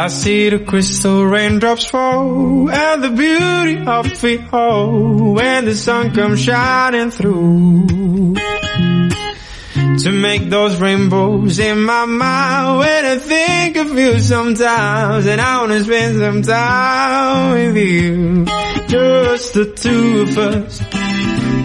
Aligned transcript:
I 0.00 0.08
see 0.08 0.48
the 0.48 0.60
crystal 0.60 1.26
raindrops 1.26 1.84
fall 1.84 2.70
and 2.70 3.04
the 3.04 3.10
beauty 3.10 3.84
of 3.86 4.24
it 4.24 4.50
all 4.50 5.34
when 5.34 5.66
the 5.66 5.74
sun 5.76 6.14
comes 6.14 6.40
shining 6.40 7.10
through. 7.10 8.34
To 10.04 10.10
make 10.10 10.48
those 10.48 10.80
rainbows 10.80 11.58
in 11.58 11.82
my 11.82 12.06
mind 12.06 12.78
when 12.78 13.04
I 13.04 13.18
think 13.18 13.76
of 13.76 13.98
you 13.98 14.18
sometimes 14.20 15.26
and 15.26 15.38
I 15.38 15.60
wanna 15.60 15.84
spend 15.84 16.18
some 16.18 16.42
time 16.44 17.52
with 17.52 17.76
you. 17.76 18.46
Just 18.88 19.52
the 19.52 19.66
two 19.66 20.22
of 20.22 20.38
us. 20.38 20.80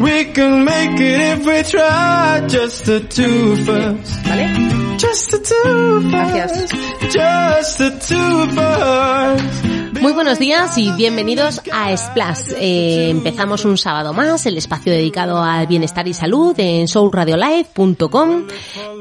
We 0.01 0.25
can 0.33 0.65
make 0.65 0.99
it 0.99 1.39
if 1.39 1.45
we 1.45 1.63
try, 1.71 2.45
just 2.49 2.83
the 2.83 2.99
two 2.99 3.53
of 3.53 3.69
us. 3.69 4.09
¿Vale? 4.27 4.64
Just 4.97 5.31
the 5.31 5.39
two 5.39 6.07
of 6.07 6.13
us. 6.13 7.13
Just 7.13 7.77
the 7.77 7.89
two 7.99 8.41
of 8.49 8.57
us. 8.57 9.74
Muy 10.05 10.13
buenos 10.13 10.37
días 10.37 10.77
y 10.77 10.91
bienvenidos 10.91 11.63
a 11.73 11.97
Splash. 11.97 12.51
Eh, 12.59 13.09
empezamos 13.09 13.65
un 13.65 13.75
sábado 13.75 14.13
más, 14.13 14.45
el 14.45 14.55
espacio 14.55 14.93
dedicado 14.93 15.41
al 15.41 15.65
bienestar 15.65 16.07
y 16.07 16.13
salud 16.13 16.53
en 16.59 16.87
soulradiolive.com. 16.87 18.43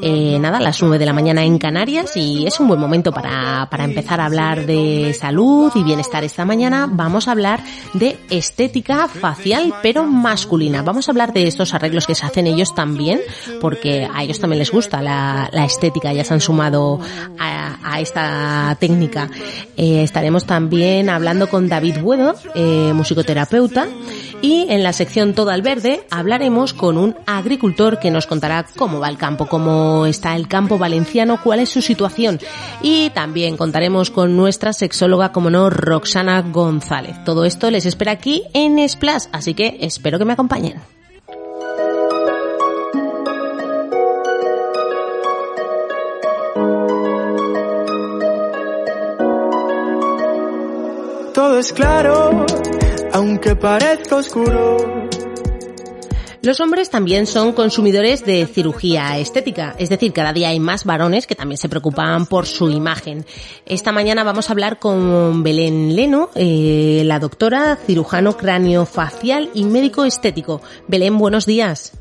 Eh, 0.03 0.39
nada, 0.41 0.61
las 0.61 0.81
9 0.81 0.99
de 0.99 1.05
la 1.05 1.13
mañana 1.13 1.45
en 1.45 1.59
Canarias 1.59 2.17
y 2.17 2.47
es 2.47 2.59
un 2.59 2.69
buen 2.69 2.81
momento 2.81 3.13
para, 3.13 3.69
para 3.71 3.85
empezar 3.85 4.19
a 4.19 4.25
hablar 4.25 4.65
de 4.65 5.15
salud 5.19 5.71
y 5.75 5.83
bienestar 5.83 6.25
esta 6.25 6.47
mañana. 6.47 6.89
Vamos 6.91 7.29
a 7.29 7.33
hablar 7.33 7.61
de 7.93 8.17
estética 8.31 9.07
facial 9.07 9.75
pero 9.83 10.05
masculina. 10.05 10.81
Vamos 10.81 11.09
a 11.09 11.13
hablar 11.13 11.35
de 11.35 11.47
estos 11.47 11.75
arreglos 11.75 12.07
que 12.07 12.15
se 12.15 12.25
hacen 12.25 12.47
ellos 12.47 12.75
también 12.75 13.21
porque 13.61 14.09
a 14.11 14.23
ellos 14.23 14.41
también 14.41 14.59
les 14.59 14.71
gusta 14.71 15.03
la, 15.03 15.51
la 15.53 15.67
estética, 15.67 16.15
ya 16.15 16.25
se 16.25 16.33
han 16.33 16.41
sumado 16.41 16.99
a, 17.39 17.77
a 17.83 18.01
esta 18.01 18.75
técnica. 18.81 19.29
Eh, 19.77 20.03
estaremos 20.03 20.47
también 20.47 20.94
hablando 21.09 21.49
con 21.49 21.69
David 21.69 21.99
Buedo, 22.01 22.35
eh, 22.55 22.93
musicoterapeuta, 22.95 23.89
y 24.43 24.67
en 24.69 24.83
la 24.83 24.93
sección 24.93 25.35
Todo 25.35 25.51
al 25.51 25.63
Verde 25.63 26.07
hablaremos 26.11 26.75
con 26.75 26.99
un 26.99 27.17
agricultor 27.27 27.99
que 27.99 28.11
nos 28.11 28.27
contará 28.27 28.67
cómo 28.77 29.01
va 29.01 29.09
el 29.09 29.17
campo, 29.17 29.47
cómo 29.47 30.07
está 30.07 30.37
el 30.37 30.49
campo 30.49 30.79
valenciano, 30.79 31.41
cuál 31.43 31.61
es 31.61 31.71
su 31.71 31.83
situación. 31.83 32.39
Y 32.83 33.11
también 33.11 33.57
contaremos 33.57 34.11
con 34.11 34.37
nuestra 34.37 34.73
sexóloga, 34.73 35.33
como 35.33 35.51
no, 35.51 35.71
Roxana 35.71 36.43
González. 36.43 37.17
Todo 37.25 37.45
esto 37.45 37.71
les 37.71 37.87
espera 37.87 38.13
aquí 38.13 38.43
en 38.53 38.87
Splash, 38.89 39.27
así 39.33 39.55
que 39.55 39.79
espero 39.81 40.19
que 40.19 40.25
me 40.25 40.35
acompañen. 40.35 40.81
Todo 51.55 51.61
es 51.61 51.73
claro, 51.73 52.47
aunque 53.13 53.55
parezca 53.55 54.17
oscuro. 54.17 54.77
Los 56.43 56.59
hombres 56.59 56.91
también 56.91 57.29
son 57.29 57.53
consumidores 57.53 58.27
de 58.27 58.45
cirugía 58.47 59.17
estética, 59.19 59.77
es 59.79 59.89
decir, 59.89 60.13
cada 60.13 60.33
día 60.33 60.49
hay 60.49 60.59
más 60.59 60.85
varones 60.85 61.29
que 61.29 61.37
también 61.37 61.57
se 61.57 61.69
preocupan 61.69 62.27
por 62.27 62.47
su 62.47 62.71
imagen. 62.71 63.25
Esta 63.67 63.93
mañana 63.93 64.25
vamos 64.25 64.49
a 64.49 64.53
hablar 64.53 64.81
con 64.81 65.45
Belén 65.45 65.95
Leno, 65.95 66.31
eh, 66.35 67.03
la 67.05 67.21
doctora 67.21 67.77
cirujano 67.77 68.37
craneofacial 68.37 69.51
y 69.55 69.63
médico 69.63 70.05
estético. 70.05 70.61
Belén, 70.89 71.19
buenos 71.19 71.47
días. 71.47 71.93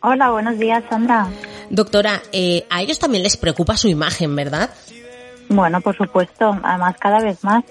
Hola, 0.00 0.30
buenos 0.30 0.58
días, 0.58 0.82
Sandra. 0.88 1.28
Doctora, 1.68 2.22
eh, 2.32 2.66
a 2.70 2.80
ellos 2.80 2.98
también 2.98 3.22
les 3.22 3.36
preocupa 3.36 3.76
su 3.76 3.88
imagen, 3.88 4.34
¿verdad? 4.34 4.70
Bueno, 5.50 5.82
por 5.82 5.94
supuesto, 5.94 6.58
además 6.62 6.96
cada 6.98 7.20
vez 7.20 7.44
más. 7.44 7.64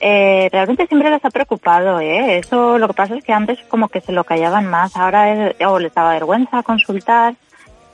Eh, 0.00 0.48
realmente 0.52 0.86
siempre 0.86 1.10
les 1.10 1.24
ha 1.24 1.30
preocupado, 1.30 2.00
¿eh? 2.00 2.38
Eso 2.38 2.78
lo 2.78 2.88
que 2.88 2.94
pasa 2.94 3.16
es 3.16 3.24
que 3.24 3.32
antes 3.32 3.58
como 3.68 3.88
que 3.88 4.00
se 4.00 4.12
lo 4.12 4.24
callaban 4.24 4.66
más, 4.66 4.96
ahora 4.96 5.50
es, 5.50 5.56
o 5.66 5.78
les 5.78 5.94
daba 5.94 6.12
vergüenza 6.12 6.62
consultar, 6.62 7.34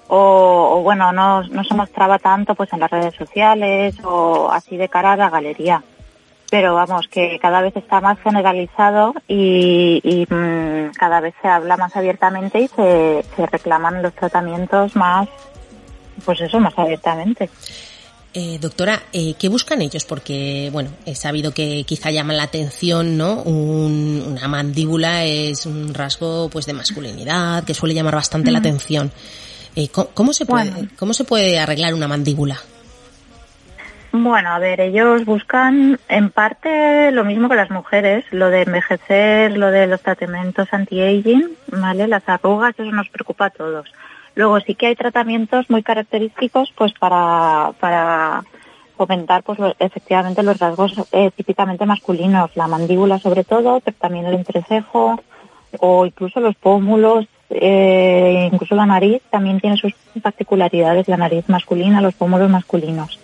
o, 0.08 0.78
o 0.78 0.82
bueno, 0.82 1.12
no, 1.12 1.42
no 1.44 1.64
se 1.64 1.74
mostraba 1.74 2.18
tanto 2.18 2.54
pues 2.54 2.72
en 2.72 2.80
las 2.80 2.90
redes 2.90 3.14
sociales 3.14 3.94
o 4.04 4.50
así 4.50 4.76
de 4.76 4.88
cara 4.88 5.12
a 5.12 5.16
la 5.16 5.30
galería. 5.30 5.82
Pero 6.50 6.74
vamos, 6.74 7.08
que 7.08 7.38
cada 7.40 7.62
vez 7.62 7.74
está 7.76 8.02
más 8.02 8.18
generalizado 8.20 9.14
y, 9.26 10.26
mm, 10.28 10.90
cada 10.98 11.20
vez 11.20 11.34
se 11.40 11.48
habla 11.48 11.78
más 11.78 11.96
abiertamente 11.96 12.60
y 12.60 12.68
se 12.68 13.24
reclaman 13.50 14.02
los 14.02 14.12
tratamientos 14.12 14.94
más, 14.96 15.28
pues 16.26 16.40
eso, 16.42 16.60
más 16.60 16.78
abiertamente. 16.78 17.48
Eh, 18.34 18.58
doctora, 18.58 19.02
eh, 19.12 19.34
¿qué 19.38 19.50
buscan 19.50 19.82
ellos? 19.82 20.06
Porque, 20.06 20.70
bueno, 20.72 20.88
he 21.04 21.14
sabido 21.14 21.52
que 21.52 21.84
quizá 21.84 22.10
llaman 22.10 22.38
la 22.38 22.44
atención, 22.44 23.18
¿no? 23.18 23.42
Un- 23.42 24.24
una 24.26 24.48
mandíbula 24.48 25.24
es 25.26 25.66
un 25.66 25.92
rasgo, 25.92 26.48
pues, 26.50 26.64
de 26.64 26.72
masculinidad 26.72 27.64
que 27.64 27.74
suele 27.74 27.94
llamar 27.94 28.14
bastante 28.14 28.50
la 28.50 28.60
atención. 28.60 29.12
Eh, 29.76 29.88
¿cómo, 29.88 30.08
cómo 30.14 30.32
se 30.32 30.46
puede, 30.46 30.70
Bueno. 30.70 30.88
¿Cómo 30.96 31.12
se 31.12 31.24
puede 31.24 31.58
arreglar 31.58 31.92
una 31.92 32.08
mandíbula? 32.08 32.56
Bueno, 34.12 34.50
a 34.50 34.58
ver, 34.58 34.80
ellos 34.80 35.24
buscan 35.24 35.98
en 36.08 36.30
parte 36.30 37.10
lo 37.12 37.24
mismo 37.24 37.48
que 37.48 37.54
las 37.56 37.70
mujeres, 37.70 38.24
lo 38.30 38.48
de 38.50 38.62
envejecer, 38.62 39.56
lo 39.56 39.70
de 39.70 39.86
los 39.86 40.02
tratamientos 40.02 40.68
anti-aging, 40.70 41.48
¿vale? 41.68 42.06
Las 42.08 42.26
arrugas, 42.28 42.74
eso 42.78 42.92
nos 42.92 43.08
preocupa 43.08 43.46
a 43.46 43.50
todos. 43.50 43.86
Luego 44.34 44.60
sí 44.60 44.74
que 44.74 44.86
hay 44.86 44.96
tratamientos 44.96 45.68
muy 45.68 45.82
característicos 45.82 46.72
pues 46.76 46.92
para, 46.94 47.72
para 47.80 48.44
fomentar 48.96 49.42
pues 49.42 49.58
efectivamente 49.78 50.42
los 50.42 50.58
rasgos 50.58 50.94
eh, 51.12 51.30
típicamente 51.34 51.86
masculinos, 51.86 52.50
la 52.56 52.68
mandíbula 52.68 53.18
sobre 53.18 53.44
todo, 53.44 53.80
pero 53.80 53.96
también 53.98 54.26
el 54.26 54.34
entrecejo 54.34 55.20
o 55.80 56.06
incluso 56.06 56.40
los 56.40 56.54
pómulos, 56.56 57.26
eh, 57.50 58.48
incluso 58.52 58.74
la 58.74 58.86
nariz 58.86 59.22
también 59.30 59.60
tiene 59.60 59.76
sus 59.76 59.92
particularidades, 60.22 61.08
la 61.08 61.16
nariz 61.16 61.48
masculina, 61.48 62.00
los 62.00 62.14
pómulos 62.14 62.50
masculinos. 62.50 63.18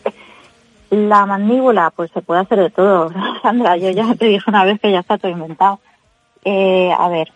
La 0.91 1.27
mandíbula, 1.27 1.91
pues 1.95 2.11
se 2.13 2.23
puede 2.23 2.41
hacer 2.41 2.59
de 2.59 2.71
todo. 2.71 3.13
Sandra, 3.43 3.77
yo 3.77 3.91
ya 3.91 4.15
te 4.15 4.27
dije 4.27 4.45
una 4.49 4.65
vez 4.65 4.81
que 4.81 4.91
ya 4.91 5.01
está 5.01 5.19
todo 5.19 5.31
inventado. 5.31 5.81
Eh, 6.45 6.91
a 6.97 7.09
ver, 7.09 7.31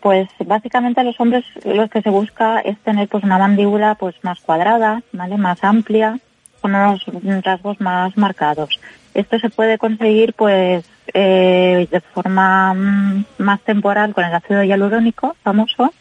pues 0.00 0.28
básicamente 0.46 1.00
a 1.00 1.04
los 1.04 1.20
hombres 1.20 1.44
lo 1.64 1.88
que 1.88 2.02
se 2.02 2.10
busca 2.10 2.60
es 2.60 2.78
tener 2.78 3.08
pues 3.08 3.24
una 3.24 3.38
mandíbula 3.38 3.94
pues 3.96 4.14
más 4.22 4.40
cuadrada, 4.40 5.02
¿vale? 5.12 5.36
Más 5.36 5.62
amplia, 5.62 6.18
con 6.60 6.74
unos 6.74 7.04
rasgos 7.44 7.80
más 7.80 8.16
marcados. 8.16 8.80
Esto 9.14 9.38
se 9.38 9.50
puede 9.50 9.76
conseguir 9.76 10.32
pues 10.34 10.84
eh, 11.12 11.88
de 11.90 12.00
forma 12.00 12.72
mm, 12.72 13.24
más 13.38 13.60
temporal 13.62 14.14
con 14.14 14.24
el 14.24 14.34
ácido 14.34 14.62
hialurónico 14.62 15.36
famoso, 15.42 15.92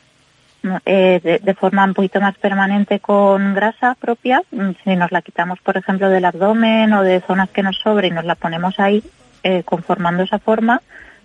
eh, 0.85 1.19
de, 1.23 1.39
de 1.39 1.53
forma 1.55 1.83
un 1.85 1.95
poquito 1.95 2.21
más 2.21 2.37
permanente 2.37 2.99
con 2.99 3.55
grasa 3.55 3.95
propia, 3.99 4.43
mm, 4.51 4.69
si 4.83 4.95
nos 4.95 5.11
la 5.11 5.21
quitamos, 5.21 5.59
por 5.59 5.75
ejemplo, 5.75 6.09
del 6.09 6.23
abdomen 6.23 6.93
o 6.93 7.03
de 7.03 7.19
zonas 7.21 7.49
que 7.49 7.63
nos 7.63 7.77
sobre 7.79 8.07
y 8.07 8.11
nos 8.11 8.25
la 8.25 8.35
ponemos 8.35 8.79
ahí, 8.79 9.03
eh, 9.43 9.63
conformando 9.63 10.23
esa 10.23 10.37
forma, 10.37 10.81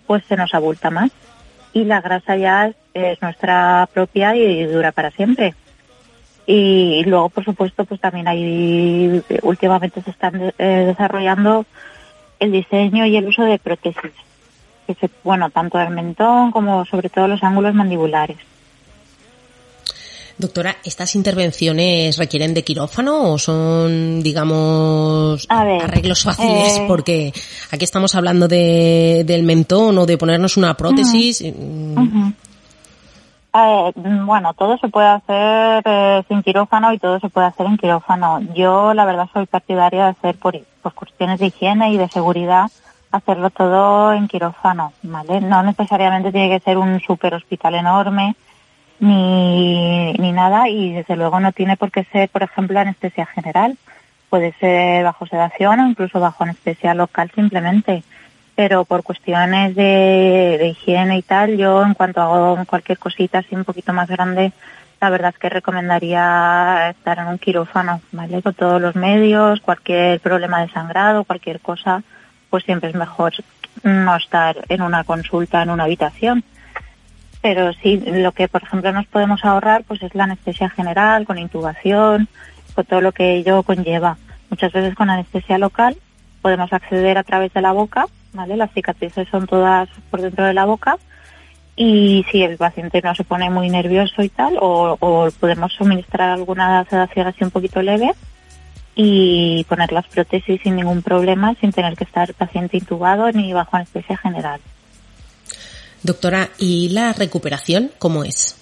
pues 0.07 0.25
se 0.25 0.35
nos 0.35 0.53
abulta 0.55 0.89
más. 0.89 1.11
Y 1.77 1.83
la 1.83 2.01
grasa 2.01 2.35
ya 2.35 2.65
es, 2.65 2.75
es 2.95 3.21
nuestra 3.21 3.87
propia 3.93 4.35
y 4.35 4.63
dura 4.63 4.91
para 4.91 5.11
siempre. 5.11 5.53
Y, 6.47 7.03
luego, 7.05 7.29
por 7.29 7.45
supuesto, 7.45 7.85
pues 7.85 8.01
también 8.01 8.27
hay, 8.27 9.21
últimamente 9.43 10.01
se 10.01 10.09
están 10.09 10.53
eh, 10.57 10.85
desarrollando 10.87 11.67
el 12.39 12.51
diseño 12.51 13.05
y 13.05 13.15
el 13.15 13.27
uso 13.27 13.43
de 13.43 13.59
prótesis. 13.59 14.11
Que 14.87 14.95
se, 14.95 15.07
bueno, 15.23 15.51
tanto 15.51 15.79
el 15.79 15.91
mentón 15.91 16.51
como 16.51 16.83
sobre 16.85 17.09
todo 17.09 17.27
los 17.27 17.43
ángulos 17.43 17.75
mandibulares. 17.75 18.37
Doctora, 20.39 20.77
¿estas 20.83 21.15
intervenciones 21.15 22.15
requieren 22.17 22.53
de 22.53 22.63
quirófano 22.63 23.31
o 23.31 23.39
son, 23.39 24.21
digamos, 24.21 25.47
ver, 25.49 25.81
arreglos 25.81 26.23
fáciles? 26.23 26.77
eh, 26.77 26.85
Porque 26.87 27.33
aquí 27.71 27.83
estamos 27.83 28.13
hablando 28.13 28.47
de, 28.47 29.23
del 29.25 29.41
mentón 29.41 29.97
o 29.97 30.05
de 30.05 30.15
ponernos 30.15 30.55
una 30.55 30.75
prótesis. 30.75 31.41
Mm. 31.41 32.29
Eh, 33.51 33.91
bueno, 33.95 34.53
todo 34.53 34.77
se 34.77 34.89
puede 34.89 35.07
hacer 35.07 35.81
eh, 35.85 36.23
sin 36.27 36.43
quirófano 36.43 36.93
y 36.93 36.99
todo 36.99 37.19
se 37.19 37.29
puede 37.29 37.47
hacer 37.47 37.65
en 37.65 37.77
quirófano. 37.77 38.39
Yo, 38.53 38.93
la 38.93 39.05
verdad, 39.05 39.27
soy 39.33 39.47
partidaria 39.47 40.03
de 40.03 40.09
hacer 40.11 40.35
por, 40.35 40.55
por 40.83 40.93
cuestiones 40.93 41.39
de 41.39 41.47
higiene 41.47 41.91
y 41.91 41.97
de 41.97 42.09
seguridad, 42.09 42.69
hacerlo 43.11 43.49
todo 43.49 44.13
en 44.13 44.27
quirófano, 44.27 44.93
¿vale? 45.01 45.41
No 45.41 45.63
necesariamente 45.63 46.31
tiene 46.31 46.49
que 46.49 46.63
ser 46.63 46.77
un 46.77 46.99
super 46.99 47.33
hospital 47.33 47.73
enorme 47.73 48.35
ni, 48.99 50.13
ni 50.13 50.31
nada 50.31 50.69
y 50.69 50.93
desde 50.93 51.15
luego 51.15 51.39
no 51.39 51.51
tiene 51.51 51.77
por 51.77 51.91
qué 51.91 52.03
ser, 52.05 52.29
por 52.29 52.43
ejemplo, 52.43 52.79
anestesia 52.79 53.25
general. 53.25 53.77
Puede 54.29 54.53
ser 54.59 55.03
bajo 55.03 55.25
sedación 55.25 55.79
o 55.79 55.89
incluso 55.89 56.19
bajo 56.19 56.43
anestesia 56.43 56.93
local 56.93 57.31
simplemente 57.33 58.03
pero 58.57 58.85
por 58.85 59.03
cuestiones 59.03 59.75
de, 59.75 60.57
de 60.59 60.69
higiene 60.69 61.19
y 61.19 61.21
tal, 61.21 61.57
yo 61.57 61.83
en 61.83 61.93
cuanto 61.93 62.21
hago 62.21 62.65
cualquier 62.65 62.97
cosita 62.97 63.37
así 63.37 63.53
un 63.53 63.63
poquito 63.63 63.93
más 63.93 64.09
grande, 64.09 64.51
la 64.99 65.11
verdad 65.11 65.29
es 65.29 65.37
que 65.37 65.47
recomendaría 65.47 66.89
estar 66.89 67.19
en 67.19 67.27
un 67.27 67.37
quirófano, 67.37 68.01
¿vale? 68.11 68.41
Con 68.41 68.55
todos 68.55 68.81
los 68.81 68.95
medios, 68.95 69.61
cualquier 69.61 70.19
problema 70.21 70.61
de 70.61 70.69
sangrado, 70.69 71.23
cualquier 71.23 71.59
cosa, 71.59 72.01
pues 72.49 72.63
siempre 72.63 72.89
es 72.89 72.95
mejor 72.95 73.33
no 73.83 74.15
estar 74.15 74.57
en 74.69 74.81
una 74.81 75.03
consulta 75.03 75.61
en 75.61 75.69
una 75.69 75.83
habitación. 75.83 76.43
Pero 77.41 77.71
sí, 77.73 77.97
lo 77.97 78.31
que 78.31 78.47
por 78.47 78.63
ejemplo 78.63 78.91
nos 78.91 79.05
podemos 79.07 79.43
ahorrar 79.45 79.83
pues 79.83 80.01
es 80.03 80.13
la 80.15 80.25
anestesia 80.25 80.69
general, 80.69 81.25
con 81.25 81.37
intubación, 81.37 82.27
con 82.73 82.85
todo 82.85 83.01
lo 83.01 83.11
que 83.11 83.35
ello 83.35 83.63
conlleva. 83.63 84.17
Muchas 84.49 84.71
veces 84.71 84.95
con 84.95 85.09
anestesia 85.09 85.57
local 85.57 85.97
podemos 86.41 86.71
acceder 86.71 87.17
a 87.17 87.23
través 87.23 87.53
de 87.53 87.61
la 87.61 87.71
boca, 87.73 88.05
¿vale? 88.33 88.57
Las 88.57 88.71
cicatrices 88.71 89.27
son 89.29 89.47
todas 89.47 89.89
por 90.09 90.21
dentro 90.21 90.45
de 90.45 90.53
la 90.53 90.65
boca 90.65 90.97
y 91.75 92.25
si 92.31 92.41
el 92.41 92.57
paciente 92.57 93.01
no 93.03 93.13
se 93.13 93.23
pone 93.23 93.51
muy 93.51 93.69
nervioso 93.69 94.23
y 94.23 94.29
tal, 94.29 94.57
o, 94.59 94.97
podemos 95.39 95.71
suministrar 95.73 96.31
alguna 96.31 96.83
sedación 96.85 97.27
así 97.27 97.43
un 97.43 97.51
poquito 97.51 97.81
leve 97.83 98.11
y 98.95 99.63
poner 99.69 99.91
las 99.91 100.07
prótesis 100.07 100.59
sin 100.61 100.75
ningún 100.75 101.03
problema, 101.03 101.53
sin 101.61 101.71
tener 101.71 101.95
que 101.95 102.03
estar 102.03 102.29
el 102.29 102.33
paciente 102.33 102.77
intubado 102.77 103.31
ni 103.31 103.53
bajo 103.53 103.77
anestesia 103.77 104.17
general. 104.17 104.59
Doctora, 106.07 106.47
¿y 106.57 106.87
la 106.93 107.11
recuperación 107.11 107.91
cómo 107.99 108.23
es? 108.23 108.55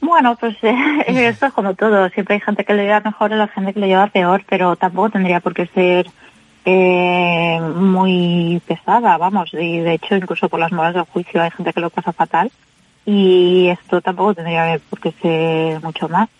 Bueno, 0.00 0.36
pues 0.36 0.56
eh, 0.62 0.74
esto 1.06 1.46
es 1.46 1.52
como 1.52 1.74
todo. 1.74 2.08
Siempre 2.08 2.36
hay 2.36 2.40
gente 2.40 2.64
que 2.64 2.72
le 2.72 2.84
lleva 2.84 3.00
mejor 3.00 3.30
y 3.30 3.34
la 3.34 3.48
gente 3.48 3.74
que 3.74 3.80
le 3.80 3.88
lleva 3.88 4.06
peor, 4.06 4.42
pero 4.48 4.74
tampoco 4.74 5.10
tendría 5.10 5.40
por 5.40 5.52
qué 5.52 5.66
ser 5.66 6.06
eh, 6.64 7.60
muy 7.60 8.62
pesada, 8.66 9.18
vamos, 9.18 9.52
y 9.52 9.80
de 9.80 9.92
hecho 9.92 10.16
incluso 10.16 10.48
por 10.48 10.58
las 10.58 10.72
modas 10.72 10.94
del 10.94 11.02
juicio 11.04 11.42
hay 11.42 11.50
gente 11.50 11.74
que 11.74 11.80
lo 11.80 11.90
pasa 11.90 12.14
fatal 12.14 12.50
y 13.04 13.68
esto 13.68 14.00
tampoco 14.00 14.36
tendría 14.36 14.80
por 14.88 15.00
qué 15.00 15.12
ser 15.20 15.82
mucho 15.82 16.08
más. 16.08 16.30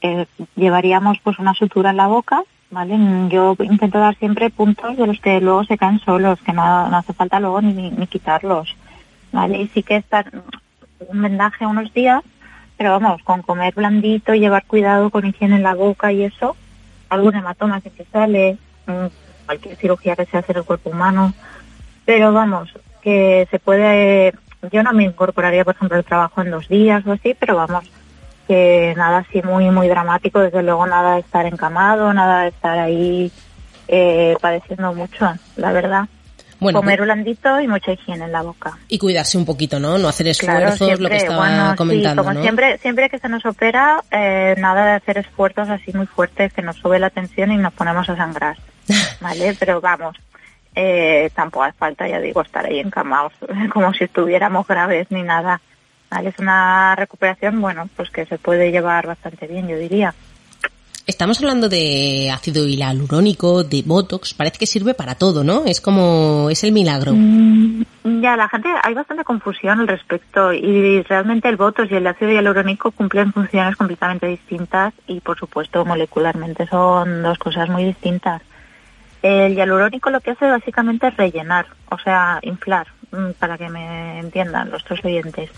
Eh, 0.00 0.24
llevaríamos 0.56 1.18
pues 1.22 1.38
una 1.38 1.52
sutura 1.52 1.90
en 1.90 1.98
la 1.98 2.06
boca, 2.06 2.42
¿vale? 2.70 2.96
Yo 3.28 3.54
intento 3.60 3.98
dar 3.98 4.16
siempre 4.16 4.48
puntos 4.48 4.96
de 4.96 5.06
los 5.06 5.20
que 5.20 5.38
luego 5.42 5.64
se 5.64 5.76
caen 5.76 5.98
solos, 5.98 6.40
que 6.40 6.54
no, 6.54 6.88
no 6.88 6.96
hace 6.96 7.12
falta 7.12 7.38
luego 7.40 7.60
ni, 7.60 7.90
ni 7.90 8.06
quitarlos, 8.06 8.74
¿vale? 9.32 9.58
Y 9.58 9.68
sí 9.68 9.82
que 9.82 9.96
estar 9.96 10.30
un 11.00 11.22
vendaje 11.22 11.66
unos 11.66 11.92
días, 11.92 12.22
pero 12.76 12.92
vamos, 12.92 13.22
con 13.22 13.42
comer 13.42 13.74
blandito, 13.74 14.34
llevar 14.34 14.64
cuidado 14.66 15.10
con 15.10 15.26
higiene 15.26 15.56
en 15.56 15.62
la 15.62 15.74
boca 15.74 16.12
y 16.12 16.24
eso, 16.24 16.56
algún 17.08 17.34
hematoma 17.34 17.80
que 17.80 17.90
se 17.90 18.04
sale, 18.06 18.58
cualquier 19.46 19.76
cirugía 19.76 20.16
que 20.16 20.26
se 20.26 20.38
hace 20.38 20.52
en 20.52 20.58
el 20.58 20.64
cuerpo 20.64 20.90
humano, 20.90 21.32
pero 22.04 22.32
vamos, 22.32 22.72
que 23.02 23.48
se 23.50 23.58
puede, 23.58 24.32
yo 24.70 24.82
no 24.82 24.92
me 24.92 25.04
incorporaría, 25.04 25.64
por 25.64 25.74
ejemplo, 25.74 25.98
el 25.98 26.04
trabajo 26.04 26.42
en 26.42 26.50
dos 26.50 26.68
días 26.68 27.06
o 27.06 27.12
así, 27.12 27.34
pero 27.38 27.56
vamos, 27.56 27.90
que 28.46 28.94
nada 28.96 29.18
así 29.18 29.42
muy, 29.42 29.70
muy 29.70 29.88
dramático, 29.88 30.40
desde 30.40 30.62
luego 30.62 30.86
nada 30.86 31.14
de 31.14 31.20
estar 31.20 31.46
encamado, 31.46 32.12
nada 32.14 32.42
de 32.42 32.48
estar 32.48 32.78
ahí 32.78 33.32
eh, 33.88 34.36
padeciendo 34.40 34.94
mucho, 34.94 35.34
la 35.56 35.72
verdad. 35.72 36.08
Bueno, 36.60 36.80
Comer 36.80 37.02
blandito 37.02 37.60
y 37.60 37.68
mucha 37.68 37.92
higiene 37.92 38.24
en 38.24 38.32
la 38.32 38.42
boca. 38.42 38.76
Y 38.88 38.98
cuidarse 38.98 39.38
un 39.38 39.44
poquito, 39.44 39.78
¿no? 39.78 39.96
No 39.98 40.08
hacer 40.08 40.28
esfuerzos, 40.28 40.98
lo 40.98 41.08
que 41.08 41.16
estaba 41.16 41.76
comentando, 41.76 42.24
como 42.24 42.40
siempre, 42.40 42.78
siempre 42.78 43.08
que 43.08 43.18
se 43.18 43.28
nos 43.28 43.46
opera, 43.46 44.02
eh, 44.10 44.54
nada 44.58 44.84
de 44.86 44.92
hacer 44.92 45.18
esfuerzos 45.18 45.68
así 45.68 45.92
muy 45.92 46.06
fuertes 46.06 46.52
que 46.52 46.62
nos 46.62 46.76
sube 46.76 46.98
la 46.98 47.10
tensión 47.10 47.52
y 47.52 47.56
nos 47.56 47.72
ponemos 47.72 48.08
a 48.08 48.16
sangrar. 48.16 48.56
¿vale? 49.20 49.56
Pero 49.58 49.80
vamos, 49.80 50.16
eh, 50.74 51.30
tampoco 51.34 51.64
hace 51.64 51.78
falta, 51.78 52.08
ya 52.08 52.20
digo, 52.20 52.42
estar 52.42 52.66
ahí 52.66 52.80
encamados 52.80 53.32
como 53.72 53.92
si 53.94 54.04
estuviéramos 54.04 54.66
graves 54.66 55.06
ni 55.10 55.22
nada. 55.22 55.60
¿vale? 56.10 56.30
Es 56.30 56.38
una 56.38 56.94
recuperación, 56.96 57.60
bueno, 57.60 57.88
pues 57.96 58.10
que 58.10 58.26
se 58.26 58.38
puede 58.38 58.70
llevar 58.70 59.06
bastante 59.06 59.46
bien, 59.46 59.68
yo 59.68 59.76
diría. 59.76 60.14
Estamos 61.08 61.38
hablando 61.38 61.70
de 61.70 62.30
ácido 62.30 62.66
hialurónico, 62.66 63.64
de 63.64 63.82
Botox, 63.82 64.34
parece 64.34 64.58
que 64.58 64.66
sirve 64.66 64.92
para 64.92 65.14
todo, 65.14 65.42
¿no? 65.42 65.64
Es 65.64 65.80
como, 65.80 66.50
es 66.50 66.62
el 66.64 66.72
milagro. 66.72 67.12
Mm, 67.14 67.84
ya, 68.20 68.36
la 68.36 68.46
gente, 68.46 68.68
hay 68.82 68.92
bastante 68.92 69.24
confusión 69.24 69.80
al 69.80 69.88
respecto 69.88 70.52
y 70.52 71.00
realmente 71.04 71.48
el 71.48 71.56
Botox 71.56 71.90
y 71.90 71.94
el 71.94 72.06
ácido 72.06 72.32
hialurónico 72.32 72.90
cumplen 72.90 73.32
funciones 73.32 73.74
completamente 73.76 74.26
distintas 74.26 74.92
y 75.06 75.20
por 75.20 75.38
supuesto 75.38 75.82
molecularmente 75.86 76.66
son 76.66 77.22
dos 77.22 77.38
cosas 77.38 77.70
muy 77.70 77.84
distintas. 77.84 78.42
El 79.22 79.54
hialurónico 79.54 80.10
lo 80.10 80.20
que 80.20 80.32
hace 80.32 80.44
básicamente 80.44 81.06
es 81.06 81.16
rellenar, 81.16 81.68
o 81.90 81.98
sea, 81.98 82.38
inflar, 82.42 82.86
mm, 83.12 83.30
para 83.38 83.56
que 83.56 83.70
me 83.70 84.20
entiendan 84.20 84.70
los 84.70 84.84
tres 84.84 85.02
oyentes. 85.02 85.48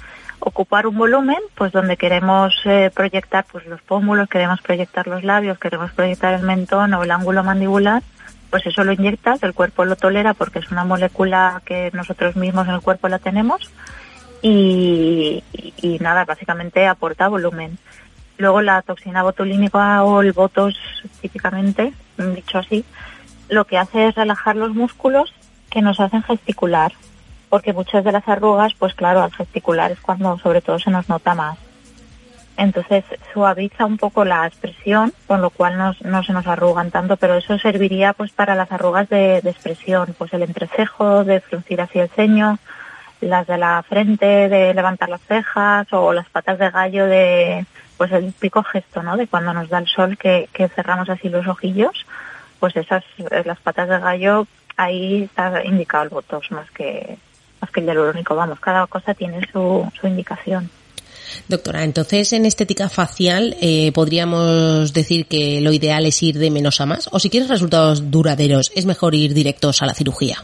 Ocupar 0.41 0.87
un 0.87 0.97
volumen, 0.97 1.39
pues 1.55 1.71
donde 1.73 1.97
queremos 1.97 2.55
eh, 2.65 2.91
proyectar 2.95 3.45
pues 3.51 3.67
los 3.67 3.81
pómulos, 3.83 4.29
queremos 4.29 4.61
proyectar 4.63 5.07
los 5.07 5.23
labios, 5.23 5.59
queremos 5.59 5.93
proyectar 5.93 6.35
el 6.35 6.43
mentón 6.43 6.95
o 6.95 7.03
el 7.03 7.11
ángulo 7.11 7.45
mandibular, 7.45 8.03
pues 8.49 8.67
eso 8.67 8.83
lo 8.85 8.93
inyectas, 8.93 9.43
el 9.43 9.55
cuerpo 9.55 9.85
lo 9.85 9.97
tolera 9.97 10.35
porque 10.35 10.61
es 10.61 10.71
una 10.71 10.85
molécula 10.85 11.61
que 11.65 11.91
nosotros 11.93 12.37
mismos 12.37 12.67
en 12.69 12.75
el 12.75 12.81
cuerpo 12.81 13.09
la 13.09 13.19
tenemos 13.19 13.71
y, 14.43 15.45
y 15.53 15.99
nada, 16.01 16.25
básicamente 16.25 16.87
aporta 16.87 17.29
volumen. 17.29 17.79
Luego 18.39 18.63
la 18.63 18.81
toxina 18.81 19.23
botulínica 19.23 20.03
o 20.03 20.23
el 20.23 20.33
botos, 20.33 20.75
típicamente, 21.21 21.93
dicho 22.35 22.59
así, 22.59 22.85
lo 23.51 23.67
que 23.67 23.77
hace 23.77 24.09
es 24.09 24.15
relajar 24.15 24.57
los 24.57 24.75
músculos 24.75 25.35
que 25.71 25.83
nos 25.83 26.01
hacen 26.01 26.23
gesticular, 26.23 26.93
porque 27.51 27.75
muchas 27.75 28.05
de 28.05 28.13
las 28.13 28.27
arrugas, 28.27 28.73
pues 28.79 28.95
claro, 28.95 29.23
al 29.23 29.35
gesticular 29.35 29.91
es 29.91 30.01
cuando 30.01 30.39
sobre 30.39 30.63
todo 30.63 30.79
se 30.79 30.91
nos 30.91 31.09
nota 31.09 31.35
más. 31.35 31.59
Entonces 32.57 33.05
suaviza 33.33 33.85
un 33.85 33.99
poco 33.99 34.25
la 34.25 34.47
expresión, 34.47 35.13
con 35.27 35.41
lo 35.43 35.51
cual 35.51 35.77
no, 35.79 36.23
se 36.23 36.33
nos 36.33 36.47
arrugan 36.47 36.91
tanto, 36.91 37.17
pero 37.17 37.35
eso 37.35 37.59
serviría 37.59 38.13
pues 38.13 38.33
para 38.33 38.55
las 38.55 38.71
arrugas 38.71 39.09
de, 39.09 39.39
expresión, 39.39 40.15
pues 40.17 40.33
el 40.33 40.43
entrecejo, 40.43 41.25
de 41.25 41.41
fruncir 41.41 41.81
hacia 41.81 42.05
el 42.05 42.11
ceño, 42.11 42.59
las 43.21 43.47
de 43.47 43.59
la 43.59 43.83
frente, 43.83 44.49
de 44.49 44.73
levantar 44.73 45.09
las 45.09 45.23
cejas, 45.23 45.87
o 45.93 46.13
las 46.13 46.29
patas 46.29 46.59
de 46.59 46.71
gallo 46.71 47.07
de, 47.07 47.67
pues 47.97 48.13
el 48.13 48.33
pico 48.33 48.63
gesto, 48.63 49.03
¿no? 49.03 49.17
De 49.17 49.27
cuando 49.27 49.53
nos 49.53 49.69
da 49.69 49.79
el 49.79 49.87
sol 49.87 50.17
que, 50.17 50.49
que 50.53 50.69
cerramos 50.69 51.09
así 51.09 51.29
los 51.29 51.47
ojillos 51.47 52.07
pues 52.61 52.77
esas, 52.77 53.03
las 53.47 53.59
patas 53.59 53.89
de 53.89 53.99
gallo, 53.99 54.47
ahí 54.77 55.25
está 55.25 55.65
indicado 55.65 56.05
el 56.05 56.11
botox 56.11 56.51
más 56.53 56.71
que, 56.71 57.17
más 57.61 57.71
que 57.71 57.81
el 57.81 57.87
hialurónico. 57.87 58.35
Vamos, 58.35 58.61
cada 58.61 58.87
cosa 58.87 59.15
tiene 59.15 59.41
su, 59.53 59.91
su 59.99 60.07
indicación. 60.07 60.71
Doctora, 61.49 61.85
entonces 61.85 62.33
en 62.33 62.47
estética 62.47 62.89
facial 62.89 63.57
eh, 63.61 63.93
podríamos 63.93 64.93
decir 64.93 65.27
que 65.27 65.61
lo 65.61 65.73
ideal 65.73 66.07
es 66.07 66.23
ir 66.23 66.39
de 66.39 66.51
menos 66.51 66.81
a 66.81 66.87
más 66.87 67.09
o 67.13 67.19
si 67.19 67.31
quieres 67.31 67.49
resultados 67.49 68.11
duraderos 68.11 68.73
es 68.75 68.87
mejor 68.87 69.15
ir 69.15 69.35
directos 69.35 69.83
a 69.83 69.87
la 69.87 69.95
cirugía. 69.95 70.39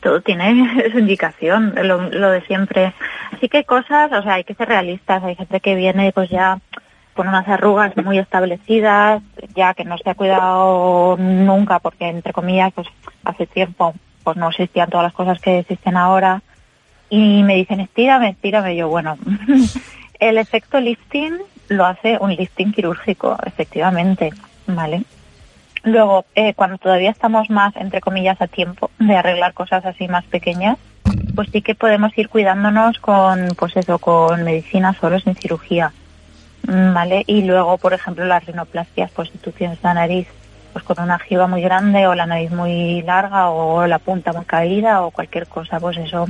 Todo 0.00 0.20
tiene 0.20 0.90
su 0.92 0.98
indicación, 0.98 1.74
lo, 1.82 2.10
lo 2.10 2.30
de 2.30 2.42
siempre. 2.42 2.92
Así 3.32 3.48
que 3.48 3.64
cosas, 3.64 4.12
o 4.12 4.22
sea, 4.22 4.34
hay 4.34 4.44
que 4.44 4.54
ser 4.54 4.68
realistas. 4.68 5.22
Hay 5.22 5.36
gente 5.36 5.60
que 5.60 5.74
viene 5.74 6.12
pues 6.12 6.28
ya 6.28 6.58
con 7.14 7.28
unas 7.28 7.46
arrugas 7.46 7.96
muy 7.96 8.18
establecidas, 8.18 9.22
ya 9.54 9.74
que 9.74 9.84
no 9.84 9.98
se 9.98 10.10
ha 10.10 10.14
cuidado 10.14 11.16
nunca, 11.18 11.78
porque 11.78 12.08
entre 12.08 12.32
comillas, 12.32 12.72
pues 12.74 12.88
hace 13.24 13.46
tiempo 13.46 13.94
pues 14.22 14.36
no 14.36 14.48
existían 14.50 14.90
todas 14.90 15.04
las 15.04 15.12
cosas 15.12 15.40
que 15.40 15.60
existen 15.60 15.96
ahora. 15.96 16.42
Y 17.10 17.42
me 17.42 17.56
dicen, 17.56 17.80
estírame, 17.80 18.30
estírame. 18.30 18.76
Yo, 18.76 18.88
bueno, 18.88 19.18
el 20.20 20.38
efecto 20.38 20.80
lifting 20.80 21.38
lo 21.68 21.86
hace 21.86 22.18
un 22.20 22.34
lifting 22.34 22.72
quirúrgico, 22.72 23.36
efectivamente, 23.44 24.30
¿vale? 24.66 25.04
Luego, 25.84 26.24
eh, 26.34 26.54
cuando 26.54 26.78
todavía 26.78 27.10
estamos 27.10 27.50
más, 27.50 27.74
entre 27.76 28.00
comillas, 28.00 28.40
a 28.40 28.46
tiempo 28.46 28.90
de 28.98 29.16
arreglar 29.16 29.52
cosas 29.52 29.84
así 29.84 30.06
más 30.08 30.24
pequeñas, 30.24 30.78
pues 31.34 31.48
sí 31.50 31.60
que 31.62 31.74
podemos 31.74 32.16
ir 32.16 32.28
cuidándonos 32.28 32.98
con, 32.98 33.48
pues 33.58 33.76
eso, 33.76 33.98
con 33.98 34.44
medicina 34.44 34.94
solo 35.00 35.18
sin 35.18 35.34
cirugía. 35.34 35.92
¿vale? 36.64 37.24
Y 37.26 37.42
luego, 37.42 37.78
por 37.78 37.92
ejemplo, 37.92 38.24
las 38.24 38.44
rinoplastias, 38.46 39.10
pues 39.12 39.30
si 39.30 39.68
la 39.82 39.94
nariz 39.94 40.28
pues 40.72 40.84
con 40.84 41.00
una 41.00 41.18
jiba 41.18 41.46
muy 41.46 41.62
grande 41.62 42.06
o 42.06 42.14
la 42.14 42.26
nariz 42.26 42.50
muy 42.50 43.02
larga 43.02 43.50
o 43.50 43.86
la 43.86 43.98
punta 43.98 44.32
muy 44.32 44.44
caída 44.44 45.02
o 45.02 45.10
cualquier 45.10 45.46
cosa, 45.46 45.78
pues 45.80 45.96
eso, 45.98 46.26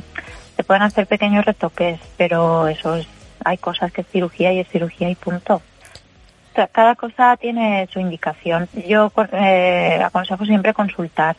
se 0.57 0.65
pueden 0.65 0.83
hacer 0.83 1.07
pequeños 1.07 1.45
retoques, 1.45 2.01
pero 2.17 2.67
eso 2.69 2.97
es, 2.97 3.07
hay 3.45 3.59
cosas 3.59 3.93
que 3.93 4.03
es 4.03 4.07
cirugía 4.09 4.53
y 4.53 4.61
es 4.61 4.69
cirugía 4.69 5.09
y 5.11 5.15
punto. 5.15 5.63
Cada 6.73 6.97
cosa 6.97 7.37
tiene 7.39 7.89
su 7.91 7.99
indicación. 7.99 8.69
Yo 8.87 9.11
eh, 9.33 10.03
aconsejo 10.05 10.45
siempre 10.45 10.75
consultar 10.75 11.35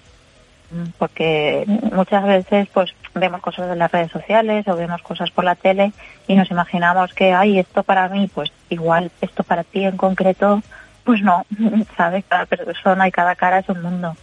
porque 0.98 1.66
muchas 1.92 2.24
veces 2.24 2.68
pues 2.74 2.94
vemos 3.14 3.42
cosas 3.42 3.72
en 3.72 3.80
las 3.80 3.92
redes 3.92 4.12
sociales 4.12 4.68
o 4.68 4.76
vemos 4.76 5.02
cosas 5.02 5.30
por 5.32 5.44
la 5.44 5.56
tele 5.56 5.94
y 6.28 6.36
nos 6.36 6.50
imaginamos 6.52 7.14
que 7.14 7.34
hay 7.34 7.60
esto 7.60 7.84
para 7.84 8.10
mí, 8.10 8.30
pues 8.34 8.52
igual 8.70 9.12
esto 9.22 9.44
para 9.44 9.64
ti 9.64 9.84
en 9.84 9.98
concreto, 9.98 10.62
pues 11.04 11.22
no, 11.22 11.46
¿sabes? 11.98 12.24
Cada 12.28 12.46
persona 12.46 13.08
y 13.08 13.12
cada 13.12 13.36
cara 13.36 13.60
es 13.60 13.70
un 13.70 13.82
mundo. 13.82 14.16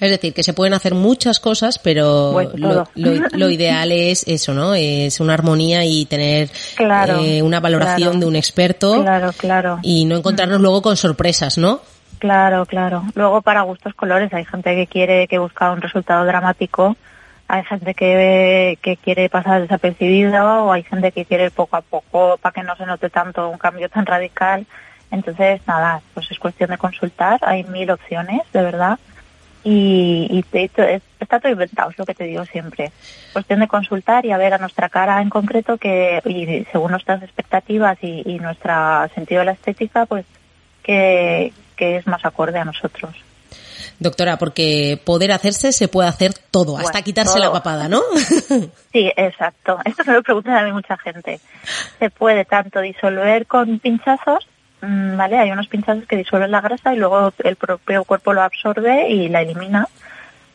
Es 0.00 0.10
decir, 0.10 0.32
que 0.32 0.44
se 0.44 0.52
pueden 0.52 0.74
hacer 0.74 0.94
muchas 0.94 1.40
cosas, 1.40 1.80
pero 1.80 2.30
Pues 2.32 2.50
lo, 2.54 2.68
todo. 2.68 2.88
lo- 2.94 3.28
lo 3.32 3.50
ideal 3.50 3.90
es 3.90 4.22
eso, 4.28 4.54
¿no? 4.54 4.74
Es 4.74 5.18
una 5.18 5.34
armonía 5.34 5.84
y 5.84 6.04
tener 6.06 6.50
Claro, 6.76 7.18
eh, 7.24 7.42
una 7.42 7.58
valoración 7.58 8.10
claro. 8.10 8.18
de 8.20 8.26
un 8.26 8.36
experto 8.36 9.02
Claro, 9.02 9.32
claro. 9.36 9.78
y 9.82 10.04
no 10.04 10.16
encontrarnos 10.16 10.60
luego 10.60 10.82
con 10.82 10.96
sorpresas, 10.96 11.58
¿no? 11.58 11.80
Claro, 12.20 12.64
claro. 12.66 13.04
Luego 13.14 13.42
para 13.42 13.62
gustos 13.62 13.92
colores 13.94 14.32
hay 14.32 14.44
gente 14.44 14.74
que 14.76 14.86
quiere 14.86 15.26
que 15.26 15.38
busca 15.38 15.70
un 15.72 15.80
resultado 15.80 16.24
dramático, 16.24 16.96
hay 17.48 17.64
gente 17.64 17.94
que, 17.94 18.78
que 18.82 18.96
quiere 18.98 19.28
pasar 19.30 19.62
desapercibido 19.62 20.64
o 20.64 20.72
hay 20.72 20.82
gente 20.84 21.10
que 21.12 21.24
quiere 21.24 21.50
poco 21.50 21.76
a 21.76 21.80
poco 21.80 22.36
para 22.40 22.52
que 22.52 22.62
no 22.62 22.76
se 22.76 22.86
note 22.86 23.08
tanto 23.10 23.48
un 23.48 23.58
cambio 23.58 23.88
tan 23.88 24.04
radical. 24.06 24.64
Entonces, 25.10 25.60
nada, 25.66 26.00
pues 26.14 26.30
es 26.30 26.38
cuestión 26.38 26.70
de 26.70 26.78
consultar, 26.78 27.40
hay 27.42 27.64
mil 27.64 27.90
opciones, 27.90 28.42
de 28.52 28.62
verdad. 28.62 28.98
Y, 29.64 30.28
y 30.30 30.42
te- 30.44 30.68
te- 30.68 31.02
está 31.18 31.40
todo 31.40 31.50
inventado, 31.52 31.90
es 31.90 31.98
lo 31.98 32.06
que 32.06 32.14
te 32.14 32.24
digo 32.24 32.44
siempre. 32.46 32.92
Cuestión 33.32 33.60
de 33.60 33.68
consultar 33.68 34.24
y 34.24 34.30
a 34.32 34.38
ver 34.38 34.54
a 34.54 34.58
nuestra 34.58 34.88
cara 34.88 35.20
en 35.20 35.30
concreto 35.30 35.76
que, 35.78 36.22
y 36.24 36.64
según 36.70 36.92
nuestras 36.92 37.22
expectativas 37.22 37.98
y, 38.02 38.22
y 38.24 38.38
nuestro 38.38 38.72
sentido 39.14 39.40
de 39.40 39.46
la 39.46 39.52
estética, 39.52 40.06
pues 40.06 40.24
que, 40.82 41.52
que 41.76 41.96
es 41.96 42.06
más 42.06 42.24
acorde 42.24 42.58
a 42.58 42.64
nosotros. 42.64 43.14
Doctora, 43.98 44.36
porque 44.38 44.98
poder 45.04 45.32
hacerse 45.32 45.72
se 45.72 45.88
puede 45.88 46.08
hacer 46.08 46.32
todo, 46.50 46.78
hasta 46.78 47.02
quitarse 47.02 47.38
la 47.40 47.50
papada, 47.50 47.88
¿no? 47.88 48.00
Sí, 48.92 49.12
exacto. 49.16 49.78
Esto 49.84 50.02
me 50.06 50.14
lo 50.14 50.22
preguntan 50.22 50.56
a 50.56 50.62
mí 50.62 50.72
mucha 50.72 50.96
gente. 50.96 51.40
Se 51.98 52.08
puede 52.10 52.44
tanto 52.44 52.80
disolver 52.80 53.46
con 53.46 53.78
pinchazos, 53.80 54.46
¿vale? 54.80 55.38
Hay 55.38 55.50
unos 55.50 55.68
pinchazos 55.68 56.06
que 56.06 56.16
disuelven 56.16 56.50
la 56.50 56.60
grasa 56.60 56.94
y 56.94 56.98
luego 56.98 57.32
el 57.44 57.56
propio 57.56 58.04
cuerpo 58.04 58.32
lo 58.32 58.42
absorbe 58.42 59.08
y 59.08 59.28
la 59.28 59.42
elimina. 59.42 59.88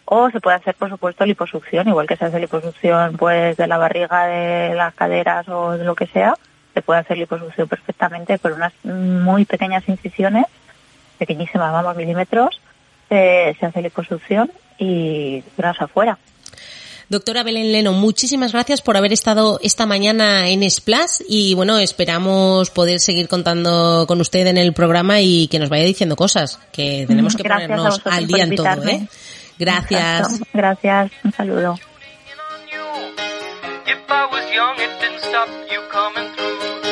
O 0.05 0.29
se 0.29 0.41
puede 0.41 0.57
hacer, 0.57 0.75
por 0.75 0.89
supuesto, 0.89 1.25
liposucción, 1.25 1.87
igual 1.87 2.07
que 2.07 2.17
se 2.17 2.25
hace 2.25 2.39
liposucción 2.39 3.15
pues 3.17 3.57
de 3.57 3.67
la 3.67 3.77
barriga, 3.77 4.25
de 4.25 4.75
las 4.75 4.93
caderas 4.93 5.47
o 5.47 5.71
de 5.77 5.85
lo 5.85 5.95
que 5.95 6.07
sea. 6.07 6.35
Se 6.73 6.81
puede 6.81 6.99
hacer 6.99 7.17
liposucción 7.17 7.67
perfectamente 7.67 8.37
por 8.37 8.51
unas 8.53 8.73
muy 8.83 9.45
pequeñas 9.45 9.87
incisiones, 9.87 10.45
pequeñísimas, 11.17 11.71
vamos, 11.71 11.95
milímetros. 11.95 12.59
Se, 13.09 13.55
se 13.59 13.65
hace 13.65 13.81
liposucción 13.81 14.51
y 14.77 15.43
grasa 15.57 15.85
afuera. 15.85 16.17
Doctora 17.13 17.43
Belén 17.43 17.71
Leno, 17.71 17.93
muchísimas 17.93 18.53
gracias 18.53 18.81
por 18.81 18.97
haber 18.97 19.13
estado 19.13 19.59
esta 19.61 19.85
mañana 19.85 20.49
en 20.49 20.67
Splash 20.67 21.21
y 21.29 21.53
bueno, 21.53 21.77
esperamos 21.77 22.71
poder 22.71 22.99
seguir 22.99 23.27
contando 23.27 24.05
con 24.07 24.19
usted 24.19 24.47
en 24.47 24.57
el 24.57 24.73
programa 24.73 25.21
y 25.21 25.47
que 25.47 25.59
nos 25.59 25.69
vaya 25.69 25.83
diciendo 25.83 26.15
cosas, 26.15 26.59
que 26.71 27.05
tenemos 27.07 27.35
que 27.35 27.43
Gracias 27.43 27.69
ponernos 27.69 28.01
al 28.05 28.25
día 28.25 28.45
en 28.45 28.55
todo. 28.55 28.87
¿eh? 28.87 29.07
Gracias. 29.59 30.21
Exacto. 30.21 30.47
Gracias. 30.53 31.11
Un 31.23 31.31
saludo. 31.33 31.79
If 33.85 34.09
I 34.09 34.25
was 34.31 34.51
young, 34.51 34.75
it 34.79 34.89
didn't 34.99 35.23
stop 35.23 35.47
you 35.69 35.81
coming 35.91 36.35
through. 36.35 36.82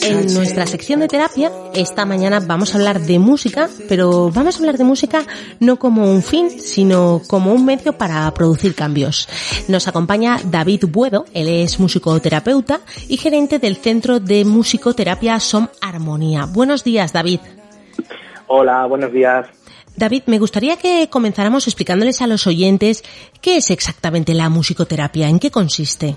En 0.00 0.34
nuestra 0.34 0.66
sección 0.66 1.00
de 1.00 1.08
terapia, 1.08 1.52
esta 1.74 2.06
mañana 2.06 2.40
vamos 2.40 2.74
a 2.74 2.78
hablar 2.78 3.00
de 3.00 3.18
música, 3.18 3.68
pero 3.90 4.30
vamos 4.30 4.54
a 4.54 4.58
hablar 4.58 4.78
de 4.78 4.84
música 4.84 5.22
no 5.60 5.78
como 5.78 6.10
un 6.10 6.22
fin, 6.22 6.48
sino 6.48 7.20
como 7.26 7.52
un 7.52 7.66
medio 7.66 7.92
para 7.92 8.32
producir 8.32 8.74
cambios. 8.74 9.28
Nos 9.68 9.86
acompaña 9.86 10.40
David 10.44 10.84
Buedo, 10.88 11.26
él 11.34 11.48
es 11.48 11.78
musicoterapeuta 11.78 12.80
y 13.06 13.18
gerente 13.18 13.58
del 13.58 13.76
Centro 13.76 14.18
de 14.18 14.46
Musicoterapia 14.46 15.40
Som 15.40 15.68
Armonía. 15.82 16.46
Buenos 16.46 16.84
días, 16.84 17.12
David. 17.12 17.40
Hola, 18.46 18.86
buenos 18.86 19.12
días. 19.12 19.46
David, 19.94 20.22
me 20.24 20.38
gustaría 20.38 20.78
que 20.78 21.10
comenzáramos 21.10 21.66
explicándoles 21.66 22.22
a 22.22 22.26
los 22.26 22.46
oyentes 22.46 23.04
qué 23.42 23.58
es 23.58 23.70
exactamente 23.70 24.32
la 24.32 24.48
musicoterapia, 24.48 25.28
en 25.28 25.38
qué 25.38 25.50
consiste. 25.50 26.16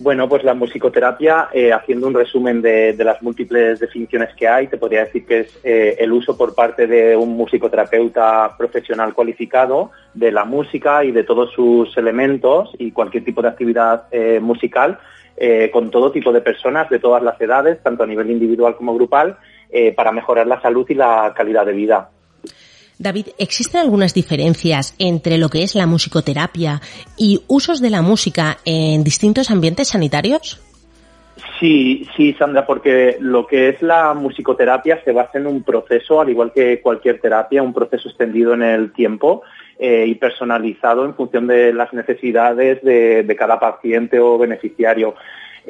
Bueno, 0.00 0.28
pues 0.28 0.44
la 0.44 0.54
musicoterapia, 0.54 1.48
eh, 1.52 1.72
haciendo 1.72 2.06
un 2.06 2.14
resumen 2.14 2.62
de, 2.62 2.94
las 2.98 3.20
múltiples 3.20 3.80
definiciones 3.80 4.32
que 4.36 4.46
hay, 4.46 4.68
te 4.68 4.76
podría 4.76 5.04
decir 5.04 5.26
que 5.26 5.40
es 5.40 5.58
eh, 5.64 5.96
el 5.98 6.12
uso 6.12 6.38
por 6.38 6.54
parte 6.54 6.86
de 6.86 7.16
un 7.16 7.36
musicoterapeuta 7.36 8.56
profesional 8.56 9.12
cualificado 9.12 9.90
de 10.14 10.30
la 10.30 10.44
música 10.44 11.02
y 11.02 11.10
de 11.10 11.24
todos 11.24 11.52
sus 11.52 11.96
elementos 11.98 12.70
y 12.78 12.92
cualquier 12.92 13.24
tipo 13.24 13.42
de 13.42 13.48
actividad 13.48 14.04
eh, 14.12 14.38
musical 14.40 14.98
con 15.72 15.92
todo 15.92 16.10
tipo 16.10 16.32
de 16.32 16.40
personas 16.40 16.90
de 16.90 16.98
todas 16.98 17.22
las 17.22 17.40
edades, 17.40 17.80
tanto 17.80 18.02
a 18.02 18.08
nivel 18.08 18.28
individual 18.28 18.74
como 18.74 18.96
grupal, 18.96 19.36
para 19.94 20.10
mejorar 20.10 20.48
la 20.48 20.60
salud 20.60 20.84
y 20.88 20.94
la 20.94 21.32
calidad 21.32 21.64
de 21.64 21.74
vida. 21.74 22.10
David, 22.98 23.28
¿existen 23.38 23.80
algunas 23.80 24.12
diferencias 24.12 24.94
entre 24.98 25.38
lo 25.38 25.48
que 25.48 25.62
es 25.62 25.76
la 25.76 25.86
musicoterapia 25.86 26.80
y 27.16 27.42
usos 27.46 27.80
de 27.80 27.90
la 27.90 28.02
música 28.02 28.58
en 28.64 29.04
distintos 29.04 29.50
ambientes 29.52 29.88
sanitarios? 29.88 30.60
Sí, 31.60 32.06
sí, 32.16 32.34
Sandra, 32.34 32.66
porque 32.66 33.16
lo 33.20 33.46
que 33.46 33.68
es 33.68 33.82
la 33.82 34.14
musicoterapia 34.14 35.00
se 35.04 35.12
basa 35.12 35.38
en 35.38 35.46
un 35.46 35.62
proceso, 35.62 36.20
al 36.20 36.30
igual 36.30 36.52
que 36.52 36.80
cualquier 36.80 37.20
terapia, 37.20 37.62
un 37.62 37.72
proceso 37.72 38.08
extendido 38.08 38.54
en 38.54 38.62
el 38.62 38.92
tiempo 38.92 39.42
eh, 39.78 40.04
y 40.06 40.16
personalizado 40.16 41.04
en 41.04 41.14
función 41.14 41.46
de 41.46 41.72
las 41.72 41.92
necesidades 41.92 42.82
de, 42.82 43.22
de 43.22 43.36
cada 43.36 43.60
paciente 43.60 44.18
o 44.18 44.38
beneficiario. 44.38 45.14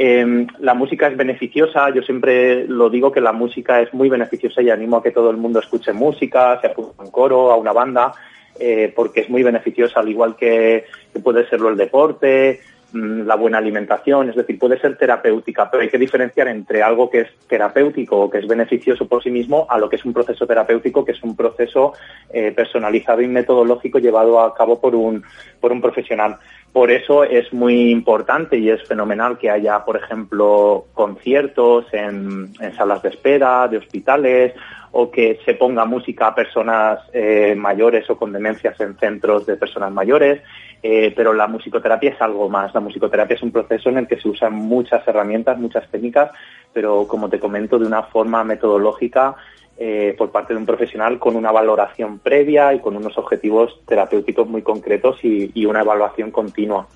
Eh, 0.00 0.46
la 0.60 0.74
música 0.74 1.08
es 1.08 1.16
beneficiosa, 1.16 1.92
yo 1.92 2.02
siempre 2.02 2.68
lo 2.68 2.88
digo 2.88 3.10
que 3.10 3.20
la 3.20 3.32
música 3.32 3.80
es 3.80 3.92
muy 3.92 4.08
beneficiosa 4.08 4.62
y 4.62 4.70
animo 4.70 4.98
a 4.98 5.02
que 5.02 5.10
todo 5.10 5.28
el 5.28 5.36
mundo 5.38 5.58
escuche 5.58 5.92
música, 5.92 6.60
se 6.60 6.68
apunte 6.68 6.94
a 6.98 7.02
un 7.02 7.10
coro, 7.10 7.50
a 7.50 7.56
una 7.56 7.72
banda, 7.72 8.12
eh, 8.60 8.92
porque 8.94 9.22
es 9.22 9.28
muy 9.28 9.42
beneficiosa, 9.42 9.98
al 9.98 10.08
igual 10.08 10.36
que, 10.36 10.84
que 11.12 11.18
puede 11.18 11.48
serlo 11.48 11.68
el 11.68 11.76
deporte, 11.76 12.60
mm, 12.92 13.22
la 13.22 13.34
buena 13.34 13.58
alimentación, 13.58 14.30
es 14.30 14.36
decir, 14.36 14.56
puede 14.56 14.78
ser 14.78 14.96
terapéutica, 14.96 15.68
pero 15.68 15.82
hay 15.82 15.88
que 15.88 15.98
diferenciar 15.98 16.46
entre 16.46 16.80
algo 16.80 17.10
que 17.10 17.22
es 17.22 17.28
terapéutico 17.48 18.20
o 18.20 18.30
que 18.30 18.38
es 18.38 18.46
beneficioso 18.46 19.08
por 19.08 19.20
sí 19.20 19.32
mismo 19.32 19.66
a 19.68 19.78
lo 19.78 19.88
que 19.88 19.96
es 19.96 20.04
un 20.04 20.12
proceso 20.12 20.46
terapéutico, 20.46 21.04
que 21.04 21.10
es 21.10 21.22
un 21.24 21.34
proceso 21.34 21.94
eh, 22.32 22.52
personalizado 22.52 23.20
y 23.20 23.26
metodológico 23.26 23.98
llevado 23.98 24.38
a 24.38 24.54
cabo 24.54 24.80
por 24.80 24.94
un, 24.94 25.24
por 25.60 25.72
un 25.72 25.80
profesional. 25.80 26.38
Por 26.72 26.90
eso 26.90 27.25
es 27.25 27.52
muy 27.52 27.90
importante 27.90 28.58
y 28.58 28.70
es 28.70 28.87
fenomenal 28.87 29.38
que 29.38 29.50
haya, 29.50 29.84
por 29.84 29.96
ejemplo, 29.96 30.87
conciertos 30.94 31.87
en, 31.92 32.52
en 32.60 32.76
salas 32.76 33.02
de 33.02 33.08
espera, 33.08 33.66
de 33.68 33.78
hospitales, 33.78 34.54
o 34.92 35.10
que 35.10 35.38
se 35.44 35.54
ponga 35.54 35.84
música 35.84 36.28
a 36.28 36.34
personas 36.34 37.00
eh, 37.12 37.54
mayores 37.56 38.08
o 38.10 38.16
con 38.16 38.32
demencias 38.32 38.78
en 38.80 38.96
centros 38.96 39.46
de 39.46 39.56
personas 39.56 39.92
mayores. 39.92 40.42
Eh, 40.82 41.12
pero 41.16 41.32
la 41.32 41.48
musicoterapia 41.48 42.10
es 42.10 42.20
algo 42.22 42.48
más. 42.48 42.72
La 42.72 42.80
musicoterapia 42.80 43.34
es 43.34 43.42
un 43.42 43.50
proceso 43.50 43.88
en 43.88 43.98
el 43.98 44.06
que 44.06 44.20
se 44.20 44.28
usan 44.28 44.54
muchas 44.54 45.06
herramientas, 45.08 45.58
muchas 45.58 45.88
técnicas, 45.90 46.30
pero 46.72 47.06
como 47.08 47.28
te 47.28 47.40
comento, 47.40 47.78
de 47.78 47.87
una 47.87 48.04
forma 48.04 48.44
metodológica 48.44 49.34
eh, 49.78 50.14
por 50.18 50.30
parte 50.30 50.52
de 50.54 50.58
un 50.58 50.66
profesional 50.66 51.18
con 51.18 51.37
una 51.37 51.52
valoración 51.52 52.18
previa 52.18 52.75
y 52.75 52.80
con 52.80 52.97
unos 52.97 53.16
objetivos 53.16 53.80
terapéuticos 53.87 54.49
muy 54.49 54.62
concretos 54.62 55.18
y, 55.23 55.50
y 55.54 55.66
una 55.66 55.80
evaluación 55.80 56.30
continua. 56.30 56.87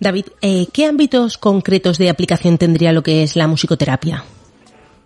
David, 0.00 0.26
eh, 0.40 0.66
¿qué 0.72 0.86
ámbitos 0.86 1.38
concretos 1.38 1.98
de 1.98 2.10
aplicación 2.10 2.58
tendría 2.58 2.92
lo 2.92 3.02
que 3.02 3.22
es 3.22 3.36
la 3.36 3.46
musicoterapia? 3.46 4.24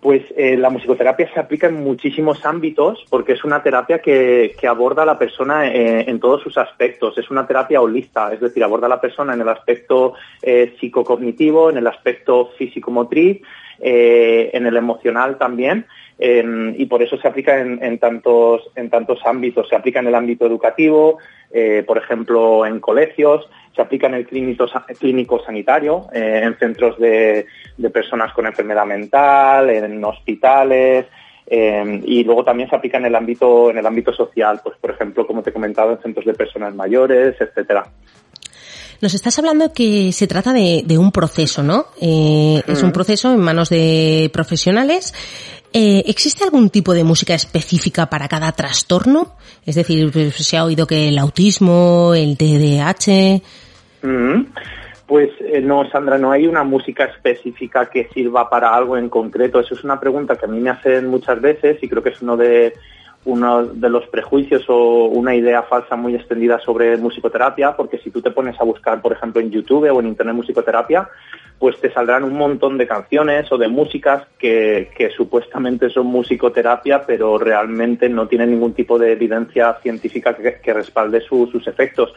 Pues 0.01 0.23
eh, 0.37 0.55
la 0.55 0.69
musicoterapia 0.69 1.29
se 1.33 1.39
aplica 1.41 1.67
en 1.67 1.83
muchísimos 1.83 2.45
ámbitos 2.45 3.03
porque 3.09 3.33
es 3.33 3.43
una 3.43 3.61
terapia 3.61 3.99
que, 3.99 4.55
que 4.57 4.65
aborda 4.65 5.03
a 5.03 5.05
la 5.05 5.19
persona 5.19 5.67
eh, 5.67 6.09
en 6.09 6.21
todos 6.21 6.41
sus 6.41 6.57
aspectos. 6.57 7.17
Es 7.17 7.29
una 7.29 7.45
terapia 7.45 7.81
holista, 7.81 8.31
es 8.31 8.39
decir, 8.39 8.63
aborda 8.63 8.85
a 8.85 8.89
la 8.89 9.01
persona 9.01 9.33
en 9.33 9.41
el 9.41 9.49
aspecto 9.49 10.13
eh, 10.41 10.73
psicocognitivo, 10.79 11.69
en 11.69 11.77
el 11.77 11.87
aspecto 11.87 12.51
físico-motriz, 12.57 13.41
eh, 13.81 14.49
en 14.53 14.65
el 14.65 14.77
emocional 14.77 15.37
también. 15.37 15.85
y 16.21 16.85
por 16.87 17.01
eso 17.01 17.17
se 17.17 17.27
aplica 17.29 17.57
en, 17.59 17.97
tantos, 17.97 18.69
en 18.75 18.89
tantos 18.89 19.19
ámbitos. 19.25 19.69
Se 19.69 19.75
aplica 19.75 19.99
en 19.99 20.07
el 20.07 20.15
ámbito 20.15 20.45
educativo, 20.45 21.17
eh, 21.51 21.83
por 21.87 21.97
ejemplo, 21.97 22.65
en 22.65 22.81
colegios, 22.81 23.49
se 23.73 23.81
aplica 23.81 24.07
en 24.07 24.15
el 24.15 24.27
clínico, 24.27 24.65
clínico 24.99 25.41
sanitario, 25.43 26.07
eh, 26.13 26.41
en 26.43 26.57
centros 26.57 26.99
de, 26.99 27.45
personas 27.93 28.33
con 28.33 28.45
enfermedad 28.45 28.85
mental, 28.85 29.69
en 29.69 30.03
hospitales, 30.03 31.05
y 31.49 32.23
luego 32.25 32.43
también 32.43 32.69
se 32.69 32.75
aplica 32.75 32.97
en 32.97 33.05
el 33.05 33.15
ámbito, 33.15 33.71
en 33.71 33.77
el 33.79 33.85
ámbito 33.85 34.13
social, 34.13 34.59
pues 34.63 34.77
por 34.77 34.91
ejemplo, 34.91 35.25
como 35.25 35.41
te 35.41 35.49
he 35.49 35.53
comentado, 35.53 35.93
en 35.93 36.01
centros 36.01 36.25
de 36.25 36.33
personas 36.33 36.75
mayores, 36.75 37.39
etcétera. 37.39 37.85
Nos 39.01 39.13
estás 39.13 39.39
hablando 39.39 39.71
que 39.73 40.11
se 40.11 40.27
trata 40.27 40.51
de, 40.51 40.83
de 40.85 40.97
un 40.97 41.11
proceso, 41.11 41.63
¿no? 41.63 41.85
Eh, 42.01 42.61
Es 42.67 42.83
un 42.83 42.91
proceso 42.91 43.31
en 43.33 43.39
manos 43.39 43.69
de 43.69 44.29
profesionales. 44.33 45.13
Eh, 45.71 46.03
¿Existe 46.07 46.43
algún 46.43 46.69
tipo 46.69 46.93
de 46.93 47.03
música 47.03 47.33
específica 47.33 48.07
para 48.07 48.27
cada 48.27 48.51
trastorno? 48.51 49.35
Es 49.65 49.75
decir, 49.75 50.11
pues, 50.11 50.35
se 50.35 50.57
ha 50.57 50.65
oído 50.65 50.85
que 50.85 51.07
el 51.09 51.17
autismo, 51.17 52.13
el 52.13 52.37
TDAH... 52.37 53.41
Mm, 54.01 54.45
Pues 55.07 55.29
eh, 55.39 55.61
no, 55.61 55.89
Sandra, 55.89 56.17
no 56.17 56.31
hay 56.31 56.45
una 56.45 56.63
música 56.63 57.05
específica 57.05 57.89
que 57.89 58.09
sirva 58.13 58.47
para 58.49 58.75
algo 58.75 58.95
en 58.97 59.09
concreto. 59.09 59.59
Eso 59.59 59.73
es 59.75 59.83
una 59.83 59.99
pregunta 59.99 60.35
que 60.35 60.45
a 60.45 60.49
mí 60.49 60.59
me 60.59 60.69
hacen 60.69 61.07
muchas 61.07 61.41
veces 61.41 61.77
y 61.81 61.87
creo 61.89 62.03
que 62.03 62.09
es 62.09 62.21
uno 62.21 62.37
de 62.37 62.73
uno 63.25 63.65
de 63.65 63.89
los 63.89 64.07
prejuicios 64.07 64.63
o 64.69 65.05
una 65.05 65.35
idea 65.35 65.63
falsa 65.63 65.95
muy 65.95 66.15
extendida 66.15 66.59
sobre 66.59 66.95
musicoterapia, 66.97 67.75
porque 67.75 67.97
si 67.99 68.11
tú 68.11 68.21
te 68.21 68.31
pones 68.31 68.59
a 68.59 68.63
buscar, 68.63 69.01
por 69.01 69.13
ejemplo, 69.13 69.41
en 69.41 69.51
YouTube 69.51 69.91
o 69.91 69.99
en 69.99 70.07
Internet 70.07 70.35
musicoterapia, 70.35 71.09
pues 71.59 71.77
te 71.81 71.91
saldrán 71.91 72.23
un 72.23 72.35
montón 72.37 72.77
de 72.77 72.87
canciones 72.87 73.51
o 73.51 73.57
de 73.57 73.67
músicas 73.67 74.23
que, 74.39 74.89
supuestamente 75.15 75.89
son 75.89 76.07
musicoterapia, 76.07 77.05
pero 77.05 77.37
realmente 77.37 78.07
no 78.07 78.27
tienen 78.27 78.51
ningún 78.51 78.73
tipo 78.73 78.97
de 78.97 79.11
evidencia 79.11 79.73
científica 79.83 80.35
que, 80.35 80.73
respalde 80.73 81.19
su- 81.19 81.47
sus 81.47 81.67
efectos. 81.67 82.13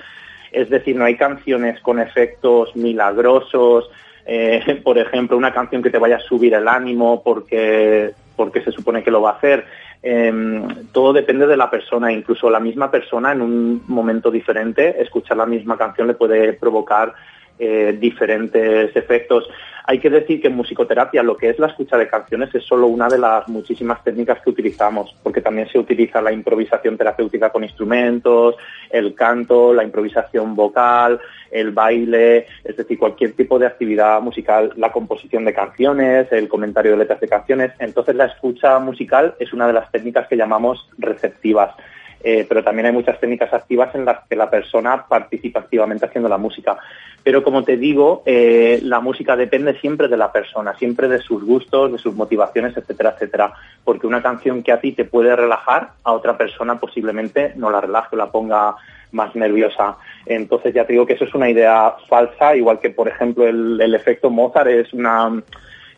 Es 0.53 0.71
decir, 0.71 0.95
no 0.95 1.05
hay 1.05 1.17
canciones 1.17 1.81
con 1.81 1.99
efectos 1.99 2.77
milagrosos, 2.77 3.91
eh, 4.25 4.81
por 4.85 4.99
ejemplo, 4.99 5.37
una 5.37 5.53
canción 5.53 5.83
que 5.83 5.91
te 5.91 5.99
vaya 5.99 6.17
a 6.17 6.21
subir 6.21 6.55
el 6.55 6.69
ánimo 6.69 7.23
porque, 7.25 8.13
porque 8.37 8.63
se 8.63 8.71
supone 8.71 9.03
que 9.03 9.11
lo 9.11 9.23
va 9.23 9.31
a 9.31 9.37
hacer. 9.39 9.65
Em, 10.03 10.87
todo 10.91 11.13
depende 11.13 11.47
de 11.47 11.57
la 11.57 11.71
persona, 11.71 12.11
incluso 12.13 12.51
la 12.51 12.59
misma 12.59 12.91
persona 12.91 13.33
en 13.33 13.41
un 13.41 13.85
momento 13.87 14.31
diferente, 14.31 15.01
escuchar 15.01 15.37
la 15.37 15.47
misma 15.47 15.79
canción 15.79 16.09
le 16.09 16.15
puede 16.15 16.55
provocar 16.55 17.15
eh, 17.59 17.97
diferentes 18.01 18.97
efectos. 18.97 19.49
Hay 19.85 19.99
que 19.99 20.11
decir 20.11 20.41
que 20.41 20.49
en 20.49 20.57
musicoterapia 20.57 21.23
lo 21.23 21.37
que 21.37 21.51
es 21.51 21.59
la 21.59 21.67
escucha 21.67 21.97
de 21.97 22.09
canciones 22.09 22.55
es 22.55 22.65
solo 22.65 22.87
una 22.87 23.09
de 23.09 23.19
las 23.19 23.49
muchísimas 23.49 24.03
técnicas 24.05 24.41
que 24.41 24.51
utilizamos, 24.51 25.15
porque 25.23 25.41
también 25.41 25.69
se 25.69 25.79
utiliza 25.79 26.23
la 26.23 26.33
improvisación 26.33 26.97
terapéutica 26.97 27.51
con 27.51 27.65
instrumentos, 27.65 28.57
el 28.91 29.15
canto, 29.15 29.73
la 29.73 29.83
improvisación 29.83 30.55
vocal, 30.55 31.21
el 31.51 31.73
baile, 31.73 32.47
es 32.65 32.77
decir, 32.77 32.99
cualquier 32.99 33.33
tipo 33.33 33.59
de 33.59 33.67
actividad 33.67 34.21
musical, 34.21 34.73
la 34.77 34.93
composición 34.93 35.45
de 35.45 35.53
canciones, 35.53 36.31
el 36.31 36.49
comentario 36.49 36.93
de 36.93 36.99
letras 36.99 37.21
de 37.21 37.29
canciones. 37.29 37.73
Entonces 37.79 38.15
la 38.15 38.27
escucha 38.27 38.79
musical 38.79 39.35
es 39.39 39.53
una 39.53 39.67
de 39.67 39.73
las 39.73 39.91
técnicas 39.91 40.29
que 40.29 40.37
llamamos 40.37 40.89
receptivas. 40.99 41.75
Eh, 42.23 42.47
pero 42.49 42.63
también 42.63 42.87
hay 42.87 42.93
muchas 42.93 43.19
técnicas 43.19 43.53
activas 43.53 43.95
en 43.95 44.05
las 44.05 44.27
que 44.29 44.37
la 44.37 44.49
persona 44.49 45.07
participa 45.09 45.61
activamente 45.61 46.07
haciendo 46.07 46.29
la 46.29 46.39
música. 46.39 46.79
Pero 47.25 47.43
como 47.43 47.63
te 47.63 47.77
digo, 47.77 48.23
eh, 48.27 48.81
la 48.83 49.01
música 49.01 49.37
depende 49.37 49.79
siempre 49.81 50.09
de 50.09 50.17
la 50.17 50.33
persona, 50.33 50.77
siempre 50.77 51.09
de 51.09 51.19
sus 51.19 51.45
gustos, 51.45 51.93
de 51.93 51.99
sus 51.99 52.15
motivaciones, 52.15 52.77
etcétera, 52.77 53.11
etcétera. 53.15 53.53
Porque 53.85 54.07
una 54.07 54.23
canción 54.23 54.63
que 54.63 54.73
a 54.73 54.81
ti 54.81 54.93
te 54.93 55.05
puede 55.05 55.35
relajar, 55.35 55.91
a 56.05 56.13
otra 56.13 56.37
persona 56.37 56.79
posiblemente 56.79 57.53
no 57.57 57.71
la 57.71 57.81
relaje 57.81 58.09
o 58.13 58.17
la 58.17 58.31
ponga 58.31 58.77
más 59.13 59.35
nerviosa. 59.35 59.97
Entonces 60.27 60.75
ya 60.75 60.85
te 60.85 60.95
digo 60.95 61.07
que 61.07 61.15
eso 61.15 61.25
es 61.25 61.35
una 61.35 61.51
idea 61.51 61.95
falsa, 62.09 62.57
igual 62.57 62.81
que 62.81 62.91
por 62.91 63.09
ejemplo 63.09 63.47
el, 63.47 63.81
el 63.81 63.95
efecto 63.95 64.31
Mozart 64.31 64.69
es 64.69 64.93
una 64.93 65.31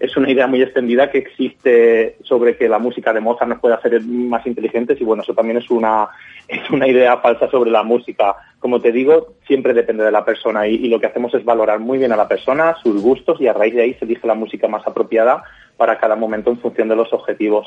es 0.05 0.17
una 0.17 0.31
idea 0.31 0.47
muy 0.47 0.63
extendida 0.63 1.11
que 1.11 1.19
existe 1.19 2.17
sobre 2.23 2.57
que 2.57 2.69
la 2.69 2.79
música 2.79 3.13
de 3.13 3.21
Mozart 3.21 3.49
nos 3.49 3.61
puede 3.61 3.75
hacer 3.75 4.01
más 4.03 4.47
inteligentes 4.47 5.01
y 5.01 5.05
bueno, 5.05 5.23
eso 5.23 5.35
también 5.35 5.59
es 5.59 5.71
una, 5.71 6.09
es 6.49 6.69
una 6.71 6.87
idea 6.87 7.17
falsa 7.19 7.51
sobre 7.51 7.71
la 7.71 7.83
música. 7.83 8.37
Como 8.59 8.81
te 8.81 8.93
digo, 8.93 9.35
siempre 9.47 9.73
depende 9.73 10.05
de 10.05 10.13
la 10.13 10.25
persona 10.25 10.67
y, 10.67 10.89
lo 10.89 11.01
que 11.01 11.07
hacemos 11.07 11.35
es 11.35 11.45
valorar 11.45 11.81
muy 11.81 11.99
bien 11.99 12.13
a 12.13 12.17
la 12.17 12.29
persona, 12.29 12.77
sus 12.83 13.03
gustos 13.03 13.41
y 13.41 13.47
a 13.47 13.53
raíz 13.53 13.75
de 13.75 13.83
ahí 13.83 13.95
se 13.95 14.05
elige 14.05 14.27
la 14.27 14.35
música 14.35 14.69
más 14.69 14.87
apropiada 14.87 15.43
para 15.77 15.99
cada 15.99 16.17
momento 16.17 16.51
en 16.51 16.59
función 16.59 16.89
de 16.89 16.97
los 16.97 17.13
objetivos. 17.13 17.67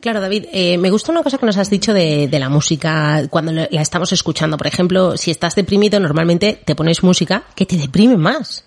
Claro, 0.00 0.20
David, 0.20 0.46
eh, 0.52 0.76
me 0.76 0.90
gusta 0.90 1.12
una 1.12 1.22
cosa 1.22 1.38
que 1.38 1.46
nos 1.46 1.56
has 1.56 1.70
dicho 1.70 1.94
de, 1.94 2.28
de 2.28 2.38
la 2.38 2.50
música 2.50 3.22
cuando 3.30 3.52
la 3.52 3.80
estamos 3.80 4.12
escuchando. 4.12 4.58
Por 4.58 4.66
ejemplo, 4.66 5.16
si 5.16 5.30
estás 5.30 5.54
deprimido, 5.54 5.98
normalmente 6.00 6.58
te 6.62 6.74
pones 6.74 7.02
música 7.02 7.44
que 7.54 7.64
te 7.64 7.76
deprime 7.76 8.18
más. 8.18 8.66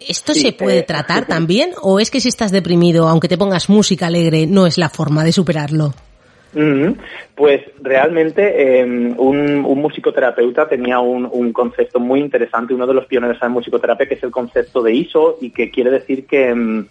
¿Esto 0.00 0.34
Sí, 0.34 0.40
se 0.40 0.52
puede 0.52 0.78
eh, 0.78 0.82
tratar 0.82 1.26
también? 1.26 1.70
¿O 1.82 2.00
es 2.00 2.10
que 2.10 2.20
si 2.20 2.28
estás 2.28 2.52
deprimido, 2.52 3.08
aunque 3.08 3.28
te 3.28 3.38
pongas 3.38 3.68
música 3.68 4.06
alegre, 4.06 4.46
no 4.46 4.66
es 4.66 4.78
la 4.78 4.88
forma 4.88 5.24
de 5.24 5.32
superarlo? 5.32 5.92
Pues 7.34 7.62
realmente 7.80 8.80
eh, 8.80 8.84
un, 8.84 9.64
un 9.64 9.78
musicoterapeuta 9.80 10.68
tenía 10.68 10.98
un, 10.98 11.28
un 11.30 11.52
concepto 11.52 12.00
muy 12.00 12.20
interesante, 12.20 12.74
uno 12.74 12.86
de 12.86 12.94
los 12.94 13.06
pioneros 13.06 13.38
en 13.42 13.52
musicoterapia, 13.52 14.08
que 14.08 14.14
es 14.14 14.22
el 14.22 14.30
concepto 14.30 14.82
de 14.82 14.92
ISO 14.92 15.38
y 15.40 15.50
que 15.50 15.70
quiere 15.70 15.90
decir 15.90 16.26
que, 16.26 16.54
mm, 16.54 16.86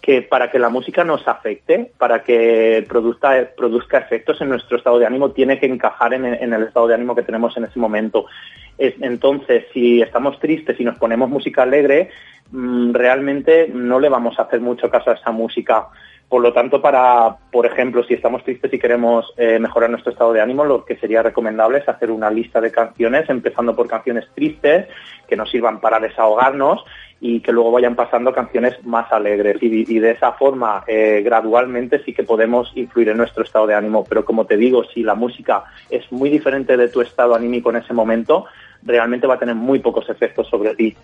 que 0.00 0.22
para 0.22 0.50
que 0.50 0.58
la 0.58 0.68
música 0.68 1.02
nos 1.02 1.26
afecte, 1.26 1.90
para 1.98 2.22
que 2.22 2.84
produzca, 2.88 3.48
produzca 3.56 3.98
efectos 3.98 4.40
en 4.40 4.50
nuestro 4.50 4.76
estado 4.76 4.98
de 4.98 5.06
ánimo, 5.06 5.30
tiene 5.30 5.58
que 5.58 5.66
encajar 5.66 6.14
en, 6.14 6.26
en 6.26 6.52
el 6.52 6.64
estado 6.64 6.86
de 6.86 6.94
ánimo 6.94 7.14
que 7.14 7.22
tenemos 7.22 7.56
en 7.56 7.64
ese 7.64 7.78
momento. 7.78 8.26
Es- 8.80 8.94
entonces, 9.00 9.64
si 9.72 10.00
estamos 10.00 10.40
tristes 10.40 10.80
y 10.80 10.84
nos 10.84 10.98
ponemos 10.98 11.28
música 11.28 11.62
alegre, 11.62 12.08
mm, 12.50 12.92
realmente 12.94 13.70
no 13.72 14.00
le 14.00 14.08
vamos 14.08 14.38
a 14.38 14.42
hacer 14.42 14.60
mucho 14.60 14.88
caso 14.90 15.10
a 15.10 15.14
esa 15.14 15.30
música. 15.30 15.86
Por 16.30 16.40
lo 16.42 16.52
tanto, 16.52 16.80
para, 16.80 17.36
por 17.50 17.66
ejemplo, 17.66 18.04
si 18.04 18.14
estamos 18.14 18.44
tristes 18.44 18.72
y 18.72 18.78
queremos 18.78 19.34
eh, 19.36 19.58
mejorar 19.58 19.90
nuestro 19.90 20.12
estado 20.12 20.32
de 20.32 20.40
ánimo, 20.40 20.64
lo 20.64 20.84
que 20.84 20.96
sería 20.96 21.22
recomendable 21.24 21.78
es 21.78 21.88
hacer 21.88 22.10
una 22.10 22.30
lista 22.30 22.60
de 22.60 22.70
canciones, 22.70 23.28
empezando 23.28 23.74
por 23.74 23.88
canciones 23.88 24.26
tristes, 24.34 24.86
que 25.28 25.36
nos 25.36 25.50
sirvan 25.50 25.80
para 25.80 25.98
desahogarnos 25.98 26.84
y 27.20 27.40
que 27.40 27.52
luego 27.52 27.72
vayan 27.72 27.96
pasando 27.96 28.32
canciones 28.32 28.74
más 28.86 29.12
alegres. 29.12 29.56
Y, 29.60 29.84
y 29.92 29.98
de 29.98 30.12
esa 30.12 30.32
forma, 30.32 30.84
eh, 30.86 31.20
gradualmente 31.24 32.00
sí 32.04 32.14
que 32.14 32.22
podemos 32.22 32.70
influir 32.76 33.08
en 33.08 33.16
nuestro 33.18 33.42
estado 33.42 33.66
de 33.66 33.74
ánimo. 33.74 34.04
Pero 34.08 34.24
como 34.24 34.46
te 34.46 34.56
digo, 34.56 34.84
si 34.84 35.02
la 35.02 35.16
música 35.16 35.64
es 35.90 36.10
muy 36.12 36.30
diferente 36.30 36.76
de 36.76 36.88
tu 36.88 37.00
estado 37.00 37.34
anímico 37.34 37.70
en 37.70 37.76
ese 37.76 37.92
momento, 37.92 38.46
realmente 38.82 39.26
va 39.26 39.34
a 39.34 39.38
tener 39.38 39.54
muy 39.54 39.78
pocos 39.78 40.08
efectos 40.08 40.48
sobre 40.48 40.74
ti. 40.74 40.96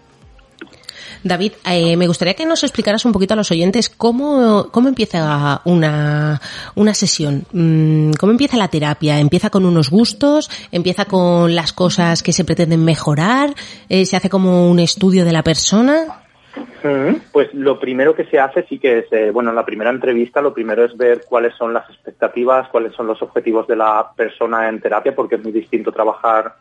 David, 1.23 1.53
eh, 1.69 1.97
me 1.97 2.07
gustaría 2.07 2.35
que 2.35 2.47
nos 2.47 2.63
explicaras 2.63 3.05
un 3.05 3.13
poquito 3.13 3.35
a 3.35 3.37
los 3.37 3.51
oyentes 3.51 3.89
cómo, 3.89 4.69
cómo 4.71 4.89
empieza 4.89 5.61
una, 5.65 6.41
una 6.75 6.95
sesión, 6.95 7.45
Mm, 7.53 8.13
cómo 8.19 8.33
empieza 8.33 8.57
la 8.57 8.69
terapia. 8.69 9.19
¿Empieza 9.19 9.51
con 9.51 9.65
unos 9.65 9.91
gustos? 9.91 10.51
¿Empieza 10.73 11.07
con 11.07 11.55
las 11.55 11.73
cosas 11.73 12.23
que 12.23 12.33
se 12.33 12.45
pretenden 12.45 12.85
mejorar? 12.85 13.51
Eh, 13.89 14.05
¿Se 14.05 14.17
hace 14.17 14.31
como 14.31 14.71
un 14.71 14.79
estudio 14.79 15.25
de 15.25 15.33
la 15.33 15.43
persona? 15.43 16.23
Ujú. 16.57 17.21
Pues 17.33 17.53
lo 17.55 17.79
primero 17.79 18.15
que 18.15 18.25
se 18.27 18.39
hace 18.39 18.65
sí 18.69 18.79
que 18.79 18.99
es, 18.99 19.13
eh, 19.13 19.31
bueno, 19.31 19.51
en 19.51 19.57
la 19.57 19.65
primera 19.65 19.91
entrevista 19.91 20.41
lo 20.41 20.55
primero 20.55 20.85
es 20.85 20.97
ver 20.97 21.23
cuáles 21.29 21.55
son 21.55 21.73
las 21.73 21.89
expectativas, 21.91 22.69
cuáles 22.69 22.95
son 22.95 23.07
los 23.07 23.21
objetivos 23.23 23.67
de 23.67 23.77
la 23.77 24.11
persona 24.17 24.69
en 24.69 24.81
terapia, 24.81 25.15
porque 25.15 25.37
es 25.37 25.43
muy 25.43 25.53
distinto 25.53 25.93
trabajar 25.93 26.55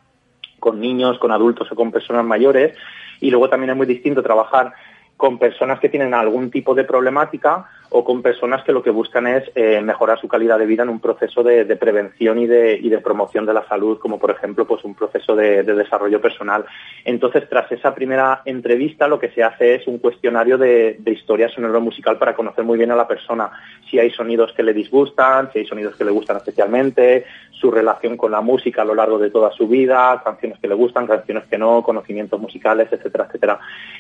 con 0.60 0.80
niños, 0.80 1.20
con 1.20 1.32
adultos 1.32 1.72
o 1.72 1.76
con 1.76 1.92
personas 1.92 2.26
mayores. 2.26 2.78
Y 3.22 3.30
luego 3.32 3.50
también 3.50 3.72
es 3.72 3.78
muy 3.78 3.88
distinto 3.88 4.22
trabajar 4.22 4.74
con 5.18 5.38
personas 5.38 5.80
que 5.80 5.90
tienen 5.90 6.14
algún 6.14 6.52
tipo 6.52 6.76
de 6.76 6.84
problemática 6.84 7.70
o 7.90 8.04
con 8.04 8.22
personas 8.22 8.64
que 8.64 8.72
lo 8.72 8.84
que 8.84 8.90
buscan 8.90 9.28
es 9.28 9.44
eh, 9.56 9.82
mejorar 9.82 10.20
su 10.20 10.28
calidad 10.28 10.60
de 10.60 10.66
vida 10.66 10.84
en 10.84 10.90
un 10.90 11.00
proceso 11.00 11.44
de, 11.44 11.66
prevención 11.76 12.40
y 12.40 12.48
de, 12.48 13.02
promoción 13.04 13.46
de 13.46 13.54
la 13.54 13.68
salud, 13.68 14.00
como 14.00 14.20
por 14.20 14.32
ejemplo 14.32 14.66
pues 14.66 14.84
un 14.84 14.96
proceso 14.96 15.36
de, 15.36 15.64
de 15.64 15.76
desarrollo 15.76 16.22
personal. 16.22 16.66
Entonces, 17.04 17.48
tras 17.50 17.72
esa 17.72 17.94
primera 17.94 18.42
entrevista, 18.46 19.08
lo 19.08 19.20
que 19.20 19.30
se 19.30 19.44
hace 19.44 19.76
es 19.76 19.88
un 19.88 20.00
cuestionario 20.00 20.58
de, 20.58 20.98
historia 21.06 21.50
sonoro 21.50 21.80
musical 21.80 22.18
para 22.18 22.36
conocer 22.36 22.64
muy 22.64 22.78
bien 22.78 22.92
a 22.92 22.96
la 22.96 23.08
persona, 23.08 23.50
si 23.90 24.00
hay 24.00 24.12
sonidos 24.12 24.52
que 24.54 24.64
le 24.64 24.74
disgustan, 24.74 25.52
si 25.52 25.60
hay 25.60 25.66
sonidos 25.66 25.96
que 25.96 26.04
le 26.04 26.12
gustan 26.12 26.38
especialmente, 26.38 27.26
su 27.52 27.72
relación 27.72 28.18
con 28.18 28.32
la 28.32 28.42
música 28.42 28.82
a 28.82 28.86
lo 28.86 28.96
largo 28.96 29.18
de 29.18 29.30
toda 29.30 29.52
su 29.52 29.68
vida, 29.68 30.22
canciones 30.24 30.60
que 30.60 30.68
le 30.68 30.76
gustan, 30.76 31.08
canciones 31.08 31.46
que 31.46 31.58
no, 31.58 31.84
conocimientos 31.84 32.40
musicales, 32.40 32.90
etcétera, 32.92 33.26
etcétera. 33.26 33.60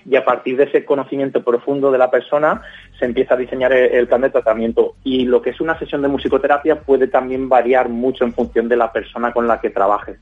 Y 0.10 0.16
a 0.16 0.26
partir 0.26 0.58
de 0.58 0.66
ese 0.66 0.84
conocimiento 0.84 1.44
profundo 1.44 1.92
de 1.92 1.98
la 1.98 2.12
persona, 2.12 2.62
se 3.00 3.06
empieza 3.06 3.36
a 3.36 3.38
diseñar 3.38 3.72
el 3.76 4.08
plan 4.08 4.22
de 4.22 4.30
tratamiento. 4.30 4.96
Y 5.04 5.26
lo 5.26 5.42
que 5.42 5.52
es 5.52 5.62
una 5.62 5.78
sesión 5.78 6.02
de 6.02 6.08
musicoterapia 6.08 6.80
puede 6.82 7.08
también 7.08 7.50
variar 7.50 7.90
mucho 7.90 8.24
en 8.24 8.34
función 8.34 8.68
de 8.68 8.78
la 8.78 8.92
persona 8.92 9.32
con 9.32 9.48
la 9.48 9.60
que 9.60 9.70
trabajes. 9.70 10.18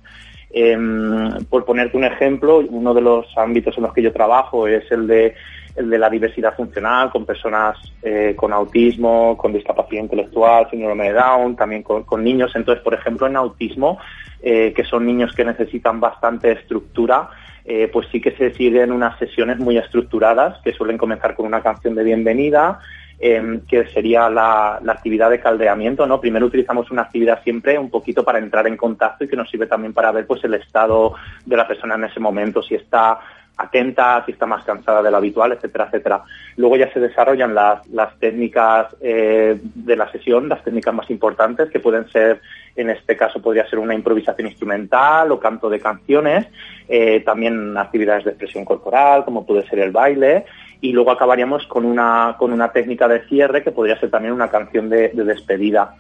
Em, 0.56 1.44
por 1.50 1.66
ponerte 1.66 1.98
un 1.98 2.04
ejemplo, 2.04 2.60
uno 2.60 2.94
de 2.94 3.02
los 3.02 3.26
ámbitos 3.38 3.76
en 3.76 3.84
los 3.84 3.94
que 3.94 4.04
yo 4.04 4.14
trabajo 4.14 4.68
es 4.68 4.84
el 4.92 5.08
de, 5.08 5.34
el 5.76 5.90
de 5.90 5.98
la 5.98 6.12
diversidad 6.12 6.56
funcional, 6.56 7.10
con 7.10 7.26
personas 7.26 7.76
eh, 8.04 8.36
con 8.36 8.54
autismo, 8.54 9.36
con 9.36 9.52
discapacidad 9.52 10.04
intelectual, 10.04 10.70
síndrome 10.70 11.06
de 11.06 11.14
Down, 11.14 11.56
también 11.56 11.82
con, 11.82 12.24
niños. 12.24 12.52
Entonces, 12.56 12.84
por 12.84 12.94
ejemplo, 12.94 13.26
en 13.26 13.36
autismo, 13.36 13.98
eh, 14.44 14.74
que 14.76 14.84
son 14.84 15.08
niños 15.08 15.34
que 15.34 15.44
necesitan 15.44 16.00
bastante 16.00 16.52
estructura, 16.52 17.30
eh, 17.66 17.90
pues 17.92 18.08
sí 18.12 18.22
que 18.22 18.32
se 18.32 18.54
siguen 18.54 18.92
unas 18.92 19.18
sesiones 19.18 19.58
muy 19.58 19.78
estructuradas, 19.78 20.62
que 20.64 20.74
suelen 20.74 21.00
comenzar 21.00 21.36
con 21.36 21.48
una 21.48 21.64
canción 21.64 21.96
de 21.96 22.04
bienvenida, 22.04 22.80
em, 23.26 23.62
que 23.62 23.88
sería 23.88 24.30
la, 24.30 24.80
la 24.84 24.92
actividad 24.92 25.30
de 25.30 25.40
caldeamiento, 25.40 26.06
¿no? 26.06 26.20
Primero 26.20 26.48
utilizamos 26.48 26.92
una 26.92 27.04
actividad 27.04 27.42
siempre 27.42 27.80
un 27.80 27.90
poquito 27.90 28.22
para 28.22 28.38
entrar 28.38 28.68
en 28.68 28.76
contacto 28.76 29.24
y 29.24 29.30
que 29.30 29.38
nos 29.38 29.50
sirve 29.50 29.66
también 29.66 29.94
para 29.94 30.12
ver 30.12 30.28
pues 30.28 30.44
el 30.44 30.56
estado 30.56 31.14
de 31.46 31.56
la 31.56 31.66
persona 31.66 31.96
en 31.96 32.04
ese 32.04 32.20
momento, 32.20 32.62
si 32.62 32.76
está 32.76 33.20
atenta, 33.56 34.24
si 34.26 34.34
está 34.34 34.46
más 34.46 34.66
cansada 34.66 35.02
de 35.02 35.12
lo 35.12 35.18
habitual, 35.18 35.54
etcétera, 35.54 35.86
etcétera. 35.86 36.24
Luego 36.58 36.76
ya 36.76 36.92
se 36.92 37.00
desarrollan 37.00 37.54
las, 37.54 37.88
las 37.88 38.18
técnicas 38.20 38.88
eh, 39.00 39.58
de 39.62 39.96
la 39.96 40.12
sesión, 40.12 40.50
las 40.50 40.64
técnicas 40.64 40.94
más 40.94 41.10
importantes, 41.10 41.70
que 41.70 41.80
pueden 41.80 42.10
ser, 42.10 42.42
en 42.76 42.90
este 42.90 43.16
caso 43.16 43.42
podría 43.42 43.70
ser 43.70 43.80
una 43.80 43.96
improvisación 43.96 44.48
instrumental 44.48 45.32
o 45.32 45.40
canto 45.40 45.70
de 45.70 45.80
canciones, 45.80 46.48
eh, 46.90 47.22
también 47.22 47.78
actividades 47.78 48.26
de 48.26 48.32
expresión 48.32 48.66
corporal, 48.66 49.24
como 49.24 49.46
puede 49.46 49.68
ser 49.68 49.80
el 49.80 49.92
baile, 49.92 50.46
y 50.84 50.92
luego 50.92 51.12
acabaríamos 51.12 51.66
con 51.68 51.86
una, 51.86 52.36
con 52.38 52.52
una 52.52 52.74
técnica 52.74 53.08
de 53.08 53.22
cierre 53.30 53.64
que 53.64 53.72
podría 53.72 53.98
ser 54.02 54.12
también 54.12 54.34
una 54.34 54.50
canción 54.50 54.90
de, 54.90 55.10
de 55.10 55.24
despedida. 55.24 55.96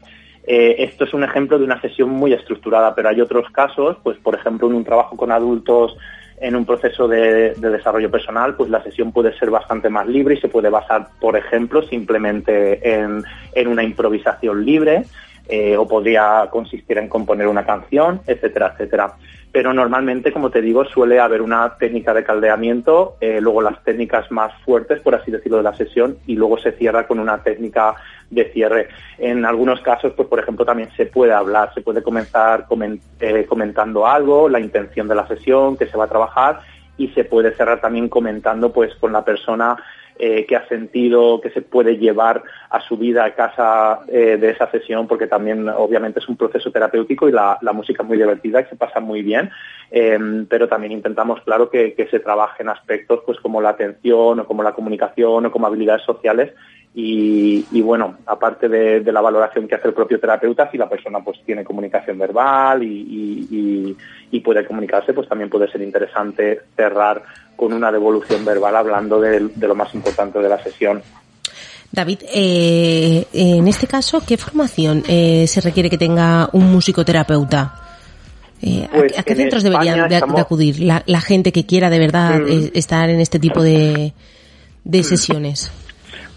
Eh, 0.46 0.76
esto 0.80 1.06
es 1.06 1.14
un 1.14 1.24
ejemplo 1.24 1.58
de 1.58 1.64
una 1.64 1.80
sesión 1.80 2.10
muy 2.10 2.34
estructurada, 2.34 2.94
pero 2.94 3.08
hay 3.08 3.22
otros 3.22 3.50
casos, 3.52 3.96
pues 4.04 4.18
por 4.18 4.36
ejemplo 4.36 4.68
en 4.68 4.76
un 4.76 4.84
trabajo 4.84 5.16
con 5.16 5.32
adultos 5.32 5.96
en 6.42 6.58
un 6.58 6.66
proceso 6.66 7.08
de, 7.08 7.54
de 7.54 7.70
desarrollo 7.70 8.12
personal, 8.12 8.56
pues 8.56 8.70
la 8.70 8.84
sesión 8.84 9.14
puede 9.14 9.34
ser 9.40 9.50
bastante 9.50 9.88
más 9.88 10.06
libre 10.06 10.36
y 10.36 10.42
se 10.42 10.50
puede 10.50 10.70
basar, 10.70 11.08
por 11.22 11.38
ejemplo, 11.38 11.84
simplemente 11.84 12.94
en, 12.94 13.24
en 13.54 13.68
una 13.70 13.84
improvisación 13.84 14.66
libre 14.66 15.06
eh, 15.48 15.78
o 15.78 15.88
podría 15.88 16.50
consistir 16.50 16.98
en 16.98 17.08
componer 17.08 17.48
una 17.48 17.66
canción, 17.66 18.20
etcétera, 18.28 18.74
etcétera. 18.74 19.14
Pero 19.54 19.72
normalmente, 19.72 20.34
como 20.34 20.50
te 20.50 20.62
digo, 20.62 20.84
suele 20.84 21.20
haber 21.20 21.44
una 21.44 21.76
técnica 21.78 22.12
de 22.14 22.24
caldeamiento, 22.24 23.18
eh, 23.22 23.40
luego 23.40 23.62
las 23.62 23.82
técnicas 23.84 24.30
más 24.32 24.52
fuertes, 24.66 25.00
por 25.00 25.14
así 25.14 25.30
decirlo, 25.30 25.58
de 25.58 25.64
la 25.64 25.76
sesión 25.76 26.18
y 26.26 26.36
luego 26.36 26.58
se 26.58 26.72
cierra 26.72 27.06
con 27.06 27.20
una 27.20 27.38
técnica 27.44 27.94
de 28.32 28.46
cierre. 28.52 28.88
En 29.20 29.46
algunos 29.46 29.80
casos, 29.82 30.14
pues 30.18 30.28
por 30.28 30.40
ejemplo, 30.40 30.66
también 30.66 30.90
se 30.98 31.06
puede 31.06 31.34
hablar, 31.34 31.72
se 31.76 31.82
puede 31.82 32.02
comenzar 32.02 32.66
comen- 32.68 33.00
eh, 33.20 33.46
comentando 33.48 34.08
algo, 34.08 34.50
la 34.50 34.60
intención 34.60 35.08
de 35.08 35.14
la 35.16 35.28
sesión 35.28 35.78
que 35.78 35.86
se 35.86 35.98
va 35.98 36.06
a 36.06 36.10
trabajar 36.10 36.62
y 36.98 37.10
se 37.10 37.24
puede 37.24 37.54
cerrar 37.54 37.80
también 37.80 38.10
comentando 38.10 38.74
pues 38.74 38.96
con 38.96 39.14
la 39.14 39.24
persona 39.24 39.78
eh, 40.20 40.46
que 40.46 40.56
ha 40.56 40.68
sentido 40.68 41.42
que 41.42 41.50
se 41.50 41.62
puede 41.62 41.98
llevar 41.98 42.44
a 42.70 42.80
su 42.82 42.98
vida 42.98 43.26
a 43.26 43.34
casa 43.34 44.02
eh, 44.08 44.38
de 44.38 44.50
esa 44.50 44.70
sesión, 44.70 45.08
porque 45.08 45.28
también 45.28 45.68
obviamente 45.70 46.20
es 46.20 46.28
un 46.28 46.38
proceso 46.38 46.72
terapéutico 46.72 47.28
y 47.28 47.32
la, 47.32 47.58
la 47.62 47.74
música 47.74 48.04
es 48.04 48.10
muy 48.10 48.18
divertida 48.18 48.62
y 48.62 48.66
se 48.66 48.76
pasa 48.76 49.00
muy 49.00 49.22
bien, 49.22 49.50
eh, 49.92 50.46
pero 50.50 50.68
también 50.68 50.92
intentamos, 50.92 51.42
claro, 51.42 51.70
que, 51.70 51.94
que 51.94 52.08
se 52.08 52.20
trabajen 52.20 52.70
aspectos 52.70 53.22
pues 53.26 53.40
como 53.40 53.62
la 53.62 53.70
atención 53.70 54.40
o 54.40 54.46
como 54.46 54.64
la 54.64 54.74
comunicación 54.74 55.46
o 55.46 55.52
como 55.52 55.68
habilidades 55.68 56.04
sociales 56.04 56.54
y, 56.96 57.66
y 57.72 57.82
bueno, 57.82 58.18
aparte 58.28 58.70
de, 58.70 59.00
de 59.00 59.12
la 59.12 59.20
valoración 59.22 59.68
que 59.68 59.76
hace 59.76 59.88
el 59.88 59.94
propio 59.96 60.20
terapeuta, 60.20 60.70
si 60.72 60.78
la 60.78 60.88
persona 60.88 61.20
pues 61.24 61.40
tiene 61.46 61.64
comunicación 61.64 62.20
verbal 62.20 62.84
y, 62.84 63.48
y- 63.52 63.98
y- 64.32 64.40
puede 64.42 64.66
comunicarse, 64.66 65.14
pues 65.14 65.28
también 65.28 65.50
puede 65.50 65.72
ser 65.72 65.82
interesante 65.82 66.60
cerrar 66.76 67.24
con 67.56 67.74
una 67.74 67.92
devolución 67.92 68.44
verbal 68.46 68.76
hablando 68.76 69.20
de, 69.22 69.40
de 69.56 69.68
lo 69.68 69.74
más 69.76 69.94
importante 69.96 70.38
de 70.40 70.50
la 70.50 70.62
sesión. 70.62 71.02
David, 71.92 72.20
eh, 72.34 73.26
en 73.34 73.68
este 73.68 73.86
caso, 73.88 74.22
¿qué 74.28 74.38
formación 74.38 75.04
eh, 75.08 75.46
se 75.48 75.62
requiere 75.62 75.90
que 75.90 75.98
tenga 75.98 76.50
un 76.54 76.72
musicoterapeuta? 76.72 77.76
Eh, 78.62 78.88
¿a- 78.92 78.98
Pues 78.98 79.20
¿A, 79.20 79.24
qué 79.24 79.34
en 79.34 79.38
centros 79.40 79.64
España 79.64 79.80
deberían 79.80 80.04
de, 80.10 80.10
de 80.10 80.16
estamos- 80.16 80.40
acudir 80.42 80.80
la, 80.80 81.04
la 81.06 81.22
gente 81.22 81.52
que 81.52 81.66
quiera 81.66 81.90
de 81.90 82.00
verdad 82.00 82.40
Mm. 82.40 82.70
estar 82.74 83.10
en 83.10 83.20
este 83.20 83.40
tipo 83.40 83.62
de, 83.64 84.14
de 84.84 85.04
sesiones? 85.04 85.72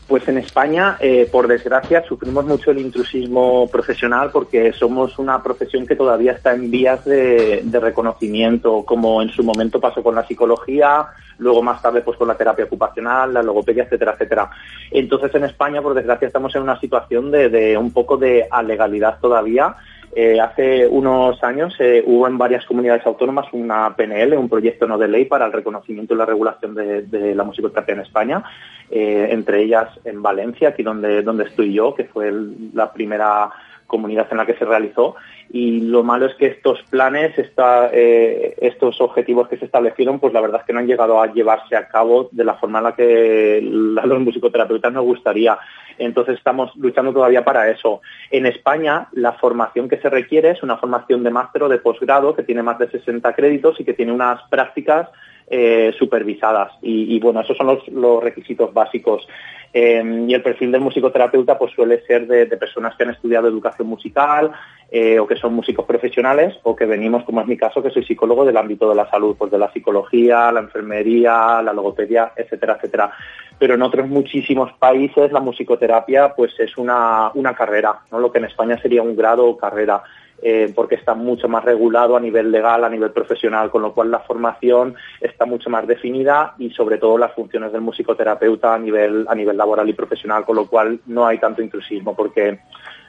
Pues 0.06 0.28
en 0.28 0.38
España, 0.38 0.96
eh, 1.00 1.28
por 1.30 1.48
desgracia, 1.48 2.04
sufrimos 2.06 2.44
mucho 2.44 2.70
el 2.70 2.78
intrusismo 2.78 3.68
profesional 3.68 4.30
porque 4.32 4.72
somos 4.72 5.18
una 5.18 5.42
profesión 5.42 5.84
que 5.84 5.96
todavía 5.96 6.30
está 6.30 6.54
en 6.54 6.70
vías 6.70 7.04
de, 7.04 7.64
reconocimiento, 7.72 8.84
como 8.84 9.20
en 9.20 9.30
su 9.30 9.42
momento 9.42 9.80
pasó 9.80 10.04
con 10.04 10.14
la 10.14 10.24
psicología, 10.24 11.08
luego 11.38 11.60
más 11.60 11.82
tarde 11.82 12.02
pues 12.02 12.16
con 12.16 12.28
la 12.28 12.36
terapia 12.36 12.66
ocupacional, 12.66 13.34
la 13.34 13.42
logopedia, 13.42 13.82
etcétera, 13.82 14.12
etcétera. 14.12 14.50
Entonces 14.92 15.34
en 15.34 15.42
España, 15.42 15.82
por 15.82 15.94
desgracia, 15.94 16.28
estamos 16.28 16.54
en 16.54 16.62
una 16.62 16.78
situación 16.78 17.32
de, 17.32 17.48
de 17.48 17.76
un 17.76 17.90
poco 17.90 18.16
de 18.16 18.46
alegalidad 18.48 19.18
todavía. 19.20 19.74
Eh, 20.18 20.40
hace 20.40 20.88
unos 20.88 21.44
años 21.44 21.74
eh, 21.78 22.02
hubo 22.06 22.26
en 22.26 22.38
varias 22.38 22.64
comunidades 22.64 23.04
autónomas 23.04 23.52
una 23.52 23.94
PNL, 23.94 24.38
un 24.38 24.48
proyecto 24.48 24.86
no 24.86 24.96
de 24.96 25.08
ley 25.08 25.26
para 25.26 25.44
el 25.44 25.52
reconocimiento 25.52 26.14
y 26.14 26.16
la 26.16 26.24
regulación 26.24 26.74
de, 26.74 27.34
la 27.34 27.44
musicoterapia 27.44 27.96
en 27.96 28.00
España, 28.00 28.42
eh, 28.90 29.28
entre 29.30 29.62
ellas 29.62 29.90
en 30.06 30.22
Valencia, 30.22 30.70
aquí 30.70 30.82
donde, 30.82 31.20
donde 31.20 31.44
estoy 31.44 31.74
yo, 31.74 31.94
que 31.94 32.04
fue 32.04 32.32
la 32.72 32.94
primera 32.94 33.50
comunidad 33.86 34.26
en 34.30 34.38
la 34.38 34.46
que 34.46 34.54
se 34.54 34.64
realizó. 34.64 35.16
Y 35.50 35.80
lo 35.82 36.02
malo 36.02 36.26
es 36.26 36.34
que 36.34 36.46
estos 36.46 36.82
planes, 36.90 37.32
eh, 37.38 38.54
estos 38.60 39.00
objetivos 39.00 39.48
que 39.48 39.56
se 39.58 39.64
establecieron, 39.66 40.18
pues 40.18 40.32
la 40.32 40.40
verdad 40.40 40.60
es 40.60 40.66
que 40.66 40.72
no 40.72 40.80
han 40.80 40.86
llegado 40.86 41.20
a 41.20 41.32
llevarse 41.32 41.76
a 41.76 41.88
cabo 41.88 42.28
de 42.32 42.44
la 42.44 42.54
forma 42.54 42.78
en 42.78 42.84
la 42.84 42.94
que 42.94 43.60
la- 43.62 44.06
los 44.06 44.20
musicoterapeutas 44.20 44.92
nos 44.92 45.04
gustaría. 45.04 45.58
Entonces 45.98 46.36
estamos 46.36 46.74
luchando 46.76 47.12
todavía 47.12 47.44
para 47.44 47.70
eso. 47.70 48.00
En 48.30 48.44
España, 48.46 49.08
la 49.12 49.32
formación 49.34 49.88
que 49.88 49.98
se 49.98 50.10
requiere 50.10 50.50
es 50.50 50.62
una 50.62 50.76
formación 50.76 51.22
de 51.22 51.30
máster 51.30 51.62
o 51.62 51.68
de 51.68 51.78
posgrado 51.78 52.34
que 52.34 52.42
tiene 52.42 52.62
más 52.62 52.78
de 52.78 52.90
60 52.90 53.34
créditos 53.34 53.80
y 53.80 53.84
que 53.84 53.94
tiene 53.94 54.12
unas 54.12 54.42
prácticas 54.50 55.08
eh, 55.48 55.94
supervisadas. 55.98 56.72
Y, 56.82 57.18
bueno, 57.20 57.40
esos 57.40 57.56
son 57.56 57.78
los, 57.92 58.22
requisitos 58.22 58.72
básicos. 58.74 59.26
Eh, 59.72 60.24
y 60.26 60.32
el 60.32 60.42
perfil 60.42 60.72
del 60.72 60.80
musicoterapeuta 60.80 61.58
pues 61.58 61.72
suele 61.74 62.00
ser 62.06 62.26
de, 62.26 62.46
de 62.46 62.56
personas 62.56 62.96
que 62.96 63.02
han 63.02 63.10
estudiado 63.10 63.46
educación 63.46 63.88
musical 63.88 64.52
eh, 64.90 65.18
o 65.18 65.26
que 65.26 65.36
son 65.36 65.52
músicos 65.52 65.84
profesionales 65.84 66.54
o 66.62 66.76
que 66.76 66.86
venimos, 66.86 67.24
como 67.24 67.40
es 67.40 67.46
mi 67.48 67.56
caso, 67.56 67.82
que 67.82 67.90
soy 67.90 68.04
psicólogo 68.04 68.44
del 68.44 68.56
ámbito 68.56 68.88
de 68.88 68.94
la 68.94 69.10
salud, 69.10 69.34
pues 69.36 69.50
de 69.50 69.58
la 69.58 69.70
psicología, 69.72 70.52
la 70.52 70.60
enfermería, 70.60 71.60
la 71.60 71.72
logopedia, 71.72 72.32
etcétera, 72.36 72.76
etcétera. 72.76 73.10
Pero 73.58 73.74
en 73.74 73.82
otros 73.82 74.08
muchísimos 74.08 74.72
países 74.74 75.32
la 75.32 75.40
musicoterapia 75.40 76.34
pues 76.34 76.52
es 76.60 76.76
una, 76.76 77.32
una 77.34 77.54
carrera, 77.54 78.00
¿no? 78.12 78.20
lo 78.20 78.30
que 78.30 78.38
en 78.38 78.44
España 78.44 78.80
sería 78.80 79.02
un 79.02 79.16
grado 79.16 79.46
o 79.46 79.56
carrera 79.56 80.02
eh, 80.42 80.70
porque 80.74 80.96
está 80.96 81.14
mucho 81.14 81.48
más 81.48 81.64
regulado 81.64 82.14
a 82.14 82.20
nivel 82.20 82.52
legal, 82.52 82.84
a 82.84 82.90
nivel 82.90 83.10
profesional, 83.10 83.70
con 83.70 83.80
lo 83.80 83.94
cual 83.94 84.10
la 84.10 84.20
formación 84.20 84.94
está 85.18 85.46
mucho 85.46 85.70
más 85.70 85.86
definida 85.86 86.54
y 86.58 86.70
sobre 86.70 86.98
todo 86.98 87.16
las 87.16 87.32
funciones 87.32 87.72
del 87.72 87.80
musicoterapeuta 87.80 88.74
a 88.74 88.78
nivel, 88.78 89.24
a 89.28 89.34
nivel 89.34 89.56
laboral 89.56 89.88
y 89.88 89.94
profesional, 89.94 90.44
con 90.44 90.56
lo 90.56 90.66
cual 90.66 91.00
no 91.06 91.26
hay 91.26 91.38
tanto 91.38 91.62
intrusismo, 91.62 92.14
porque 92.14 92.60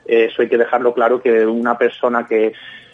eh, 0.05 0.29
eso 0.31 0.41
hay 0.41 0.47
que 0.47 0.57
dejarlo 0.57 0.93
claro 0.93 1.21
que 1.21 1.45
una 1.45 1.77
persona 1.77 2.25
que, 2.25 2.53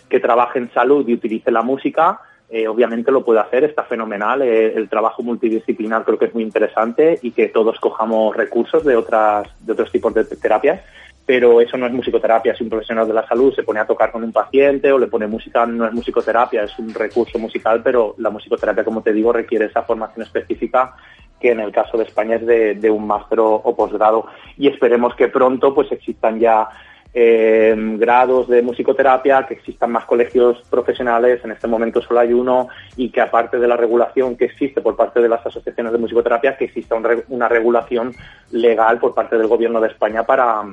que 0.10 0.19
trabaje 0.19 0.58
en 0.58 0.72
salud 0.74 1.08
y 1.08 1.13
utilice 1.13 1.52
la 1.52 1.62
música, 1.62 2.19
eh, 2.50 2.67
obviamente 2.67 3.12
lo 3.12 3.24
puede 3.24 3.39
hacer, 3.39 3.63
está 3.63 3.84
fenomenal. 3.84 4.41
el 4.41 4.89
trabajo 4.89 5.22
multidisciplinar 5.22 6.04
creo 6.06 6.17
que 6.17 6.26
es 6.26 6.34
muy 6.34 6.43
interesante 6.43 7.19
y 7.22 7.32
que 7.32 7.50
todos 7.50 7.80
cojamos 7.80 8.36
recursos 8.36 8.84
de 8.84 8.96
otras, 8.96 9.48
de 9.60 9.74
otros 9.74 9.91
tipos 9.91 10.13
de 10.15 10.26
terapias 10.26 10.82
pero 11.25 11.62
eso 11.62 11.77
no 11.77 11.86
es 11.86 11.93
musicoterapia, 11.93 12.55
si 12.55 12.63
un 12.63 12.69
profesional 12.69 13.07
de 13.07 13.13
la 13.13 13.27
salud 13.27 13.53
se 13.53 13.63
pone 13.63 13.79
a 13.79 13.88
tocar 13.88 14.12
con 14.12 14.23
un 14.23 14.33
paciente 14.33 14.91
o 14.91 14.97
le 14.97 15.07
pone 15.07 15.25
música, 15.27 15.65
no 15.65 15.86
es 15.86 15.93
musicoterapia, 15.93 16.63
es 16.63 16.77
un 16.79 16.93
recurso 16.93 17.39
musical, 17.39 17.81
pero 17.81 18.15
la 18.17 18.29
musicoterapia, 18.29 18.83
como 18.83 19.01
te 19.01 19.13
digo, 19.13 19.31
requiere 19.31 19.65
esa 19.65 19.83
formación 19.83 20.25
específica 20.25 20.95
que 21.39 21.51
en 21.51 21.59
el 21.59 21.71
caso 21.71 21.97
de 21.97 22.05
España 22.05 22.38
es 22.38 22.81
de, 22.81 22.89
un 22.89 23.05
máster 23.05 23.39
o, 23.41 23.75
posgrado. 23.75 24.25
Y 24.57 24.69
esperemos 24.69 25.13
que 25.15 25.27
pronto 25.27 25.73
pues 25.75 25.91
existan 25.91 26.39
ya 26.39 26.69
eh, 27.13 27.75
grados 27.97 28.47
de 28.47 28.62
musicoterapia, 28.62 29.45
que 29.45 29.55
existan 29.55 29.91
más 29.91 30.05
colegios 30.05 30.62
profesionales, 30.69 31.41
en 31.43 31.51
este 31.51 31.67
momento 31.67 32.01
solo 32.01 32.21
hay 32.21 32.31
uno, 32.31 32.69
y 32.95 33.09
que 33.09 33.19
aparte 33.19 33.59
de 33.59 33.67
la 33.67 33.75
regulación 33.75 34.38
que 34.38 34.45
existe 34.45 34.81
por 34.81 34.95
parte 34.95 35.21
de 35.21 35.27
las 35.27 35.45
asociaciones 35.45 35.91
de 35.91 35.99
musicoterapia, 35.99 36.55
que 36.55 36.65
exista 36.65 36.95
un 36.95 37.23
una 37.27 37.49
regulación 37.49 38.13
legal 38.51 38.97
por 38.99 39.13
parte 39.13 39.38
del 39.38 39.47
gobierno 39.47 39.81
de 39.81 39.89
España 39.89 40.23
para, 40.23 40.63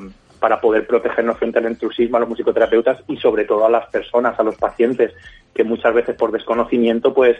para 0.41 0.61
poder 0.61 0.87
protegernos 0.87 1.39
frente 1.39 1.59
al 1.59 1.71
intrusismo 1.71 2.17
a 2.17 2.21
los 2.21 2.29
musicoterapeutas 2.29 2.99
y 3.07 3.17
sobre 3.19 3.45
todo 3.45 3.67
a 3.67 3.71
las 3.71 3.87
personas, 3.89 4.39
a 4.41 4.43
los 4.43 4.57
pacientes, 4.57 5.13
que 5.55 5.65
muchas 5.65 5.95
veces 5.95 6.17
por 6.17 6.33
desconocimiento 6.33 7.15
pues 7.15 7.37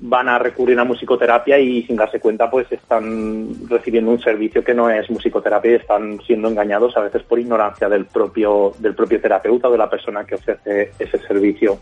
van 0.00 0.28
a 0.28 0.38
recurrir 0.38 0.78
a 0.78 0.84
musicoterapia 0.84 1.58
y 1.58 1.82
sin 1.82 1.96
darse 1.96 2.20
cuenta 2.20 2.50
pues 2.50 2.70
están 2.72 3.68
recibiendo 3.68 4.10
un 4.10 4.20
servicio 4.20 4.64
que 4.64 4.74
no 4.74 4.88
es 4.88 5.10
musicoterapia 5.10 5.72
y 5.72 5.74
están 5.74 6.18
siendo 6.26 6.48
engañados 6.48 6.96
a 6.96 7.00
veces 7.00 7.22
por 7.22 7.38
ignorancia 7.38 7.88
del 7.88 8.06
propio 8.06 8.72
del 8.78 8.94
propio 8.94 9.20
terapeuta 9.20 9.68
o 9.68 9.72
de 9.72 9.78
la 9.78 9.90
persona 9.90 10.24
que 10.24 10.36
ofrece 10.36 10.92
ese 10.98 11.18
servicio. 11.18 11.78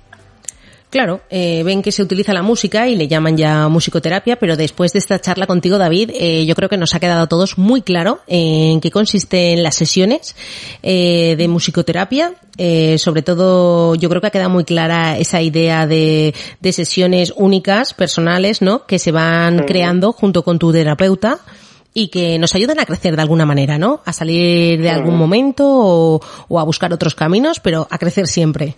Claro, 0.90 1.20
eh, 1.28 1.62
ven 1.64 1.82
que 1.82 1.92
se 1.92 2.02
utiliza 2.02 2.32
la 2.32 2.40
música 2.40 2.88
y 2.88 2.96
le 2.96 3.08
llaman 3.08 3.36
ya 3.36 3.68
musicoterapia, 3.68 4.36
pero 4.36 4.56
después 4.56 4.94
de 4.94 5.00
esta 5.00 5.20
charla 5.20 5.46
contigo, 5.46 5.76
David, 5.76 6.12
eh, 6.14 6.46
yo 6.46 6.54
creo 6.54 6.70
que 6.70 6.78
nos 6.78 6.94
ha 6.94 7.00
quedado 7.00 7.22
a 7.22 7.26
todos 7.26 7.58
muy 7.58 7.82
claro 7.82 8.20
en 8.26 8.80
qué 8.80 8.90
consisten 8.90 9.62
las 9.62 9.74
sesiones 9.74 10.34
eh, 10.82 11.34
de 11.36 11.46
musicoterapia. 11.46 12.32
Eh, 12.56 12.96
sobre 12.96 13.20
todo, 13.20 13.96
yo 13.96 14.08
creo 14.08 14.22
que 14.22 14.28
ha 14.28 14.30
quedado 14.30 14.48
muy 14.48 14.64
clara 14.64 15.18
esa 15.18 15.42
idea 15.42 15.86
de, 15.86 16.34
de 16.60 16.72
sesiones 16.72 17.34
únicas, 17.36 17.92
personales, 17.92 18.62
¿no? 18.62 18.86
Que 18.86 18.98
se 18.98 19.12
van 19.12 19.64
creando 19.66 20.12
junto 20.12 20.42
con 20.42 20.58
tu 20.58 20.72
terapeuta 20.72 21.40
y 21.92 22.08
que 22.08 22.38
nos 22.38 22.54
ayudan 22.54 22.80
a 22.80 22.86
crecer 22.86 23.14
de 23.14 23.22
alguna 23.22 23.44
manera, 23.44 23.76
¿no? 23.76 24.00
A 24.06 24.14
salir 24.14 24.80
de 24.80 24.88
algún 24.88 25.18
momento 25.18 25.64
o, 25.68 26.20
o 26.48 26.58
a 26.58 26.64
buscar 26.64 26.94
otros 26.94 27.14
caminos, 27.14 27.60
pero 27.60 27.86
a 27.90 27.98
crecer 27.98 28.26
siempre. 28.26 28.74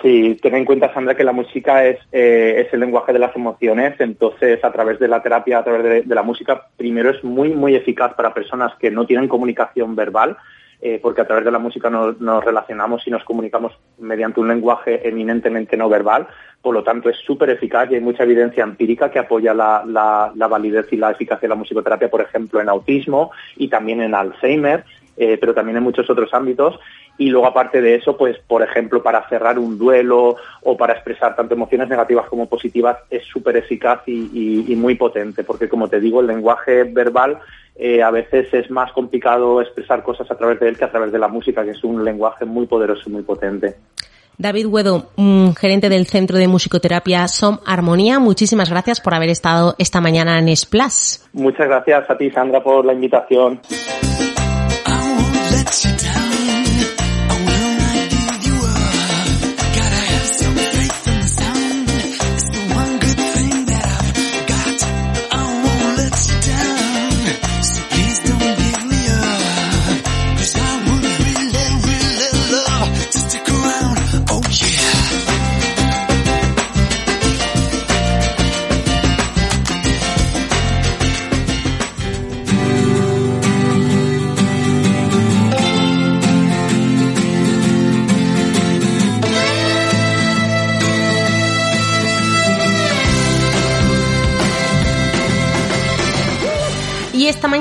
Sí, 0.00 0.38
ten 0.40 0.54
en 0.54 0.64
cuenta, 0.64 0.92
Sandra, 0.94 1.16
que 1.16 1.24
la 1.24 1.32
música 1.32 1.84
es, 1.84 1.98
eh, 2.12 2.64
es 2.64 2.72
el 2.72 2.80
lenguaje 2.80 3.12
de 3.12 3.18
las 3.18 3.34
emociones, 3.34 3.94
entonces 4.00 4.64
a 4.64 4.72
través 4.72 4.98
de 4.98 5.08
la 5.08 5.22
terapia, 5.22 5.58
a 5.58 5.64
través 5.64 6.06
de, 6.06 6.14
la 6.14 6.22
música, 6.22 6.68
primero 6.76 7.10
es 7.10 7.22
muy, 7.24 7.50
muy 7.50 7.74
eficaz 7.74 8.14
para 8.14 8.32
personas 8.32 8.72
que 8.78 8.90
no 8.90 9.06
tienen 9.06 9.28
comunicación 9.28 9.94
verbal, 9.96 10.36
eh, 10.80 10.98
porque 11.02 11.20
a 11.20 11.26
través 11.26 11.44
de 11.44 11.50
la 11.50 11.58
música 11.58 11.90
nos, 11.90 12.44
relacionamos 12.44 13.06
y 13.06 13.10
nos 13.10 13.24
comunicamos 13.24 13.72
mediante 13.98 14.40
un 14.40 14.48
lenguaje 14.48 15.06
eminentemente 15.08 15.76
no 15.76 15.88
verbal, 15.88 16.26
por 16.60 16.74
lo 16.74 16.82
tanto 16.82 17.08
es 17.08 17.16
súper 17.18 17.50
eficaz 17.50 17.90
y 17.90 17.96
hay 17.96 18.00
mucha 18.00 18.22
evidencia 18.22 18.64
empírica 18.64 19.10
que 19.10 19.18
apoya 19.18 19.52
la, 19.52 19.84
la, 19.86 20.32
la 20.34 20.48
validez 20.48 20.86
y 20.92 20.96
la 20.96 21.10
eficacia 21.10 21.42
de 21.42 21.54
la 21.54 21.56
musicoterapia, 21.56 22.10
por 22.10 22.20
ejemplo, 22.20 22.60
en 22.60 22.68
autismo 22.68 23.30
y 23.56 23.68
también 23.68 24.00
en 24.00 24.14
Alzheimer, 24.14 24.84
eh, 25.16 25.36
pero 25.38 25.54
también 25.54 25.76
en 25.76 25.82
muchos 25.82 26.08
otros 26.08 26.32
ámbitos. 26.32 26.78
Y 27.18 27.28
luego, 27.28 27.46
aparte 27.46 27.80
de 27.80 27.94
eso, 27.96 28.16
pues, 28.16 28.38
por 28.46 28.62
ejemplo, 28.62 29.02
para 29.02 29.28
cerrar 29.28 29.58
un 29.58 29.78
duelo 29.78 30.36
o 30.62 30.76
para 30.76 30.94
expresar 30.94 31.36
tanto 31.36 31.54
emociones 31.54 31.88
negativas 31.88 32.26
como 32.28 32.46
positivas, 32.46 32.96
es 33.10 33.22
súper 33.24 33.56
eficaz 33.58 34.00
y, 34.06 34.30
y- 34.32 34.72
y 34.72 34.76
muy 34.76 34.94
potente, 34.96 35.44
porque 35.44 35.68
como 35.68 35.88
te 35.88 36.00
digo, 36.00 36.20
el 36.20 36.26
lenguaje 36.26 36.84
verbal 36.84 37.38
eh, 37.76 38.02
a 38.02 38.10
veces 38.10 38.52
es 38.52 38.70
más 38.70 38.92
complicado 38.92 39.60
expresar 39.60 40.02
cosas 40.02 40.30
a 40.30 40.36
través 40.36 40.58
de 40.60 40.68
él 40.68 40.76
que 40.76 40.84
a 40.84 40.90
través 40.90 41.12
de 41.12 41.18
la 41.18 41.28
música, 41.28 41.64
que 41.64 41.70
es 41.70 41.84
un 41.84 42.04
lenguaje 42.04 42.44
muy 42.44 42.66
poderoso 42.66 43.02
y 43.08 43.12
muy 43.12 43.22
potente. 43.22 43.76
David 44.38 44.66
Huedo, 44.66 45.10
mm, 45.16 45.50
gerente 45.52 45.88
del 45.88 46.06
Centro 46.06 46.38
de 46.38 46.48
Musicoterapia 46.48 47.28
SOM 47.28 47.58
Armonía, 47.66 48.18
muchísimas 48.18 48.70
gracias 48.70 49.00
por 49.00 49.14
haber 49.14 49.28
estado 49.30 49.74
esta 49.78 50.00
mañana 50.00 50.38
en 50.38 50.54
Splash. 50.56 51.18
Muchas 51.34 51.68
gracias 51.68 52.08
a 52.10 52.16
ti, 52.16 52.30
Sandra, 52.30 52.62
por 52.62 52.84
la 52.84 52.94
invitación. 52.94 53.60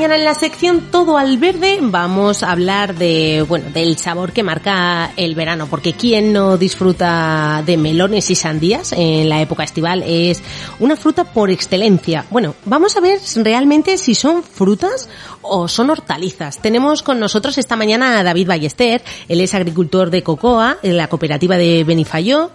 Mañana 0.02 0.16
en 0.16 0.26
la 0.26 0.34
sección 0.34 0.90
Todo 0.90 1.16
al 1.16 1.38
Verde 1.38 1.78
vamos 1.80 2.42
a 2.42 2.52
hablar 2.52 2.96
de, 2.96 3.46
bueno, 3.48 3.70
del 3.70 4.00
sabor 4.00 4.32
que 4.32 4.42
marca 4.42 5.12
el 5.16 5.36
verano, 5.36 5.68
porque 5.70 5.94
quién 5.94 6.34
no 6.34 6.58
disfruta 6.58 7.62
de 7.64 7.78
melones 7.78 8.32
y 8.32 8.36
sandías 8.36 8.94
en 8.94 9.30
la 9.30 9.44
época 9.44 9.64
estival 9.64 10.02
es 10.04 10.42
una 10.80 10.96
fruta 10.96 11.24
por 11.24 11.52
excelencia. 11.52 12.26
Bueno, 12.32 12.56
vamos 12.66 12.98
a 12.98 13.00
ver 13.00 13.20
realmente 13.36 14.00
si 14.00 14.16
son 14.16 14.42
frutas 14.42 15.08
o 15.42 15.68
son 15.68 15.90
hortalizas. 15.90 16.60
Tenemos 16.60 17.04
con 17.04 17.20
nosotros 17.20 17.58
esta 17.58 17.76
mañana 17.76 18.20
a 18.20 18.24
David 18.24 18.48
Ballester, 18.48 19.02
él 19.28 19.42
es 19.42 19.54
agricultor 19.54 20.10
de 20.10 20.24
cocoa 20.24 20.78
en 20.84 20.98
la 20.98 21.08
cooperativa 21.08 21.58
de 21.58 21.84
Benifayó 21.84 22.52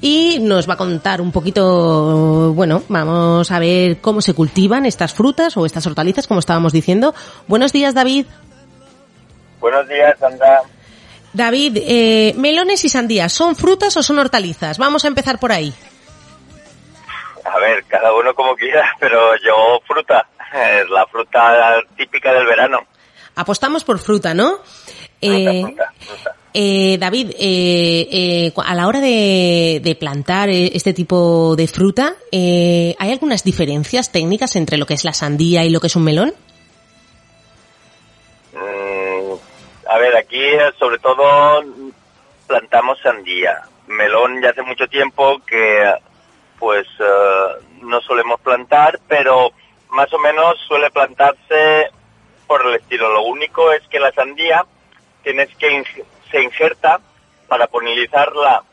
y 0.00 0.38
nos 0.40 0.68
va 0.68 0.74
a 0.74 0.76
contar 0.76 1.20
un 1.20 1.32
poquito, 1.32 2.52
bueno, 2.54 2.82
vamos 2.88 3.50
a 3.50 3.58
ver 3.58 3.98
cómo 3.98 4.20
se 4.20 4.34
cultivan 4.34 4.86
estas 4.86 5.12
frutas 5.12 5.56
o 5.56 5.66
estas 5.66 5.86
hortalizas, 5.86 6.26
como 6.26 6.40
estábamos 6.40 6.72
diciendo. 6.72 7.14
Buenos 7.46 7.72
días, 7.72 7.94
David. 7.94 8.26
Buenos 9.60 9.86
días, 9.88 10.18
Sandra. 10.18 10.62
David, 11.32 11.78
eh, 11.80 12.34
melones 12.36 12.84
y 12.84 12.88
sandías, 12.88 13.32
¿son 13.32 13.54
frutas 13.54 13.96
o 13.96 14.02
son 14.02 14.18
hortalizas? 14.18 14.78
Vamos 14.78 15.04
a 15.04 15.08
empezar 15.08 15.38
por 15.38 15.52
ahí. 15.52 15.72
A 17.44 17.58
ver, 17.58 17.84
cada 17.86 18.12
uno 18.14 18.34
como 18.34 18.54
quiera, 18.56 18.94
pero 19.00 19.36
yo 19.36 19.80
fruta. 19.86 20.26
La 20.90 21.06
fruta 21.06 21.76
típica 22.20 22.32
del 22.32 22.46
verano. 22.46 22.80
Apostamos 23.36 23.84
por 23.84 23.98
fruta, 23.98 24.34
¿no? 24.34 24.56
Fruta, 24.58 25.06
Eh, 25.22 25.62
fruta, 25.64 25.92
fruta. 26.00 26.36
eh, 26.54 26.96
David, 26.98 27.30
eh, 27.38 28.08
eh, 28.10 28.52
a 28.64 28.74
la 28.74 28.86
hora 28.86 29.00
de, 29.00 29.80
de 29.82 29.94
plantar 29.94 30.48
eh, 30.50 30.70
este 30.74 30.92
tipo 30.92 31.54
de 31.56 31.66
fruta, 31.66 32.14
¿hay 32.32 33.10
algunas 33.10 33.44
diferencias 33.44 34.12
técnicas 34.12 34.56
entre 34.56 34.76
lo 34.78 34.86
que 34.86 34.94
es 34.94 35.04
la 35.04 35.12
sandía 35.12 35.64
y 35.64 35.70
lo 35.70 35.80
que 35.80 35.86
es 35.88 35.96
un 35.96 36.04
melón? 36.04 36.34
Mm, 38.52 39.34
a 39.88 39.98
ver, 39.98 40.16
aquí 40.16 40.42
sobre 40.78 40.98
todo 40.98 41.62
plantamos 42.46 42.98
sandía. 43.02 43.62
Melón 43.86 44.42
ya 44.42 44.50
hace 44.50 44.62
mucho 44.62 44.86
tiempo 44.88 45.40
que 45.46 45.92
pues 46.58 46.86
no 47.82 48.00
solemos 48.02 48.38
plantar, 48.40 49.00
pero 49.08 49.50
más 49.90 50.12
o 50.12 50.18
menos 50.18 50.54
suele 50.68 50.90
plantarse 50.90 51.90
por 52.50 52.66
el 52.66 52.74
estilo. 52.74 53.12
Lo 53.12 53.22
único 53.22 53.70
es 53.70 53.80
que 53.86 54.00
la 54.00 54.10
sandía 54.10 54.66
tienes 55.22 55.54
que 55.54 55.84
se 56.32 56.42
injerta 56.42 56.98
para 57.46 57.68
polinizarla. 57.68 58.64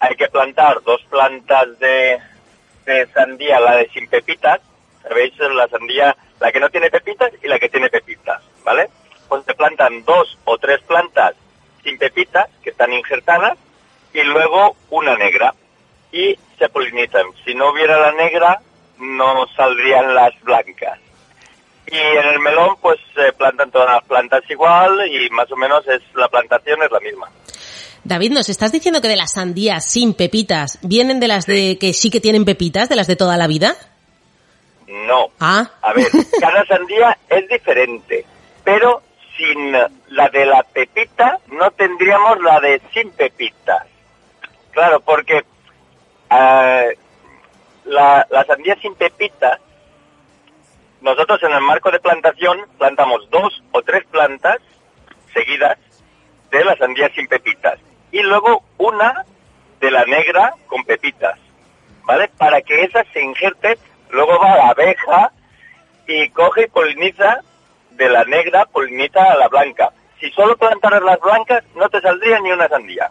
Hay 0.00 0.16
que 0.16 0.26
plantar 0.26 0.82
dos 0.82 1.00
plantas 1.08 1.78
de, 1.78 2.18
de 2.86 3.06
sandía, 3.12 3.60
la 3.60 3.76
de 3.76 3.88
sin 3.90 4.08
pepitas, 4.08 4.58
¿sabéis? 5.04 5.32
La 5.38 5.68
sandía, 5.68 6.16
la 6.40 6.50
que 6.50 6.58
no 6.58 6.70
tiene 6.70 6.90
pepitas 6.90 7.30
y 7.40 7.46
la 7.46 7.60
que 7.60 7.68
tiene 7.68 7.88
pepitas, 7.88 8.42
¿vale? 8.64 8.90
Pues 9.28 9.44
se 9.44 9.54
plantan 9.54 10.04
dos 10.04 10.36
o 10.44 10.58
tres 10.58 10.80
plantas 10.80 11.36
sin 11.84 11.98
pepitas, 11.98 12.48
que 12.64 12.70
están 12.70 12.92
injertadas, 12.92 13.56
y 14.12 14.22
luego 14.24 14.74
una 14.90 15.14
negra. 15.14 15.54
Y 16.10 16.36
se 16.58 16.68
polinizan. 16.68 17.26
Si 17.44 17.54
no 17.54 17.70
hubiera 17.70 17.96
la 18.00 18.10
negra, 18.10 18.60
no 18.98 19.46
saldrían 19.54 20.16
las 20.16 20.32
blancas. 20.42 20.98
Y 21.90 21.96
en 21.96 22.26
el 22.34 22.40
melón, 22.40 22.76
pues 22.80 22.98
se 23.14 23.32
plantan 23.32 23.70
todas 23.70 23.88
las 23.94 24.04
plantas 24.04 24.42
igual 24.50 25.00
y 25.10 25.30
más 25.30 25.50
o 25.50 25.56
menos 25.56 25.86
es 25.88 26.02
la 26.14 26.28
plantación 26.28 26.82
es 26.82 26.90
la 26.90 27.00
misma. 27.00 27.30
David, 28.04 28.32
¿nos 28.32 28.48
estás 28.48 28.72
diciendo 28.72 29.00
que 29.00 29.08
de 29.08 29.16
las 29.16 29.32
sandías 29.32 29.84
sin 29.84 30.14
pepitas 30.14 30.78
vienen 30.82 31.20
de 31.20 31.28
las 31.28 31.46
de 31.46 31.78
que 31.78 31.92
sí 31.92 32.10
que 32.10 32.20
tienen 32.20 32.44
pepitas, 32.44 32.88
de 32.88 32.96
las 32.96 33.06
de 33.06 33.16
toda 33.16 33.36
la 33.36 33.46
vida? 33.46 33.74
No. 34.86 35.28
Ah, 35.40 35.70
A 35.82 35.92
ver, 35.92 36.06
cada 36.40 36.64
sandía 36.66 37.16
es 37.28 37.48
diferente, 37.48 38.24
pero 38.64 39.02
sin 39.36 39.72
la 39.72 40.28
de 40.30 40.46
la 40.46 40.62
pepita 40.62 41.38
no 41.48 41.70
tendríamos 41.70 42.40
la 42.40 42.60
de 42.60 42.80
sin 42.92 43.10
pepitas. 43.12 43.86
Claro, 44.72 45.00
porque 45.00 45.44
eh, 46.30 46.98
la, 47.84 48.26
la 48.30 48.44
sandía 48.44 48.76
sin 48.80 48.94
pepitas, 48.94 49.60
nosotros 51.00 51.42
en 51.42 51.52
el 51.52 51.60
marco 51.60 51.90
de 51.90 52.00
plantación 52.00 52.66
plantamos 52.76 53.28
dos 53.30 53.62
o 53.72 53.82
tres 53.82 54.04
plantas 54.10 54.58
seguidas 55.32 55.78
de 56.50 56.64
la 56.64 56.76
sandía 56.76 57.10
sin 57.14 57.28
pepitas 57.28 57.78
y 58.10 58.20
luego 58.22 58.64
una 58.78 59.24
de 59.80 59.90
la 59.90 60.04
negra 60.06 60.54
con 60.66 60.84
pepitas, 60.84 61.38
¿vale? 62.04 62.28
Para 62.36 62.60
que 62.62 62.82
esa 62.82 63.04
se 63.12 63.22
injerte, 63.22 63.78
luego 64.10 64.38
va 64.38 64.56
la 64.56 64.68
abeja 64.70 65.32
y 66.06 66.28
coge 66.30 66.64
y 66.64 66.68
poliniza 66.68 67.42
de 67.90 68.08
la 68.08 68.24
negra, 68.24 68.64
poliniza 68.66 69.22
a 69.22 69.36
la 69.36 69.48
blanca. 69.48 69.92
si 70.20 70.30
solo 70.30 70.56
plantaras 70.56 71.02
las 71.02 71.20
blancas, 71.20 71.62
no 71.76 71.88
te 71.88 72.00
saldría 72.00 72.40
ni 72.40 72.50
una 72.50 72.68
sandía, 72.68 73.08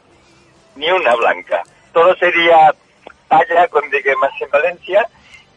ni 0.76 0.92
una 0.92 1.16
blanca. 1.16 1.64
Todo 1.94 2.14
sería 2.16 2.74
paya 3.30 3.68
con 3.70 3.90
digue 3.90 4.14
más 4.18 4.32
en 4.42 4.50
Valencia 4.50 5.08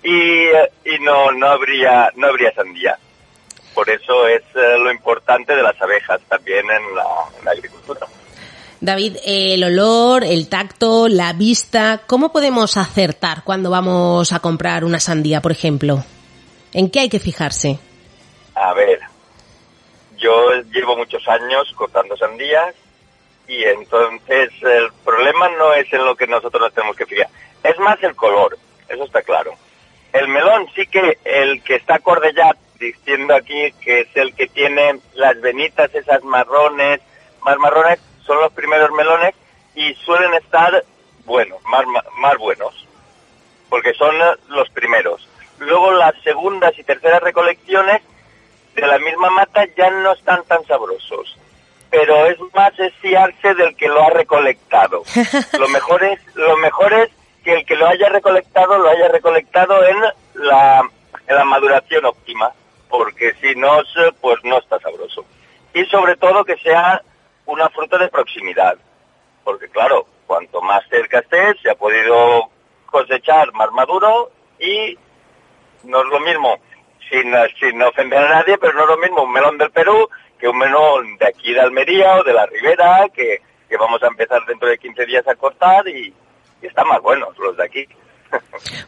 y, 0.03 0.11
eh, 0.13 0.71
y 0.85 0.99
no, 1.03 1.31
no 1.33 1.47
habría, 1.47 2.11
no 2.17 2.29
habría 2.29 2.53
sandía. 2.53 2.99
Por 3.75 3.89
eso 3.89 4.27
es 4.27 4.43
eh, 4.55 4.79
lo 4.79 4.91
importante 4.91 5.55
de 5.55 5.63
las 5.63 5.81
abejas 5.81 6.21
también 6.29 6.65
en 6.71 6.95
la, 6.95 7.07
en 7.39 7.45
la 7.45 7.51
agricultura. 7.53 8.07
David, 8.81 9.19
el 9.27 9.63
olor, 9.63 10.25
el 10.25 10.49
tacto, 10.49 11.07
la 11.07 11.35
vista, 11.35 12.01
¿cómo 12.07 12.33
podemos 12.33 12.79
acertar 12.79 13.45
cuando 13.45 13.71
vamos 13.71 14.33
a 14.33 14.41
comprar 14.41 14.85
una 14.85 14.99
sandía, 14.99 15.43
por 15.43 15.53
ejemplo? 15.53 16.03
¿En 16.73 16.91
qué 16.91 17.01
hay 17.01 17.09
que 17.11 17.21
fijarse? 17.21 17.79
A 18.55 18.73
ver, 18.73 19.01
yo 20.17 20.33
llevo 20.73 20.97
muchos 20.97 21.27
años 21.29 21.71
cortando 21.77 22.17
sandías 22.17 22.75
y 23.47 23.65
entonces 23.65 24.51
el 24.63 24.91
problema 25.05 25.49
no 25.59 25.75
es 25.75 25.93
en 25.93 26.05
lo 26.05 26.17
que 26.17 26.27
nosotros 26.27 26.63
nos 26.63 26.73
tenemos 26.73 26.97
que 26.97 27.07
fijar, 27.07 27.29
es 27.63 27.79
más 27.81 28.03
el 28.03 28.17
color, 28.17 28.57
eso 28.89 29.05
está 29.05 29.21
claro. 29.23 29.53
El 30.13 30.29
melón 30.29 30.67
sí 30.75 30.87
que 30.87 31.19
el 31.25 31.63
que 31.63 31.77
está 31.77 31.99
cordellat, 31.99 32.57
diciendo 32.79 33.35
aquí 33.35 33.73
que 33.81 34.01
es 34.01 34.09
el 34.15 34.35
que 34.35 34.47
tiene 34.49 35.01
las 35.15 35.41
venitas 35.41 35.95
esas 35.95 36.25
marrones, 36.25 37.01
más 37.43 37.57
marrones, 37.59 38.01
son 38.27 38.41
los 38.41 38.53
primeros 38.53 38.91
melones 38.93 39.35
y 39.75 39.95
suelen 39.95 40.35
estar 40.35 40.85
buenos, 41.25 41.63
más, 41.65 41.85
más 42.19 42.37
buenos, 42.39 42.87
porque 43.69 43.95
son 43.95 44.15
los 44.49 44.69
primeros. 44.71 45.29
Luego 45.59 45.93
las 45.93 46.15
segundas 46.23 46.73
y 46.79 46.85
terceras 46.85 47.23
recolecciones 47.23 48.03
de 48.75 48.87
la 48.87 48.99
misma 48.99 49.31
mata 49.31 49.65
ya 49.77 49.91
no 49.91 50.13
están 50.13 50.43
tan 50.45 50.65
sabrosos. 50.67 51.37
Pero 51.91 52.27
es 52.27 52.39
más 52.55 52.79
es 52.79 52.95
fiarse 52.95 53.55
del 53.55 53.77
que 53.77 53.89
lo 53.89 54.03
ha 54.03 54.11
recolectado. 54.11 55.03
lo 55.59 55.69
mejor 55.69 56.05
es, 56.05 56.21
lo 56.35 56.57
mejor 56.57 56.93
es 56.93 57.11
que 57.43 57.55
el 57.55 57.65
que 57.65 57.77
lo 57.77 57.87
haya 57.87 58.09
recolectado 58.09 58.79
lo 58.79 58.89
haya 58.89 59.09
recolectado 59.09 59.85
en 59.85 60.01
la, 60.35 60.83
en 61.27 61.37
la 61.37 61.45
maduración 61.45 62.05
óptima, 62.05 62.53
porque 62.89 63.35
si 63.41 63.55
no, 63.55 63.81
pues 64.21 64.39
no 64.45 64.59
está 64.59 64.79
sabroso. 64.81 65.25
Y 65.73 65.85
sobre 65.87 66.17
todo 66.17 66.45
que 66.45 66.57
sea 66.57 67.03
una 67.47 67.69
fruta 67.71 67.99
de 67.99 68.09
proximidad, 68.09 68.77
porque 69.45 69.69
claro, 69.69 70.07
cuanto 70.27 70.61
más 70.61 70.83
cerca 70.89 71.21
estés, 71.21 71.57
se 71.63 71.71
ha 71.71 71.75
podido 71.75 72.51
cosechar 72.87 73.53
más 73.53 73.71
maduro 73.73 74.31
y 74.59 74.99
no 75.85 76.03
es 76.03 76.07
lo 76.09 76.21
mismo, 76.21 76.59
sin, 77.09 77.33
sin 77.59 77.83
ofender 77.83 78.19
a 78.19 78.41
nadie, 78.41 78.59
pero 78.59 78.75
no 78.75 78.83
es 78.83 78.89
lo 78.89 78.99
mismo 78.99 79.23
un 79.23 79.33
melón 79.33 79.59
del 79.59 79.71
Perú 79.71 80.09
que 80.39 80.49
un 80.49 80.59
melón 80.59 81.19
de 81.19 81.27
aquí 81.27 81.53
de 81.53 81.61
Almería 81.61 82.17
o 82.17 82.25
de 82.25 82.33
la 82.33 82.47
Ribera, 82.47 83.07
que, 83.15 83.43
que 83.69 83.77
vamos 83.77 84.03
a 84.03 84.07
empezar 84.07 84.45
dentro 84.47 84.69
de 84.69 84.79
15 84.79 85.07
días 85.07 85.29
a 85.29 85.35
cortar 85.35 85.87
y 85.87 86.13
están 86.67 86.89
más 86.89 87.01
buenos 87.03 87.29
los 87.39 87.57
de 87.57 87.65
aquí. 87.65 87.87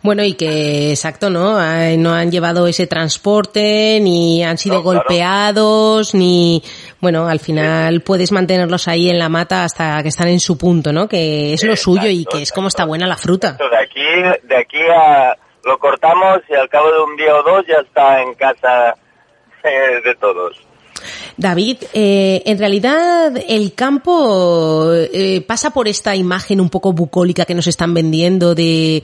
Bueno, 0.02 0.22
y 0.22 0.34
que, 0.34 0.90
exacto, 0.90 1.28
¿no? 1.30 1.54
No 1.96 2.14
han 2.14 2.30
llevado 2.30 2.68
ese 2.68 2.86
transporte, 2.86 3.98
ni 4.00 4.44
han 4.44 4.56
sido 4.56 4.76
No, 4.76 4.82
claro. 4.82 4.98
golpeados, 5.00 6.14
ni, 6.14 6.62
bueno, 7.00 7.26
al 7.26 7.40
final 7.40 8.02
puedes 8.02 8.30
mantenerlos 8.30 8.86
ahí 8.86 9.10
en 9.10 9.18
la 9.18 9.28
mata 9.28 9.64
hasta 9.64 10.00
que 10.02 10.08
están 10.10 10.28
en 10.28 10.38
su 10.38 10.56
punto, 10.56 10.92
¿no? 10.92 11.08
Que 11.08 11.54
es 11.54 11.64
lo 11.64 11.72
Exacto, 11.72 11.90
suyo 12.00 12.08
y 12.08 12.24
que 12.24 12.42
es 12.42 12.52
como 12.52 12.68
está 12.68 12.84
buena 12.84 13.06
la 13.08 13.16
fruta. 13.16 13.56
De 13.58 13.76
aquí, 13.76 14.46
de 14.46 14.56
aquí 14.56 14.78
a 14.94 15.36
lo 15.64 15.78
cortamos 15.78 16.38
y 16.48 16.54
al 16.54 16.68
cabo 16.68 16.92
de 16.92 17.00
un 17.02 17.16
día 17.16 17.34
o 17.34 17.42
dos 17.42 17.64
ya 17.66 17.76
está 17.84 18.22
en 18.22 18.34
casa 18.34 18.94
eh, 19.64 20.00
de 20.04 20.14
todos. 20.16 20.56
David, 21.36 21.78
eh, 21.92 22.42
en 22.46 22.58
realidad 22.58 23.32
el 23.48 23.74
campo 23.74 24.92
eh, 24.92 25.44
pasa 25.46 25.70
por 25.70 25.88
esta 25.88 26.14
imagen 26.14 26.60
un 26.60 26.70
poco 26.70 26.92
bucólica 26.92 27.44
que 27.44 27.54
nos 27.54 27.66
están 27.66 27.94
vendiendo 27.94 28.54
de, 28.54 29.02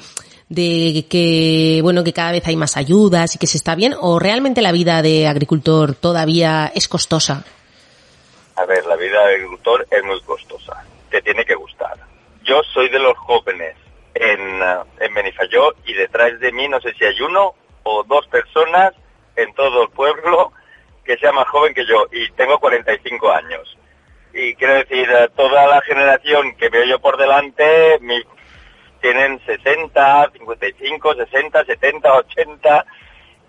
de 0.48 1.06
que, 1.08 1.80
bueno, 1.82 2.04
que 2.04 2.12
cada 2.12 2.32
vez 2.32 2.46
hay 2.46 2.56
más 2.56 2.76
ayudas 2.76 3.34
y 3.34 3.38
que 3.38 3.46
se 3.46 3.56
está 3.56 3.74
bien, 3.74 3.94
o 4.00 4.18
realmente 4.18 4.62
la 4.62 4.72
vida 4.72 5.02
de 5.02 5.26
agricultor 5.26 5.94
todavía 5.94 6.70
es 6.74 6.88
costosa. 6.88 7.44
A 8.56 8.64
ver, 8.64 8.84
la 8.86 8.96
vida 8.96 9.24
de 9.26 9.34
agricultor 9.34 9.86
es 9.90 10.04
muy 10.04 10.20
costosa. 10.22 10.84
Te 11.10 11.22
tiene 11.22 11.44
que 11.44 11.54
gustar. 11.54 11.96
Yo 12.44 12.60
soy 12.74 12.88
de 12.88 12.98
los 12.98 13.16
jóvenes 13.18 13.76
en, 14.14 14.62
eh, 14.62 14.76
en 15.00 15.14
Benifayó 15.14 15.74
y 15.86 15.92
detrás 15.92 16.38
de 16.40 16.52
mí 16.52 16.68
no 16.68 16.80
sé 16.80 16.92
si 16.94 17.04
hay 17.04 17.20
uno 17.20 17.54
o 17.84 18.02
dos 18.04 18.26
personas 18.26 18.94
en 19.36 19.54
todo 19.54 19.84
el 19.84 19.90
pueblo 19.90 20.52
que 21.08 21.16
sea 21.16 21.32
más 21.32 21.48
joven 21.48 21.72
que 21.72 21.86
yo 21.86 22.04
y 22.12 22.30
tengo 22.32 22.58
45 22.58 23.32
años. 23.32 23.78
Y 24.34 24.54
quiero 24.56 24.74
decir, 24.74 25.08
eh, 25.10 25.30
toda 25.34 25.66
la 25.66 25.80
generación 25.80 26.54
que 26.56 26.68
veo 26.68 26.84
yo 26.84 26.98
por 27.00 27.16
delante 27.16 27.98
mi- 28.02 28.22
tienen 29.00 29.40
60, 29.46 30.30
55, 30.34 31.14
60, 31.14 31.64
70, 31.64 32.12
80 32.12 32.84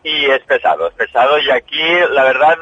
y 0.04 0.26
es 0.32 0.39
pesado, 0.45 0.88
es 0.88 0.93
pesado 0.93 1.38
y 1.39 1.50
aquí 1.50 1.84
la 2.12 2.24
verdad 2.24 2.58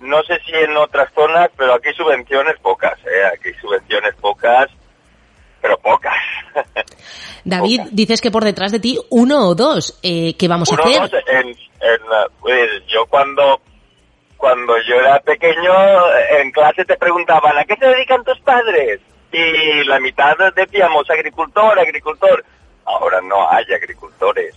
no 0.00 0.20
sé 0.24 0.40
si 0.44 0.52
en 0.52 0.76
otras 0.76 1.12
zonas, 1.14 1.48
pero 1.56 1.74
aquí 1.74 1.92
subvenciones 1.92 2.56
pocas, 2.60 2.98
¿eh? 3.06 3.24
aquí 3.32 3.52
subvenciones 3.60 4.14
pocas, 4.16 4.66
pero 5.62 5.78
pocas. 5.78 6.16
David, 7.44 7.82
dices 7.92 8.20
que 8.20 8.30
por 8.32 8.42
detrás 8.42 8.72
de 8.72 8.80
ti 8.80 8.98
uno 9.10 9.48
o 9.48 9.54
dos. 9.54 9.98
Eh, 10.02 10.34
¿Qué 10.36 10.48
vamos 10.48 10.70
Uno, 10.72 10.82
a 10.82 10.86
hacer? 10.88 11.00
dos, 11.02 11.12
en, 11.28 11.48
en, 11.48 12.02
uh, 12.02 12.30
pues, 12.40 12.68
yo 12.88 13.06
cuando 13.06 13.60
cuando 14.40 14.72
yo 14.88 14.94
era 14.94 15.20
pequeño 15.20 15.72
en 16.40 16.50
clase 16.50 16.86
te 16.86 16.96
preguntaban 16.96 17.58
¿a 17.58 17.64
qué 17.64 17.76
se 17.76 17.86
dedican 17.86 18.24
tus 18.24 18.40
padres? 18.40 19.00
Y 19.30 19.84
la 19.84 20.00
mitad 20.00 20.34
decíamos 20.56 21.08
agricultor, 21.10 21.78
agricultor. 21.78 22.42
Ahora 22.86 23.20
no 23.20 23.48
hay 23.48 23.64
agricultores. 23.72 24.56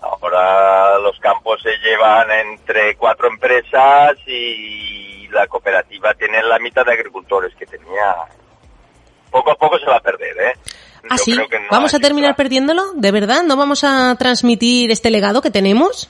Ahora 0.00 0.98
los 1.00 1.18
campos 1.18 1.60
se 1.62 1.76
llevan 1.78 2.30
entre 2.30 2.94
cuatro 2.96 3.28
empresas 3.28 4.16
y 4.26 5.28
la 5.28 5.46
cooperativa 5.48 6.14
tiene 6.14 6.42
la 6.42 6.58
mitad 6.60 6.86
de 6.86 6.92
agricultores 6.92 7.54
que 7.56 7.66
tenía. 7.66 8.14
Poco 9.30 9.50
a 9.50 9.56
poco 9.56 9.78
se 9.78 9.86
va 9.86 9.96
a 9.96 10.00
perder, 10.00 10.36
¿eh? 10.38 10.52
¿Ah, 11.10 11.16
Yo 11.18 11.24
sí? 11.24 11.34
creo 11.34 11.48
que 11.48 11.58
no 11.58 11.66
¿Vamos 11.70 11.92
a 11.94 11.98
terminar 11.98 12.36
perdiéndolo? 12.36 12.92
¿De 12.94 13.10
verdad? 13.10 13.42
¿No 13.42 13.56
vamos 13.56 13.82
a 13.84 14.14
transmitir 14.16 14.90
este 14.90 15.10
legado 15.10 15.42
que 15.42 15.50
tenemos? 15.50 16.08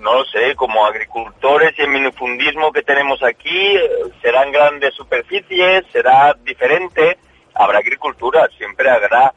No 0.00 0.14
lo 0.14 0.24
sé, 0.24 0.54
como 0.56 0.84
agricultores 0.86 1.78
y 1.78 1.82
el 1.82 1.88
minifundismo 1.88 2.72
que 2.72 2.82
tenemos 2.82 3.22
aquí, 3.22 3.78
serán 4.22 4.50
grandes 4.50 4.94
superficies, 4.94 5.84
será 5.92 6.34
diferente, 6.42 7.18
habrá 7.54 7.78
agricultura, 7.78 8.48
siempre 8.56 8.90
habrá, 8.90 9.34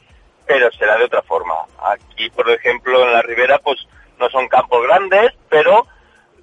pero 0.47 0.71
será 0.71 0.97
de 0.97 1.05
otra 1.05 1.21
forma. 1.21 1.53
Aquí, 1.83 2.29
por 2.29 2.49
ejemplo, 2.49 3.03
en 3.03 3.13
la 3.13 3.21
ribera, 3.21 3.59
pues 3.59 3.77
no 4.19 4.29
son 4.29 4.47
campos 4.47 4.81
grandes, 4.83 5.33
pero 5.49 5.85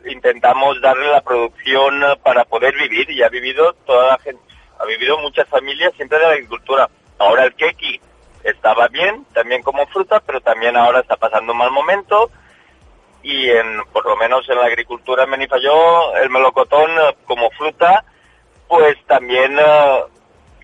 intentamos 0.05 0.81
darle 0.83 1.11
la 1.11 1.23
producción 1.23 2.03
para 2.23 2.45
poder 2.45 2.75
vivir 2.75 3.11
y 3.11 3.23
ha 3.23 3.29
vivido 3.31 3.73
toda 3.87 4.09
la 4.09 4.19
gente, 4.19 4.43
ha 4.79 4.85
vivido 4.85 5.19
muchas 5.19 5.49
familias 5.49 5.95
siempre 5.97 6.19
de 6.19 6.25
la 6.25 6.33
agricultura. 6.33 6.91
Ahora 7.19 7.45
el 7.45 7.55
keki 7.55 8.01
estaba 8.45 8.89
bien, 8.89 9.25
también 9.33 9.63
como 9.63 9.87
fruta, 9.87 10.21
pero 10.21 10.41
también 10.43 10.77
ahora 10.77 11.01
está 11.01 11.17
pasando 11.17 11.53
un 11.53 11.59
mal 11.59 11.71
momento 11.71 12.31
y 13.23 13.51
en 13.51 13.83
por 13.93 14.05
lo 14.07 14.17
menos 14.17 14.49
en 14.49 14.57
la 14.57 14.67
agricultura 14.67 15.25
en 15.25 15.31
Benifayó 15.31 16.17
el 16.17 16.31
melocotón 16.31 16.91
eh, 16.91 17.17
como 17.27 17.51
fruta 17.51 18.05
pues 18.69 18.97
también 19.07 19.59
eh, 19.59 20.01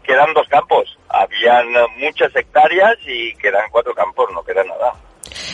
quedan 0.02 0.32
dos 0.34 0.48
campos 0.48 0.98
habían 1.08 1.74
eh, 1.74 1.86
muchas 1.98 2.34
hectáreas 2.34 2.96
y 3.06 3.34
quedan 3.36 3.64
cuatro 3.70 3.94
campos 3.94 4.28
no 4.32 4.42
queda 4.42 4.64
nada 4.64 4.92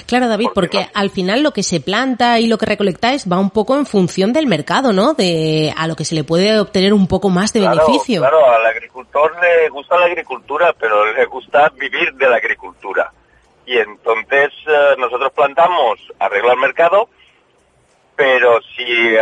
Claro, 0.06 0.28
David, 0.28 0.48
¿Por 0.54 0.68
qué 0.68 0.78
porque 0.78 0.92
no? 0.92 1.00
al 1.00 1.10
final 1.10 1.42
lo 1.42 1.52
que 1.52 1.62
se 1.62 1.80
planta 1.80 2.38
y 2.38 2.46
lo 2.46 2.58
que 2.58 2.66
recolectáis 2.66 3.30
va 3.30 3.38
un 3.38 3.50
poco 3.50 3.76
en 3.76 3.86
función 3.86 4.32
del 4.32 4.46
mercado, 4.46 4.92
¿no? 4.92 5.14
De 5.14 5.72
a 5.74 5.86
lo 5.86 5.96
que 5.96 6.04
se 6.04 6.14
le 6.14 6.24
puede 6.24 6.60
obtener 6.60 6.92
un 6.92 7.06
poco 7.08 7.30
más 7.30 7.52
de 7.52 7.60
claro, 7.60 7.86
beneficio. 7.86 8.20
claro 8.20 8.46
al 8.46 8.66
agricultor 8.66 9.32
le 9.40 9.70
gusta 9.70 9.98
la 9.98 10.06
agricultura 10.06 10.74
pero 10.78 11.10
le 11.12 11.24
gusta 11.26 11.70
vivir 11.70 12.12
de 12.14 12.28
la 12.28 12.36
agricultura 12.36 13.10
y 13.66 13.78
entonces 13.78 14.52
eh, 14.66 14.94
nosotros 14.98 15.32
plantamos 15.32 16.00
arregla 16.18 16.52
el 16.52 16.58
mercado 16.58 17.08
pero 18.16 18.60
si 18.76 18.84
eh, 18.86 19.20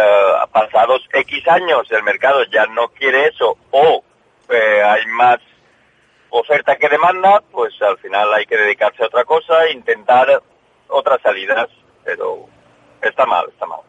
pasados 0.53 1.07
X 1.12 1.48
años 1.48 1.90
el 1.90 2.03
mercado 2.03 2.44
ya 2.44 2.66
no 2.66 2.88
quiere 2.88 3.29
eso 3.29 3.57
o 3.70 4.03
eh, 4.50 4.83
hay 4.83 5.07
más 5.07 5.38
oferta 6.31 6.76
que 6.76 6.88
demanda, 6.88 7.42
pues 7.50 7.81
al 7.83 7.98
final 7.98 8.33
hay 8.33 8.46
que 8.46 8.57
dedicarse 8.57 9.03
a 9.03 9.07
otra 9.07 9.24
cosa 9.24 9.64
e 9.66 9.72
intentar 9.72 10.42
otras 10.88 11.20
salidas, 11.22 11.68
pero 12.05 12.46
está 13.03 13.26
mal, 13.26 13.49
está 13.49 13.66
mal. 13.66 13.80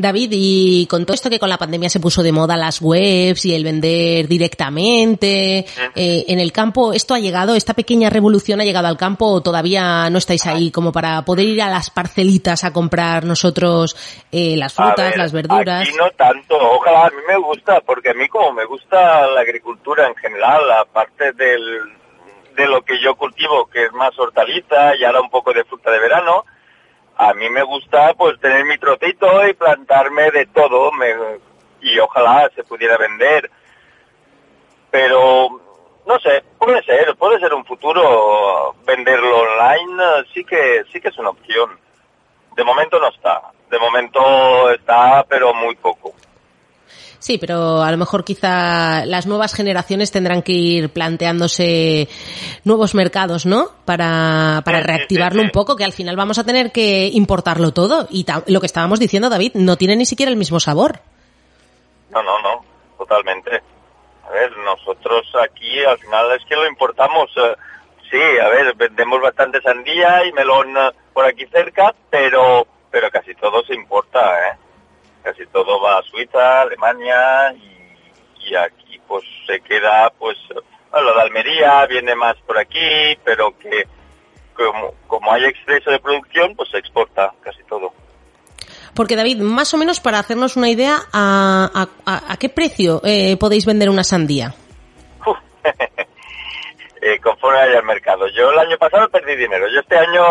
David, 0.00 0.30
y 0.32 0.86
con 0.86 1.04
todo 1.04 1.14
esto 1.14 1.30
que 1.30 1.38
con 1.38 1.48
la 1.48 1.58
pandemia 1.58 1.88
se 1.88 2.00
puso 2.00 2.22
de 2.22 2.32
moda 2.32 2.56
las 2.56 2.80
webs 2.80 3.44
y 3.44 3.54
el 3.54 3.64
vender 3.64 4.28
directamente, 4.28 5.66
eh, 5.94 6.24
en 6.28 6.40
el 6.40 6.52
campo, 6.52 6.92
¿esto 6.92 7.14
ha 7.14 7.18
llegado, 7.18 7.54
esta 7.54 7.74
pequeña 7.74 8.10
revolución 8.10 8.60
ha 8.60 8.64
llegado 8.64 8.88
al 8.88 8.96
campo 8.96 9.26
o 9.26 9.40
todavía 9.40 10.08
no 10.10 10.18
estáis 10.18 10.46
ahí 10.46 10.70
como 10.70 10.92
para 10.92 11.22
poder 11.24 11.46
ir 11.46 11.62
a 11.62 11.68
las 11.68 11.90
parcelitas 11.90 12.64
a 12.64 12.72
comprar 12.72 13.24
nosotros 13.24 13.96
eh, 14.32 14.56
las 14.56 14.74
frutas, 14.74 15.10
ver, 15.10 15.18
las 15.18 15.32
verduras? 15.32 15.88
Aquí 15.88 15.96
no 15.96 16.10
tanto, 16.10 16.56
ojalá 16.56 17.06
a 17.06 17.10
mí 17.10 17.22
me 17.28 17.36
gusta, 17.36 17.80
porque 17.80 18.10
a 18.10 18.14
mí 18.14 18.28
como 18.28 18.52
me 18.52 18.64
gusta 18.64 19.26
la 19.28 19.40
agricultura 19.40 20.06
en 20.06 20.16
general, 20.16 20.70
aparte 20.72 21.32
del, 21.32 21.80
de 22.56 22.66
lo 22.66 22.82
que 22.82 23.00
yo 23.02 23.14
cultivo, 23.14 23.66
que 23.66 23.84
es 23.84 23.92
más 23.92 24.18
hortaliza 24.18 24.96
y 24.96 25.04
ahora 25.04 25.20
un 25.20 25.30
poco 25.30 25.52
de 25.52 25.64
fruta 25.64 25.90
de 25.90 25.98
verano, 25.98 26.44
a 27.22 27.34
mí 27.34 27.50
me 27.50 27.62
gusta 27.62 28.14
pues 28.14 28.40
tener 28.40 28.64
mi 28.64 28.78
trocito 28.78 29.46
y 29.46 29.52
plantarme 29.52 30.30
de 30.30 30.46
todo, 30.46 30.90
y 31.82 31.98
ojalá 31.98 32.50
se 32.54 32.64
pudiera 32.64 32.96
vender. 32.96 33.50
Pero 34.90 35.60
no 36.06 36.18
sé, 36.18 36.42
puede 36.58 36.82
ser, 36.82 37.14
puede 37.16 37.38
ser 37.38 37.52
un 37.52 37.66
futuro 37.66 38.74
venderlo 38.86 39.38
online, 39.38 40.24
sí 40.32 40.42
que 40.44 40.84
sí 40.90 40.98
que 40.98 41.08
es 41.08 41.18
una 41.18 41.28
opción. 41.28 41.78
De 42.56 42.64
momento 42.64 42.98
no 42.98 43.08
está, 43.08 43.42
de 43.68 43.78
momento 43.78 44.70
está, 44.70 45.22
pero 45.28 45.52
muy 45.52 45.76
poco. 45.76 46.14
Sí, 47.20 47.36
pero 47.36 47.82
a 47.82 47.90
lo 47.90 47.98
mejor 47.98 48.24
quizá 48.24 49.04
las 49.04 49.26
nuevas 49.26 49.54
generaciones 49.54 50.10
tendrán 50.10 50.40
que 50.40 50.52
ir 50.52 50.90
planteándose 50.90 52.08
nuevos 52.64 52.94
mercados, 52.94 53.44
¿no? 53.44 53.68
Para, 53.84 54.62
para 54.64 54.80
reactivarlo 54.80 55.42
un 55.42 55.50
poco, 55.50 55.76
que 55.76 55.84
al 55.84 55.92
final 55.92 56.16
vamos 56.16 56.38
a 56.38 56.44
tener 56.44 56.72
que 56.72 57.10
importarlo 57.12 57.72
todo. 57.72 58.08
Y 58.10 58.24
lo 58.46 58.60
que 58.60 58.66
estábamos 58.66 58.98
diciendo, 58.98 59.28
David, 59.28 59.52
no 59.54 59.76
tiene 59.76 59.96
ni 59.96 60.06
siquiera 60.06 60.32
el 60.32 60.38
mismo 60.38 60.60
sabor. 60.60 61.00
No, 62.10 62.22
no, 62.22 62.40
no, 62.40 62.64
totalmente. 62.96 63.62
A 64.26 64.30
ver, 64.30 64.56
nosotros 64.56 65.30
aquí 65.44 65.84
al 65.84 65.98
final 65.98 66.32
es 66.32 66.44
que 66.46 66.56
lo 66.56 66.66
importamos. 66.66 67.30
eh, 67.36 67.54
sí, 68.10 68.20
a 68.42 68.48
ver, 68.48 68.74
vendemos 68.76 69.20
bastante 69.20 69.60
sandía 69.60 70.24
y 70.26 70.32
melón 70.32 70.74
eh, 70.74 70.90
por 71.12 71.26
aquí 71.26 71.44
cerca, 71.52 71.94
pero 72.08 72.66
pero 72.90 73.10
casi 73.10 73.34
todo 73.34 73.62
se 73.64 73.74
importa, 73.74 74.18
¿eh? 74.48 74.56
Casi 75.22 75.46
todo 75.46 75.80
va 75.80 75.98
a 75.98 76.02
Suiza, 76.02 76.62
Alemania 76.62 77.52
y, 77.54 78.48
y 78.50 78.54
aquí 78.56 79.00
pues 79.06 79.24
se 79.46 79.60
queda, 79.60 80.10
pues, 80.18 80.36
bueno, 80.90 81.10
lo 81.10 81.14
de 81.16 81.22
Almería 81.22 81.84
viene 81.86 82.14
más 82.14 82.36
por 82.46 82.58
aquí, 82.58 82.78
pero 83.24 83.56
que 83.58 83.84
como, 84.54 84.94
como 85.06 85.32
hay 85.32 85.44
exceso 85.44 85.90
de 85.90 85.98
producción, 85.98 86.54
pues 86.56 86.70
se 86.70 86.78
exporta 86.78 87.32
casi 87.42 87.62
todo. 87.64 87.92
Porque, 88.94 89.16
David, 89.16 89.38
más 89.40 89.72
o 89.74 89.76
menos 89.78 90.00
para 90.00 90.18
hacernos 90.18 90.56
una 90.56 90.68
idea, 90.68 90.98
¿a, 91.12 91.70
a- 91.74 91.88
a- 92.06 92.32
a 92.32 92.36
qué 92.36 92.48
precio 92.48 93.00
eh, 93.04 93.36
podéis 93.36 93.64
vender 93.66 93.88
una 93.90 94.04
sandía? 94.04 94.54
Eh, 97.02 97.18
conforme 97.18 97.58
haya 97.58 97.78
el 97.78 97.84
mercado. 97.86 98.26
Yo 98.28 98.50
el 98.50 98.58
año 98.58 98.76
pasado 98.76 99.08
perdí 99.08 99.34
dinero. 99.34 99.66
Yo 99.72 99.80
este 99.80 99.96
año 99.96 100.22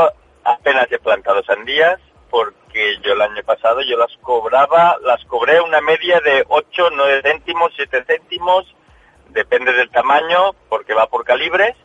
apenas 0.44 0.86
he 0.92 1.00
plantado 1.00 1.42
sandías 1.44 2.00
porque 2.30 2.98
yo 3.04 3.14
el 3.14 3.22
año 3.22 3.44
pasado 3.44 3.82
yo 3.82 3.98
las 3.98 4.16
cobraba, 4.22 4.98
las 5.04 5.24
cobré 5.26 5.62
una 5.62 5.82
media 5.82 6.20
de 6.20 6.46
8, 6.48 6.90
9 6.96 7.22
céntimos, 7.24 7.72
7 7.76 8.04
céntimos, 8.06 8.76
depende 9.30 9.74
del 9.74 9.90
tamaño 9.90 10.54
porque 10.70 10.94
va 10.94 11.08
por 11.08 11.24
calibres 11.24 11.76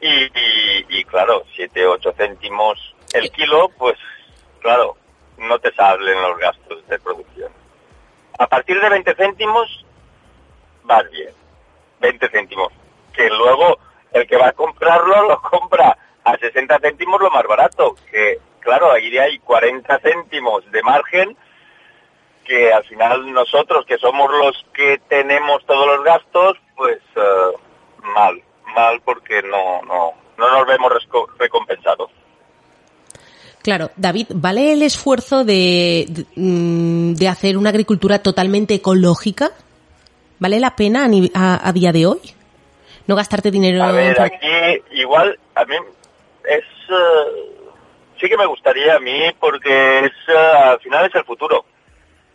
y, 0.00 0.08
y, 0.08 0.86
y, 0.88 1.04
claro, 1.04 1.44
7, 1.54 1.86
8 1.86 2.14
céntimos 2.16 2.94
el 3.14 3.30
kilo, 3.30 3.68
pues 3.78 3.96
claro, 4.60 4.96
no 5.38 5.58
te 5.58 5.72
salen 5.72 6.20
los 6.20 6.38
gastos 6.38 6.86
de 6.88 6.98
producción. 6.98 7.52
A 8.38 8.46
partir 8.46 8.80
de 8.80 8.88
20 8.88 9.14
céntimos 9.14 9.84
vas 10.82 11.08
bien. 11.10 11.30
20 12.00 12.28
céntimos. 12.28 12.72
Que 13.12 13.28
luego 13.28 13.78
el 14.12 14.26
que 14.26 14.36
va 14.36 14.48
a 14.48 14.52
comprarlo 14.52 15.28
lo 15.28 15.40
compra 15.40 15.96
a 16.24 16.36
60 16.36 16.78
céntimos 16.80 17.20
lo 17.20 17.30
más 17.30 17.44
barato. 17.44 17.94
Que 18.10 18.38
claro, 18.64 18.90
ahí 18.92 19.16
hay 19.18 19.38
40 19.38 19.98
céntimos 20.00 20.68
de 20.72 20.82
margen 20.82 21.36
que 22.44 22.72
al 22.72 22.84
final 22.84 23.32
nosotros 23.32 23.86
que 23.86 23.96
somos 23.98 24.30
los 24.30 24.66
que 24.74 25.00
tenemos 25.08 25.64
todos 25.66 25.86
los 25.86 26.04
gastos, 26.04 26.58
pues 26.76 26.98
eh, 27.16 27.56
mal, 28.14 28.42
mal 28.74 29.00
porque 29.04 29.40
no, 29.42 29.80
no, 29.82 30.12
no 30.36 30.50
nos 30.58 30.66
vemos 30.66 30.92
recompensados. 31.38 32.10
Claro, 33.62 33.90
David, 33.96 34.26
¿vale 34.34 34.72
el 34.74 34.82
esfuerzo 34.82 35.42
de, 35.44 36.04
de, 36.08 36.26
mm, 36.36 37.14
de 37.14 37.28
hacer 37.28 37.56
una 37.56 37.70
agricultura 37.70 38.18
totalmente 38.22 38.74
ecológica? 38.74 39.52
¿Vale 40.38 40.60
la 40.60 40.76
pena 40.76 41.04
a, 41.04 41.08
ni- 41.08 41.30
a- 41.34 41.66
a 41.66 41.72
día 41.72 41.90
de 41.92 42.04
hoy? 42.06 42.20
No 43.06 43.16
gastarte 43.16 43.50
dinero 43.50 43.82
A 43.82 43.88
en... 43.88 43.94
ver, 43.96 44.20
aquí 44.20 44.82
igual 44.92 45.38
a 45.54 45.64
mí 45.64 45.76
es 46.44 46.60
eh, 46.90 47.53
sí 48.20 48.28
que 48.28 48.36
me 48.36 48.46
gustaría 48.46 48.96
a 48.96 49.00
mí 49.00 49.32
porque 49.38 50.06
es 50.06 50.12
eh, 50.28 50.36
al 50.36 50.80
final 50.80 51.06
es 51.06 51.14
el 51.14 51.24
futuro. 51.24 51.64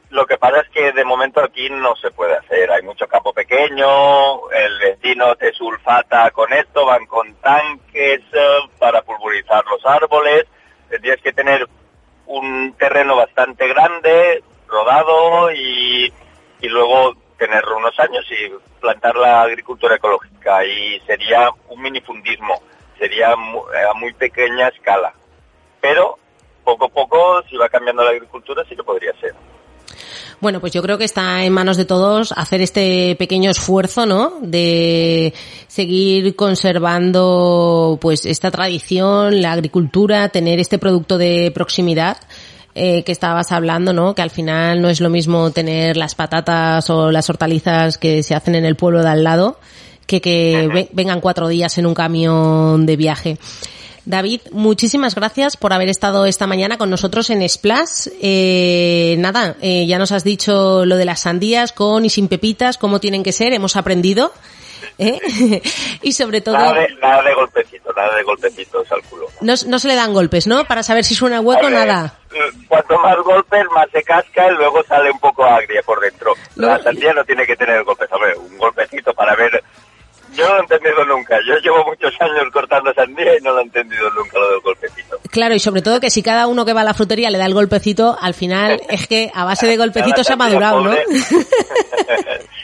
Lo 0.10 0.26
que 0.26 0.38
pasa 0.38 0.62
es 0.62 0.70
que 0.70 0.92
de 0.92 1.06
momento 1.06 1.40
aquí 1.40 1.70
no 1.70 1.96
se 1.96 2.10
puede 2.10 2.36
hacer. 2.36 2.72
Hay 2.72 2.82
mucho 2.82 3.08
campo 3.08 3.32
pequeño, 3.32 4.50
el 4.50 4.80
vecino 4.80 5.36
te 5.36 5.54
sulfata 5.54 6.32
con 6.32 6.52
esto, 6.52 6.86
van 6.86 7.06
con 7.06 7.36
tanques 7.36 8.22
eh, 8.34 8.60
para 8.80 9.04
pulverizar 9.04 9.64
los 9.66 9.86
árboles. 9.86 10.46
Tendrías 10.90 11.22
que 11.22 11.32
tener 11.32 11.68
un 12.26 12.74
terreno 12.74 13.16
bastante 13.16 13.68
grande, 13.68 14.44
rodado 14.68 15.52
y, 15.52 16.12
y 16.62 16.68
luego 16.68 17.16
tener 17.38 17.64
unos 17.68 17.98
años 18.00 18.26
y 18.32 18.52
plantar 18.82 19.16
la 19.16 19.44
agricultura 19.44 19.96
ecológica. 19.96 20.66
Y 20.66 21.00
sería 21.02 21.52
un 21.68 21.82
minifundismo, 21.84 22.64
sería 22.98 23.34
a 23.34 23.94
muy 23.94 24.14
pequeña 24.14 24.70
escala. 24.70 25.14
Pero 25.82 26.18
poco 26.64 26.86
a 26.86 26.90
poco, 26.90 27.18
si 27.50 27.56
va 27.58 27.70
cambiando 27.70 28.04
la 28.04 28.12
agricultura, 28.12 28.64
sí 28.68 28.76
que 28.76 28.84
podría 28.84 29.12
ser. 29.20 29.34
Bueno, 30.42 30.62
pues 30.62 30.72
yo 30.72 30.82
creo 30.82 30.98
que 30.98 31.04
está 31.04 31.44
en 31.44 31.52
manos 31.52 31.76
de 31.76 31.84
todos 31.86 32.32
hacer 32.32 32.62
este 32.62 33.16
pequeño 33.18 33.50
esfuerzo, 33.52 34.06
¿no? 34.06 34.34
De 34.42 35.34
seguir 35.68 36.36
conservando, 36.36 37.98
pues, 38.02 38.26
esta 38.26 38.52
tradición, 38.52 39.42
la 39.42 39.52
agricultura, 39.54 40.30
tener 40.30 40.60
este 40.60 40.78
producto 40.80 41.18
de 41.18 41.52
proximidad. 41.54 42.18
eh, 42.76 43.04
que 43.04 43.12
estabas 43.12 43.52
hablando, 43.52 43.92
¿no? 43.94 44.14
Que 44.16 44.22
al 44.22 44.30
final 44.30 44.80
no 44.82 44.90
es 44.90 45.02
lo 45.02 45.10
mismo 45.10 45.50
tener 45.52 45.98
las 45.98 46.14
patatas 46.16 46.90
o 46.92 47.12
las 47.12 47.28
hortalizas 47.30 47.98
que 47.98 48.22
se 48.24 48.36
hacen 48.36 48.54
en 48.56 48.64
el 48.64 48.76
pueblo 48.76 49.02
de 49.02 49.10
al 49.10 49.24
lado 49.24 49.60
que 50.06 50.22
que 50.22 50.70
ve- 50.72 50.90
vengan 50.94 51.20
cuatro 51.20 51.48
días 51.50 51.78
en 51.80 51.88
un 51.88 51.94
camión 51.96 52.86
de 52.86 52.96
viaje. 52.96 53.38
David, 54.10 54.42
muchísimas 54.52 55.14
gracias 55.14 55.56
por 55.56 55.72
haber 55.72 55.88
estado 55.88 56.26
esta 56.26 56.48
mañana 56.48 56.80
con 56.80 56.90
nosotros 56.90 57.30
en 57.30 57.48
Splash. 57.48 58.08
Eh, 58.20 59.14
nada, 59.20 59.56
eh, 59.62 59.86
ya 59.86 60.00
nos 60.00 60.12
has 60.12 60.24
dicho 60.24 60.84
lo 60.84 60.98
de 60.98 61.06
las 61.06 61.20
sandías 61.20 61.72
con 61.74 62.04
y 62.06 62.10
sin 62.10 62.28
pepitas, 62.28 62.80
cómo 62.80 63.00
tienen 63.00 63.22
que 63.22 63.32
ser, 63.32 63.54
hemos 63.54 63.76
aprendido. 63.76 64.34
¿eh? 64.98 65.62
y 66.02 66.14
sobre 66.14 66.42
todo, 66.42 66.58
Nada 66.58 66.74
de, 66.74 66.88
nada 67.00 67.22
de 67.22 67.36
golpecitos, 67.36 67.96
nada 67.96 68.16
de 68.16 68.24
golpecitos 68.24 68.92
al 68.92 69.04
culo. 69.04 69.28
no, 69.42 69.54
no 69.68 69.78
se 69.78 69.88
le 69.88 69.94
dan 69.96 70.12
golpes, 70.12 70.48
¿no? 70.48 70.66
Para 70.66 70.82
saber 70.82 71.04
si 71.04 71.14
suena 71.14 71.40
hueco, 71.40 71.66
ver, 71.68 71.74
nada. 71.74 72.16
mm, 72.32 72.66
Cuanto 72.68 72.98
más 72.98 73.16
golpes, 73.18 73.64
más 73.76 73.86
se 73.92 74.02
casca 74.02 74.48
y 74.52 74.56
luego 74.56 74.84
sale 74.86 75.12
un 75.12 75.20
poco 75.20 75.46
agria 75.46 75.84
por 75.86 76.00
dentro. 76.02 76.34
La 76.56 76.82
sandía 76.82 77.14
no 77.14 77.24
tiene 77.26 77.46
que 77.46 77.56
tener 77.56 77.84
golpes. 77.84 78.12
A 78.12 78.18
ver, 78.18 78.36
un 78.38 78.58
golpecito 78.58 79.14
para 79.14 79.36
ver. 79.36 79.64
Yo 80.40 80.48
no 80.48 80.54
lo 80.54 80.60
he 80.60 80.62
entendido 80.62 81.06
nunca. 81.06 81.38
Yo 81.46 81.56
llevo 81.58 81.86
muchos 81.86 82.14
años 82.22 82.46
cortando 82.54 82.94
sandía 82.94 83.38
y 83.38 83.42
no 83.42 83.52
lo 83.52 83.60
he 83.60 83.64
entendido 83.64 84.10
nunca 84.12 84.40
lo 84.40 84.52
del 84.52 84.60
golpecito. 84.62 85.20
Claro, 85.30 85.54
y 85.54 85.60
sobre 85.60 85.82
todo 85.82 86.00
que 86.00 86.10
si 86.10 86.24
cada 86.24 86.48
uno 86.48 86.66
que 86.66 86.74
va 86.74 86.82
a 86.82 86.86
la 86.86 86.94
frutería 86.94 87.30
le 87.30 87.38
da 87.38 87.46
el 87.46 87.54
golpecito, 87.54 88.18
al 88.20 88.34
final 88.34 88.82
es 88.90 89.08
que 89.08 89.32
a 89.34 89.44
base 89.44 89.68
de 89.68 89.76
golpecitos 89.76 90.26
se 90.26 90.34
ha 90.34 90.38
madurado, 90.38 90.82
¿no? 90.82 90.92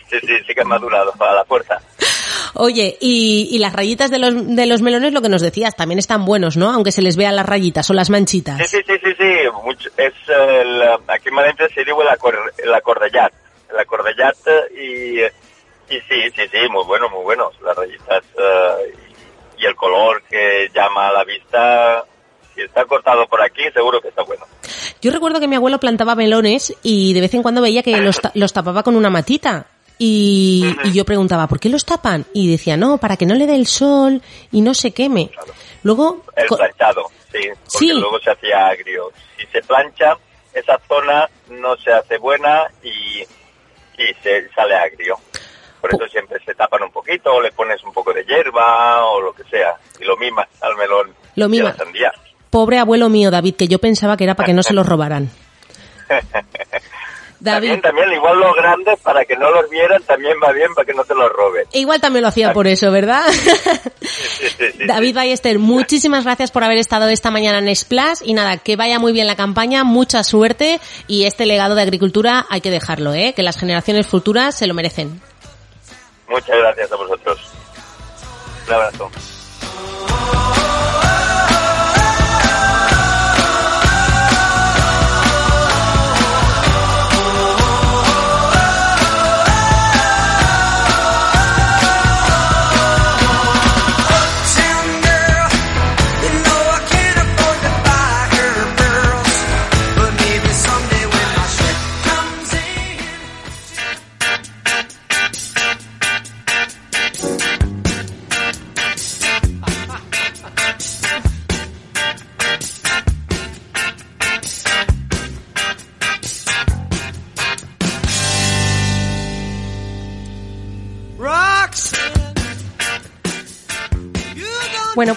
sí, 0.09 0.19
sí, 0.21 0.38
sí 0.47 0.53
que 0.53 0.61
ha 0.61 0.65
madurado 0.65 1.11
para 1.17 1.36
la 1.36 1.45
fuerza. 1.45 1.82
Oye, 2.57 2.97
y, 3.01 3.49
y 3.51 3.59
las 3.59 3.73
rayitas 3.73 4.09
de 4.09 4.17
los, 4.17 4.55
de 4.55 4.65
los 4.65 4.82
melones, 4.82 5.11
lo 5.11 5.21
que 5.21 5.28
nos 5.28 5.41
decías, 5.41 5.76
también 5.76 5.99
están 5.99 6.23
buenos, 6.23 6.55
¿no? 6.55 6.71
Aunque 6.71 6.93
se 6.93 7.01
les 7.01 7.17
vean 7.17 7.36
las 7.36 7.45
rayitas 7.45 7.89
o 7.89 7.93
las 7.93 8.09
manchitas. 8.09 8.57
Sí, 8.59 8.78
sí, 8.78 8.84
sí, 8.88 8.93
sí, 9.03 9.13
sí. 9.17 9.34
Mucho, 9.65 9.89
es 9.97 10.13
el, 10.30 10.82
aquí 11.07 11.28
en 11.28 11.36
Valencia 11.36 11.67
se 11.67 11.82
dice 11.82 11.91
el, 11.91 12.07
acor, 12.07 12.53
el 12.57 12.73
acordellat. 12.73 13.34
El 13.69 13.80
acordellat 13.80 14.38
y, 14.80 15.19
y 15.89 15.95
sí, 16.01 16.29
sí, 16.36 16.41
sí, 16.51 16.57
muy 16.69 16.83
bueno, 16.86 17.09
muy 17.09 17.23
buenos. 17.23 17.53
Las 17.61 17.75
rayitas 17.75 18.23
eh, 18.38 18.93
y, 19.59 19.65
el 19.65 19.75
color 19.75 20.21
que 20.29 20.69
llama 20.73 21.07
a 21.09 21.13
la 21.13 21.23
vista. 21.23 22.03
Si 22.53 22.61
está 22.61 22.86
cortado 22.86 23.27
por 23.27 23.41
aquí, 23.41 23.63
seguro 23.73 23.99
que 23.99 24.07
está 24.09 24.23
bueno. 24.23 24.45
Yo 25.01 25.11
recuerdo 25.11 25.39
que 25.41 25.47
mi 25.47 25.55
abuelo 25.57 25.79
plantaba 25.79 26.15
melones 26.15 26.73
y 26.83 27.13
de 27.13 27.21
vez 27.21 27.33
en 27.33 27.41
cuando 27.43 27.61
veía 27.61 27.83
que 27.83 27.97
los, 27.97 28.19
ta- 28.21 28.31
los 28.33 28.53
tapaba 28.53 28.81
con 28.83 28.95
una 28.95 29.09
matita. 29.09 29.65
Y, 29.97 30.65
y 30.83 30.91
yo 30.93 31.05
preguntaba, 31.05 31.47
¿por 31.47 31.59
qué 31.59 31.69
los 31.69 31.86
tapan? 31.86 32.25
Y 32.33 32.49
decía, 32.51 32.75
no, 32.77 32.97
para 32.97 33.15
que 33.17 33.25
no 33.25 33.33
le 33.36 33.45
dé 33.47 33.55
el 33.55 33.65
sol 33.67 34.21
y 34.51 34.61
no 34.61 34.73
se 34.73 34.91
queme. 34.91 35.31
Luego, 35.83 36.23
El 36.36 36.47
planchado, 36.47 37.05
sí, 37.31 37.47
porque 37.49 37.77
Sí. 37.77 37.93
luego 37.93 38.19
se 38.19 38.31
hacía 38.31 38.67
agrio. 38.67 39.11
Si 39.38 39.45
se 39.47 39.61
plancha, 39.61 40.17
esa 40.53 40.79
zona 40.88 41.29
no 41.49 41.75
se 41.77 41.91
hace 41.93 42.17
buena 42.17 42.63
y, 42.83 43.21
y 44.01 44.13
se 44.23 44.49
sale 44.53 44.75
agrio. 44.75 45.17
Por 45.91 46.03
eso 46.03 46.11
siempre 46.11 46.39
se 46.45 46.53
tapan 46.55 46.83
un 46.83 46.91
poquito 46.91 47.33
o 47.33 47.41
le 47.41 47.51
pones 47.51 47.83
un 47.83 47.93
poco 47.93 48.13
de 48.13 48.23
hierba 48.23 49.05
o 49.05 49.21
lo 49.21 49.33
que 49.33 49.43
sea. 49.45 49.73
Y 49.99 50.03
lo 50.05 50.17
mimas 50.17 50.47
al 50.61 50.75
melón 50.75 51.13
Lo 51.36 51.45
y 51.45 51.47
a 51.47 51.49
mima. 51.49 51.69
la 51.69 51.75
sandía. 51.75 52.11
Pobre 52.49 52.79
abuelo 52.79 53.09
mío, 53.09 53.31
David, 53.31 53.55
que 53.55 53.67
yo 53.67 53.79
pensaba 53.79 54.15
que 54.17 54.23
era 54.23 54.36
para 54.36 54.47
que 54.47 54.53
no 54.53 54.63
se 54.63 54.73
los 54.73 54.86
robaran. 54.88 55.29
David, 57.38 57.67
También, 57.67 57.81
también, 57.81 58.13
igual 58.13 58.39
los 58.39 58.55
grandes, 58.55 58.99
para 59.01 59.25
que 59.25 59.36
no 59.36 59.51
los 59.51 59.69
vieran, 59.69 60.01
también 60.03 60.36
va 60.43 60.51
bien 60.53 60.73
para 60.73 60.86
que 60.86 60.93
no 60.93 61.03
te 61.03 61.13
los 61.13 61.29
roben. 61.31 61.65
igual 61.73 61.99
también 61.99 62.23
lo 62.23 62.29
hacía 62.29 62.53
por 62.53 62.65
eso, 62.65 62.89
¿verdad? 62.91 63.23
Sí, 63.29 64.47
sí, 64.57 64.65
sí, 64.71 64.86
David. 64.88 65.13
Ballester, 65.13 65.59
muchísimas 65.59 66.23
gracias 66.23 66.49
por 66.49 66.63
haber 66.63 66.77
estado 66.77 67.07
esta 67.09 67.31
mañana 67.31 67.59
en 67.59 67.75
Splash 67.75 68.19
y 68.23 68.33
nada, 68.33 68.57
que 68.57 68.77
vaya 68.77 68.99
muy 68.99 69.11
bien 69.11 69.27
la 69.27 69.36
campaña, 69.36 69.83
mucha 69.83 70.23
suerte 70.23 70.79
y 71.07 71.25
este 71.25 71.45
legado 71.45 71.75
de 71.75 71.81
agricultura 71.83 72.45
hay 72.49 72.61
que 72.61 72.71
dejarlo, 72.71 73.13
¿eh? 73.13 73.33
que 73.36 73.43
las 73.43 73.57
generaciones 73.57 74.07
futuras 74.07 74.57
se 74.57 74.65
lo 74.65 74.73
merecen. 74.73 75.21
Muchas 76.28 76.57
gracias 76.57 76.91
a 76.91 76.95
vosotros. 76.95 77.51
Un 78.67 78.73
abrazo. 78.73 79.11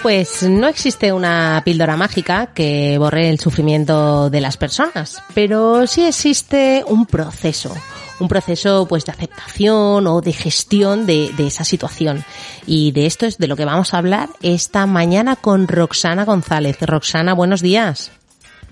Pues 0.01 0.43
no 0.43 0.67
existe 0.67 1.11
una 1.11 1.61
píldora 1.65 1.97
mágica 1.97 2.47
que 2.53 2.97
borre 2.97 3.29
el 3.29 3.39
sufrimiento 3.39 4.29
de 4.29 4.39
las 4.39 4.55
personas, 4.55 5.21
pero 5.33 5.87
sí 5.87 6.05
existe 6.05 6.83
un 6.87 7.05
proceso, 7.05 7.75
un 8.21 8.29
proceso 8.29 8.85
pues 8.87 9.05
de 9.05 9.11
aceptación 9.11 10.07
o 10.07 10.21
de 10.21 10.31
gestión 10.31 11.05
de, 11.05 11.31
de 11.35 11.47
esa 11.47 11.65
situación. 11.65 12.23
Y 12.65 12.93
de 12.93 13.07
esto 13.07 13.25
es 13.25 13.37
de 13.39 13.47
lo 13.47 13.57
que 13.57 13.65
vamos 13.65 13.93
a 13.93 13.97
hablar 13.97 14.29
esta 14.41 14.85
mañana 14.85 15.35
con 15.35 15.67
Roxana 15.67 16.23
González. 16.23 16.77
Roxana, 16.79 17.33
buenos 17.33 17.61
días. 17.61 18.11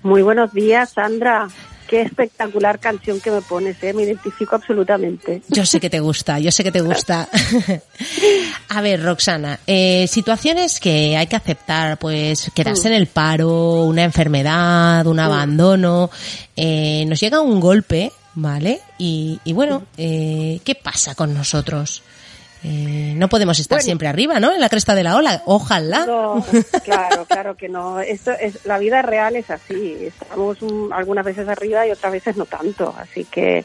Muy 0.02 0.22
buenos 0.22 0.52
días, 0.54 0.92
Sandra. 0.92 1.48
Qué 1.88 2.02
espectacular 2.02 2.78
canción 2.78 3.18
que 3.18 3.30
me 3.30 3.40
pones, 3.40 3.82
¿eh? 3.82 3.94
Me 3.94 4.02
identifico 4.02 4.56
absolutamente. 4.56 5.40
Yo 5.48 5.64
sé 5.64 5.80
que 5.80 5.88
te 5.88 6.00
gusta, 6.00 6.38
yo 6.38 6.52
sé 6.52 6.62
que 6.62 6.70
te 6.70 6.82
gusta. 6.82 7.26
A 8.68 8.80
ver, 8.82 9.02
Roxana, 9.02 9.58
eh, 9.66 10.06
situaciones 10.06 10.80
que 10.80 11.16
hay 11.16 11.26
que 11.26 11.36
aceptar, 11.36 11.98
pues 11.98 12.50
quedarse 12.54 12.88
en 12.88 12.94
el 12.94 13.06
paro, 13.06 13.84
una 13.84 14.04
enfermedad, 14.04 15.06
un 15.06 15.18
abandono, 15.18 16.10
eh, 16.54 17.04
nos 17.06 17.18
llega 17.20 17.40
un 17.40 17.58
golpe, 17.58 18.12
¿vale? 18.34 18.80
Y, 18.98 19.40
y 19.44 19.54
bueno, 19.54 19.84
eh, 19.96 20.60
¿qué 20.64 20.74
pasa 20.74 21.14
con 21.14 21.32
nosotros? 21.32 22.02
Eh, 22.64 23.14
no 23.16 23.28
podemos 23.28 23.58
estar 23.58 23.76
Bueno. 23.76 23.84
siempre 23.84 24.08
arriba, 24.08 24.40
¿no? 24.40 24.52
En 24.52 24.60
la 24.60 24.68
cresta 24.68 24.94
de 24.94 25.04
la 25.04 25.16
ola, 25.16 25.42
ojalá. 25.46 26.06
No, 26.06 26.44
claro, 26.84 27.24
claro 27.26 27.56
que 27.56 27.68
no. 27.68 28.00
Esto 28.00 28.32
es, 28.32 28.64
la 28.66 28.78
vida 28.78 29.02
real 29.02 29.36
es 29.36 29.50
así. 29.50 29.96
Estamos 30.00 30.58
algunas 30.92 31.24
veces 31.24 31.48
arriba 31.48 31.86
y 31.86 31.90
otras 31.92 32.12
veces 32.12 32.36
no 32.36 32.46
tanto. 32.46 32.94
Así 32.98 33.24
que 33.24 33.64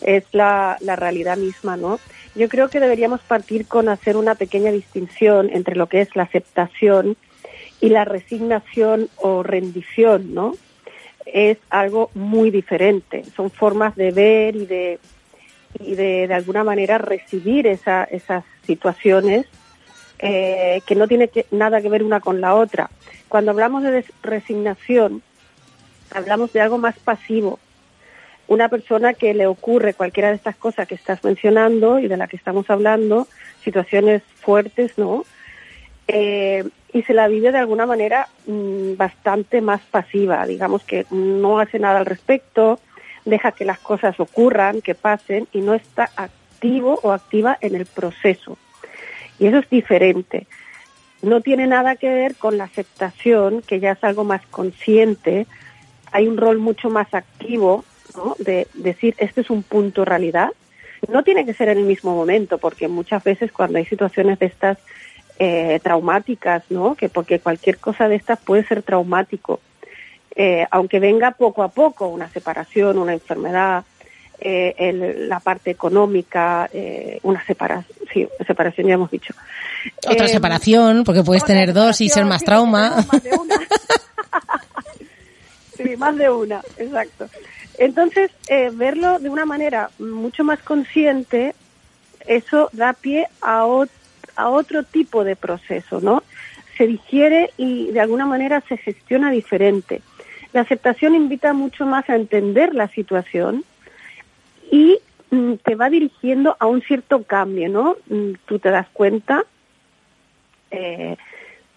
es 0.00 0.24
la, 0.32 0.76
la 0.80 0.96
realidad 0.96 1.36
misma, 1.36 1.76
¿no? 1.76 2.00
Yo 2.34 2.48
creo 2.48 2.68
que 2.68 2.80
deberíamos 2.80 3.20
partir 3.20 3.66
con 3.66 3.88
hacer 3.88 4.16
una 4.16 4.34
pequeña 4.36 4.70
distinción 4.72 5.50
entre 5.52 5.76
lo 5.76 5.88
que 5.88 6.00
es 6.00 6.14
la 6.16 6.22
aceptación 6.22 7.16
y 7.80 7.88
la 7.90 8.04
resignación 8.04 9.08
o 9.16 9.42
rendición, 9.42 10.32
¿no? 10.32 10.54
Es 11.26 11.58
algo 11.68 12.10
muy 12.14 12.50
diferente. 12.50 13.24
Son 13.36 13.50
formas 13.50 13.96
de 13.96 14.10
ver 14.12 14.56
y 14.56 14.66
de 14.66 14.98
y 15.78 15.94
de, 15.94 16.26
de 16.26 16.34
alguna 16.34 16.64
manera 16.64 16.98
recibir 16.98 17.66
esa, 17.66 18.04
esas 18.04 18.44
situaciones 18.66 19.46
eh, 20.18 20.82
que 20.86 20.94
no 20.94 21.08
tiene 21.08 21.28
que- 21.28 21.46
nada 21.50 21.80
que 21.80 21.88
ver 21.88 22.02
una 22.02 22.20
con 22.20 22.40
la 22.40 22.54
otra. 22.54 22.90
Cuando 23.28 23.52
hablamos 23.52 23.82
de 23.82 24.04
resignación, 24.22 25.22
hablamos 26.12 26.52
de 26.52 26.60
algo 26.60 26.78
más 26.78 26.98
pasivo. 26.98 27.58
Una 28.48 28.68
persona 28.68 29.14
que 29.14 29.32
le 29.32 29.46
ocurre 29.46 29.94
cualquiera 29.94 30.28
de 30.30 30.34
estas 30.34 30.56
cosas 30.56 30.88
que 30.88 30.96
estás 30.96 31.22
mencionando 31.22 32.00
y 32.00 32.08
de 32.08 32.16
la 32.16 32.26
que 32.26 32.36
estamos 32.36 32.68
hablando, 32.68 33.28
situaciones 33.62 34.22
fuertes, 34.40 34.98
¿no? 34.98 35.24
Eh, 36.08 36.64
y 36.92 37.02
se 37.02 37.14
la 37.14 37.28
vive 37.28 37.52
de 37.52 37.58
alguna 37.58 37.86
manera 37.86 38.26
mm, 38.46 38.96
bastante 38.96 39.60
más 39.60 39.80
pasiva, 39.82 40.44
digamos 40.44 40.82
que 40.82 41.06
no 41.12 41.60
hace 41.60 41.78
nada 41.78 42.00
al 42.00 42.06
respecto, 42.06 42.80
deja 43.24 43.52
que 43.52 43.64
las 43.64 43.78
cosas 43.78 44.18
ocurran, 44.20 44.82
que 44.82 44.94
pasen 44.94 45.46
y 45.52 45.60
no 45.60 45.74
está 45.74 46.10
activo 46.16 46.98
o 47.02 47.12
activa 47.12 47.56
en 47.60 47.74
el 47.74 47.86
proceso. 47.86 48.56
Y 49.38 49.46
eso 49.46 49.58
es 49.58 49.70
diferente. 49.70 50.46
No 51.22 51.40
tiene 51.40 51.66
nada 51.66 51.96
que 51.96 52.08
ver 52.08 52.34
con 52.36 52.58
la 52.58 52.64
aceptación, 52.64 53.62
que 53.62 53.80
ya 53.80 53.92
es 53.92 54.04
algo 54.04 54.24
más 54.24 54.42
consciente. 54.46 55.46
Hay 56.12 56.28
un 56.28 56.36
rol 56.36 56.58
mucho 56.58 56.88
más 56.90 57.12
activo 57.14 57.84
¿no? 58.16 58.36
de 58.38 58.66
decir, 58.74 59.14
este 59.18 59.42
es 59.42 59.50
un 59.50 59.62
punto 59.62 60.04
realidad. 60.04 60.50
No 61.08 61.22
tiene 61.22 61.44
que 61.44 61.54
ser 61.54 61.68
en 61.68 61.78
el 61.78 61.84
mismo 61.84 62.14
momento, 62.14 62.58
porque 62.58 62.88
muchas 62.88 63.22
veces 63.24 63.52
cuando 63.52 63.78
hay 63.78 63.86
situaciones 63.86 64.38
de 64.38 64.46
estas 64.46 64.78
eh, 65.38 65.80
traumáticas, 65.82 66.62
¿no? 66.70 66.94
que 66.94 67.08
porque 67.08 67.38
cualquier 67.40 67.78
cosa 67.78 68.08
de 68.08 68.16
estas 68.16 68.38
puede 68.38 68.64
ser 68.64 68.82
traumático, 68.82 69.60
eh, 70.34 70.66
aunque 70.70 71.00
venga 71.00 71.32
poco 71.32 71.62
a 71.62 71.68
poco 71.68 72.08
una 72.08 72.28
separación, 72.30 72.98
una 72.98 73.12
enfermedad, 73.12 73.84
eh, 74.40 74.74
el- 74.78 75.28
la 75.28 75.40
parte 75.40 75.70
económica, 75.70 76.68
eh, 76.72 77.18
una 77.24 77.44
separación, 77.44 77.96
sí, 78.12 78.26
separación 78.46 78.86
ya 78.86 78.94
hemos 78.94 79.10
dicho. 79.10 79.34
Otra 80.06 80.26
Eh, 80.26 80.28
separación, 80.28 81.04
porque 81.04 81.22
puedes 81.22 81.44
tener 81.44 81.72
dos 81.74 82.00
y 82.00 82.08
ser 82.08 82.24
más 82.24 82.42
trauma. 82.42 83.04
más 83.10 83.22
de 83.22 83.30
una. 83.32 83.60
sí, 85.76 85.96
más 85.96 86.16
de 86.16 86.30
una, 86.30 86.60
exacto. 86.76 87.28
Entonces, 87.78 88.30
eh, 88.48 88.70
verlo 88.72 89.18
de 89.18 89.30
una 89.30 89.46
manera 89.46 89.90
mucho 89.98 90.44
más 90.44 90.60
consciente, 90.60 91.54
eso 92.26 92.68
da 92.72 92.92
pie 92.92 93.26
a, 93.40 93.64
ot- 93.64 93.88
a 94.36 94.50
otro 94.50 94.82
tipo 94.84 95.24
de 95.24 95.36
proceso, 95.36 96.00
¿no? 96.00 96.22
Se 96.76 96.86
digiere 96.86 97.50
y 97.56 97.90
de 97.90 98.00
alguna 98.00 98.26
manera 98.26 98.62
se 98.68 98.76
gestiona 98.76 99.30
diferente. 99.30 100.02
La 100.52 100.62
aceptación 100.62 101.14
invita 101.14 101.52
mucho 101.52 101.86
más 101.86 102.08
a 102.10 102.16
entender 102.16 102.74
la 102.74 102.88
situación 102.88 103.64
y 104.70 104.98
mm, 105.30 105.54
te 105.64 105.74
va 105.74 105.90
dirigiendo 105.90 106.56
a 106.58 106.66
un 106.66 106.82
cierto 106.82 107.22
cambio, 107.22 107.68
¿no? 107.68 107.96
Mm, 108.08 108.32
Tú 108.46 108.58
te 108.58 108.70
das 108.70 108.88
cuenta 108.92 109.44
eh, 110.70 111.16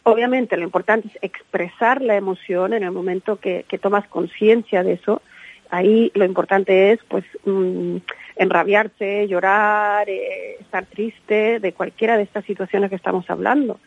obviamente 0.03 0.57
lo 0.57 0.63
importante 0.63 1.07
es 1.07 1.17
expresar 1.21 2.01
la 2.01 2.15
emoción 2.15 2.73
en 2.73 2.83
el 2.83 2.91
momento 2.91 3.37
que, 3.37 3.65
que 3.67 3.77
tomas 3.77 4.07
conciencia 4.07 4.83
de 4.83 4.93
eso. 4.93 5.21
Ahí 5.69 6.11
lo 6.13 6.25
importante 6.25 6.91
es, 6.91 6.99
pues, 7.07 7.23
mm, 7.45 7.97
enrabiarse, 8.35 9.27
llorar, 9.27 10.07
eh, 10.09 10.57
estar 10.59 10.85
triste 10.85 11.59
de 11.59 11.73
cualquiera 11.73 12.17
de 12.17 12.23
estas 12.23 12.45
situaciones 12.45 12.89
que 12.89 12.95
estamos 12.95 13.27
hablando. 13.29 13.79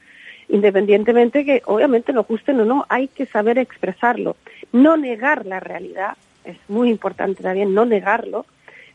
Independientemente 0.49 1.45
que, 1.45 1.63
obviamente, 1.67 2.13
nos 2.13 2.27
gusten 2.27 2.61
o 2.61 2.65
no, 2.65 2.87
hay 2.89 3.09
que 3.09 3.27
saber 3.27 3.59
expresarlo. 3.59 4.37
No 4.73 4.97
negar 4.97 5.45
la 5.47 5.61
realidad, 5.61 6.17
es 6.45 6.57
muy 6.69 6.89
importante 6.89 7.43
también 7.43 7.75
no 7.75 7.85
negarlo, 7.85 8.47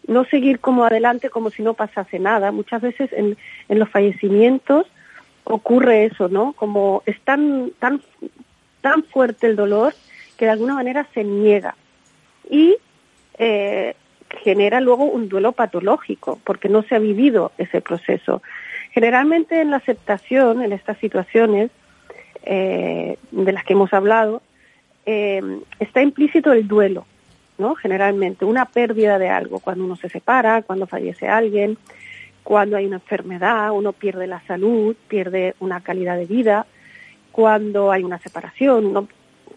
no 0.08 0.24
seguir 0.26 0.60
como 0.60 0.86
adelante 0.86 1.30
como 1.30 1.49
si 1.49 1.62
no 1.62 1.74
pasase 1.74 2.20
nada. 2.20 2.52
Muchas 2.52 2.82
veces 2.82 3.12
en, 3.14 3.38
en 3.70 3.80
los 3.80 3.89
fallecimientos 3.89 4.88
ocurre 5.43 6.06
eso, 6.06 6.30
¿no? 6.30 6.54
Como 6.54 7.04
es 7.06 7.20
tan, 7.22 7.72
tan, 7.80 8.02
tan 8.82 9.04
fuerte 9.04 9.47
el 9.47 9.56
dolor 9.56 9.93
que 10.38 10.45
de 10.45 10.52
alguna 10.52 10.76
manera 10.76 11.08
se 11.14 11.24
niega 11.24 11.76
y 12.49 12.78
eh, 13.38 13.95
genera 14.43 14.82
luego 14.82 15.06
un 15.06 15.30
duelo 15.30 15.52
patológico 15.52 16.39
porque 16.43 16.70
no 16.70 16.84
se 16.84 16.95
ha 16.95 16.99
vivido 16.99 17.52
ese 17.58 17.82
proceso. 17.82 18.41
Generalmente 18.91 19.61
en 19.61 19.71
la 19.71 19.77
aceptación, 19.77 20.61
en 20.61 20.73
estas 20.73 20.97
situaciones 20.97 21.71
eh, 22.43 23.17
de 23.31 23.51
las 23.51 23.63
que 23.63 23.73
hemos 23.73 23.93
hablado, 23.93 24.41
eh, 25.05 25.41
está 25.79 26.01
implícito 26.01 26.51
el 26.51 26.67
duelo, 26.67 27.05
¿no? 27.57 27.75
Generalmente, 27.75 28.45
una 28.45 28.65
pérdida 28.65 29.17
de 29.17 29.29
algo, 29.29 29.59
cuando 29.59 29.85
uno 29.85 29.95
se 29.95 30.09
separa, 30.09 30.61
cuando 30.61 30.87
fallece 30.87 31.27
alguien, 31.27 31.77
cuando 32.43 32.75
hay 32.75 32.85
una 32.85 32.97
enfermedad, 32.97 33.71
uno 33.71 33.93
pierde 33.93 34.27
la 34.27 34.41
salud, 34.41 34.95
pierde 35.07 35.55
una 35.59 35.81
calidad 35.81 36.17
de 36.17 36.25
vida, 36.25 36.65
cuando 37.31 37.91
hay 37.91 38.03
una 38.03 38.19
separación, 38.19 38.87
uno 38.87 39.07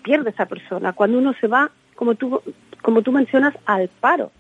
pierde 0.02 0.30
esa 0.30 0.46
persona, 0.46 0.92
cuando 0.92 1.18
uno 1.18 1.34
se 1.40 1.48
va, 1.48 1.70
como 1.96 2.14
tú, 2.14 2.40
como 2.82 3.02
tú 3.02 3.10
mencionas, 3.10 3.54
al 3.66 3.88
paro. 3.88 4.30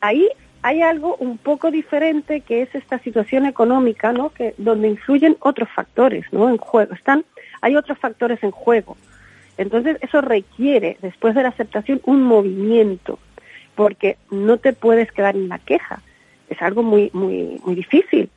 Ahí 0.00 0.28
hay 0.62 0.82
algo 0.82 1.16
un 1.16 1.38
poco 1.38 1.70
diferente 1.70 2.40
que 2.40 2.62
es 2.62 2.74
esta 2.74 2.98
situación 2.98 3.46
económica, 3.46 4.12
¿no? 4.12 4.30
Que 4.30 4.54
donde 4.58 4.88
influyen 4.88 5.36
otros 5.40 5.68
factores, 5.70 6.24
¿no? 6.32 6.48
En 6.48 6.58
juego 6.58 6.94
están, 6.94 7.24
hay 7.60 7.76
otros 7.76 7.98
factores 7.98 8.42
en 8.42 8.50
juego. 8.50 8.96
Entonces 9.56 9.98
eso 10.00 10.20
requiere, 10.20 10.96
después 11.02 11.34
de 11.34 11.42
la 11.42 11.48
aceptación, 11.48 12.00
un 12.04 12.22
movimiento, 12.22 13.18
porque 13.74 14.16
no 14.30 14.56
te 14.58 14.72
puedes 14.72 15.10
quedar 15.12 15.36
en 15.36 15.48
la 15.48 15.58
queja. 15.58 16.00
Es 16.48 16.60
algo 16.62 16.82
muy, 16.82 17.10
muy, 17.12 17.60
muy 17.64 17.74
difícil. 17.74 18.30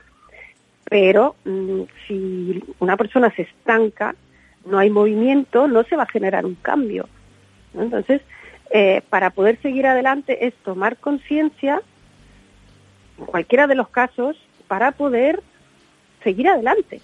Pero 0.89 1.35
mm, 1.45 1.81
si 2.07 2.63
una 2.79 2.97
persona 2.97 3.33
se 3.35 3.43
estanca, 3.43 4.15
no 4.65 4.77
hay 4.77 4.89
movimiento, 4.89 5.67
no 5.67 5.83
se 5.83 5.95
va 5.95 6.03
a 6.03 6.11
generar 6.11 6.45
un 6.45 6.55
cambio. 6.55 7.07
Entonces, 7.73 8.21
eh, 8.71 9.01
para 9.09 9.29
poder 9.31 9.59
seguir 9.61 9.87
adelante 9.87 10.47
es 10.47 10.53
tomar 10.63 10.97
conciencia, 10.97 11.81
en 13.19 13.25
cualquiera 13.25 13.67
de 13.67 13.75
los 13.75 13.89
casos, 13.89 14.35
para 14.67 14.91
poder 14.93 15.41
seguir 16.23 16.47
adelante. 16.47 17.01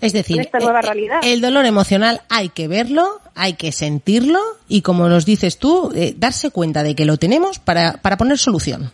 Es 0.00 0.12
decir, 0.14 0.40
esta 0.40 0.58
nueva 0.60 0.78
eh, 0.80 0.82
realidad. 0.82 1.20
el 1.22 1.42
dolor 1.42 1.66
emocional 1.66 2.22
hay 2.30 2.48
que 2.48 2.68
verlo, 2.68 3.20
hay 3.34 3.52
que 3.54 3.70
sentirlo 3.70 4.40
y, 4.66 4.80
como 4.80 5.08
nos 5.10 5.26
dices 5.26 5.58
tú, 5.58 5.92
eh, 5.94 6.14
darse 6.16 6.50
cuenta 6.50 6.82
de 6.82 6.94
que 6.94 7.04
lo 7.04 7.18
tenemos 7.18 7.58
para, 7.58 7.94
para 8.00 8.16
poner 8.16 8.38
solución. 8.38 8.92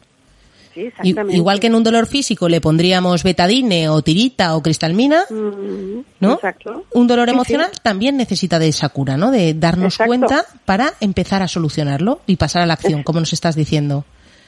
Sí. 0.75 0.91
Igual 1.31 1.59
que 1.59 1.69
en 1.69 1.75
un 1.75 1.85
dolor 1.85 2.07
físico 2.07 2.51
le 2.51 2.61
pondríamos 2.61 3.23
betadine 3.23 3.89
o 3.89 4.03
tirita 4.03 4.55
o 4.57 4.63
cristalmina, 4.63 5.25
Mm, 5.31 6.01
¿no? 6.21 6.35
Exacto. 6.35 6.85
Un 6.93 7.07
dolor 7.07 7.29
Sí, 7.29 7.31
sí. 7.31 7.35
emocional 7.35 7.71
también 7.83 8.19
necesita 8.19 8.59
de 8.59 8.69
esa 8.69 8.91
cura, 8.91 9.17
¿no? 9.17 9.31
De 9.31 9.55
darnos 9.55 9.95
Exacto. 9.95 10.09
cuenta 10.09 10.45
para 10.67 10.93
empezar 11.01 11.43
a 11.43 11.49
solucionarlo 11.49 12.21
y 12.27 12.37
pasar 12.37 12.61
a 12.63 12.67
la 12.67 12.75
acción, 12.75 13.05
como 13.05 13.21
nos 13.21 13.33
estás 13.33 13.55
diciendo. 13.57 14.05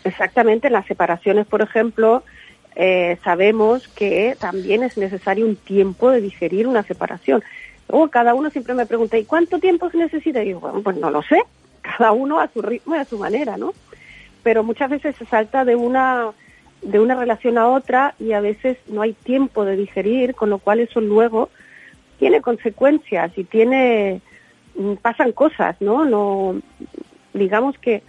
Exactamente, 0.08 0.68
en 0.68 0.72
las 0.72 0.86
separaciones, 0.86 1.46
por 1.46 1.60
ejemplo, 1.60 2.22
eh, 2.74 3.18
sabemos 3.22 3.88
que 3.88 4.36
también 4.40 4.82
es 4.82 4.96
necesario 4.96 5.44
un 5.44 5.56
tiempo 5.56 6.10
de 6.10 6.20
digerir 6.20 6.66
una 6.66 6.82
separación. 6.82 7.42
Luego 7.88 8.08
cada 8.08 8.34
uno 8.34 8.50
siempre 8.50 8.74
me 8.74 8.86
pregunta, 8.86 9.18
¿y 9.18 9.24
cuánto 9.24 9.58
tiempo 9.58 9.90
se 9.90 9.98
necesita? 9.98 10.42
Y 10.42 10.46
digo, 10.46 10.60
bueno, 10.60 10.80
pues 10.82 10.96
no 10.96 11.10
lo 11.10 11.22
sé, 11.22 11.42
cada 11.82 12.12
uno 12.12 12.40
a 12.40 12.48
su 12.48 12.62
ritmo 12.62 12.96
y 12.96 12.98
a 12.98 13.04
su 13.04 13.18
manera, 13.18 13.56
¿no? 13.58 13.72
Pero 14.42 14.62
muchas 14.62 14.88
veces 14.88 15.14
se 15.16 15.26
salta 15.26 15.64
de 15.64 15.76
una 15.76 16.30
de 16.80 17.00
una 17.00 17.16
relación 17.16 17.58
a 17.58 17.66
otra 17.66 18.14
y 18.20 18.32
a 18.32 18.40
veces 18.40 18.78
no 18.86 19.02
hay 19.02 19.12
tiempo 19.12 19.64
de 19.64 19.76
digerir, 19.76 20.36
con 20.36 20.48
lo 20.48 20.58
cual 20.58 20.78
eso 20.78 21.00
luego 21.00 21.50
tiene 22.20 22.40
consecuencias 22.40 23.36
y 23.36 23.42
tiene 23.42 24.20
mm, 24.76 24.94
pasan 24.94 25.32
cosas, 25.32 25.76
¿no? 25.80 26.04
No 26.04 26.60
digamos 27.34 27.76
que 27.78 28.02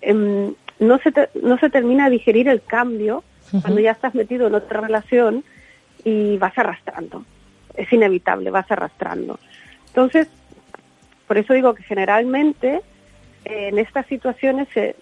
em, 0.00 0.54
no 0.78 0.98
se 0.98 1.12
te- 1.12 1.28
no 1.42 1.58
se 1.58 1.70
termina 1.70 2.04
de 2.06 2.12
digerir 2.12 2.48
el 2.48 2.62
cambio 2.62 3.22
cuando 3.62 3.80
ya 3.80 3.92
estás 3.92 4.14
metido 4.14 4.46
en 4.46 4.54
otra 4.54 4.80
relación 4.80 5.44
y 6.04 6.36
vas 6.38 6.56
arrastrando. 6.58 7.24
Es 7.76 7.92
inevitable, 7.92 8.50
vas 8.50 8.70
arrastrando. 8.70 9.38
Entonces, 9.88 10.28
por 11.28 11.38
eso 11.38 11.54
digo 11.54 11.74
que 11.74 11.82
generalmente 11.82 12.80
eh, 13.44 13.68
en 13.68 13.78
estas 13.78 14.06
situaciones 14.06 14.68
se- 14.74 14.96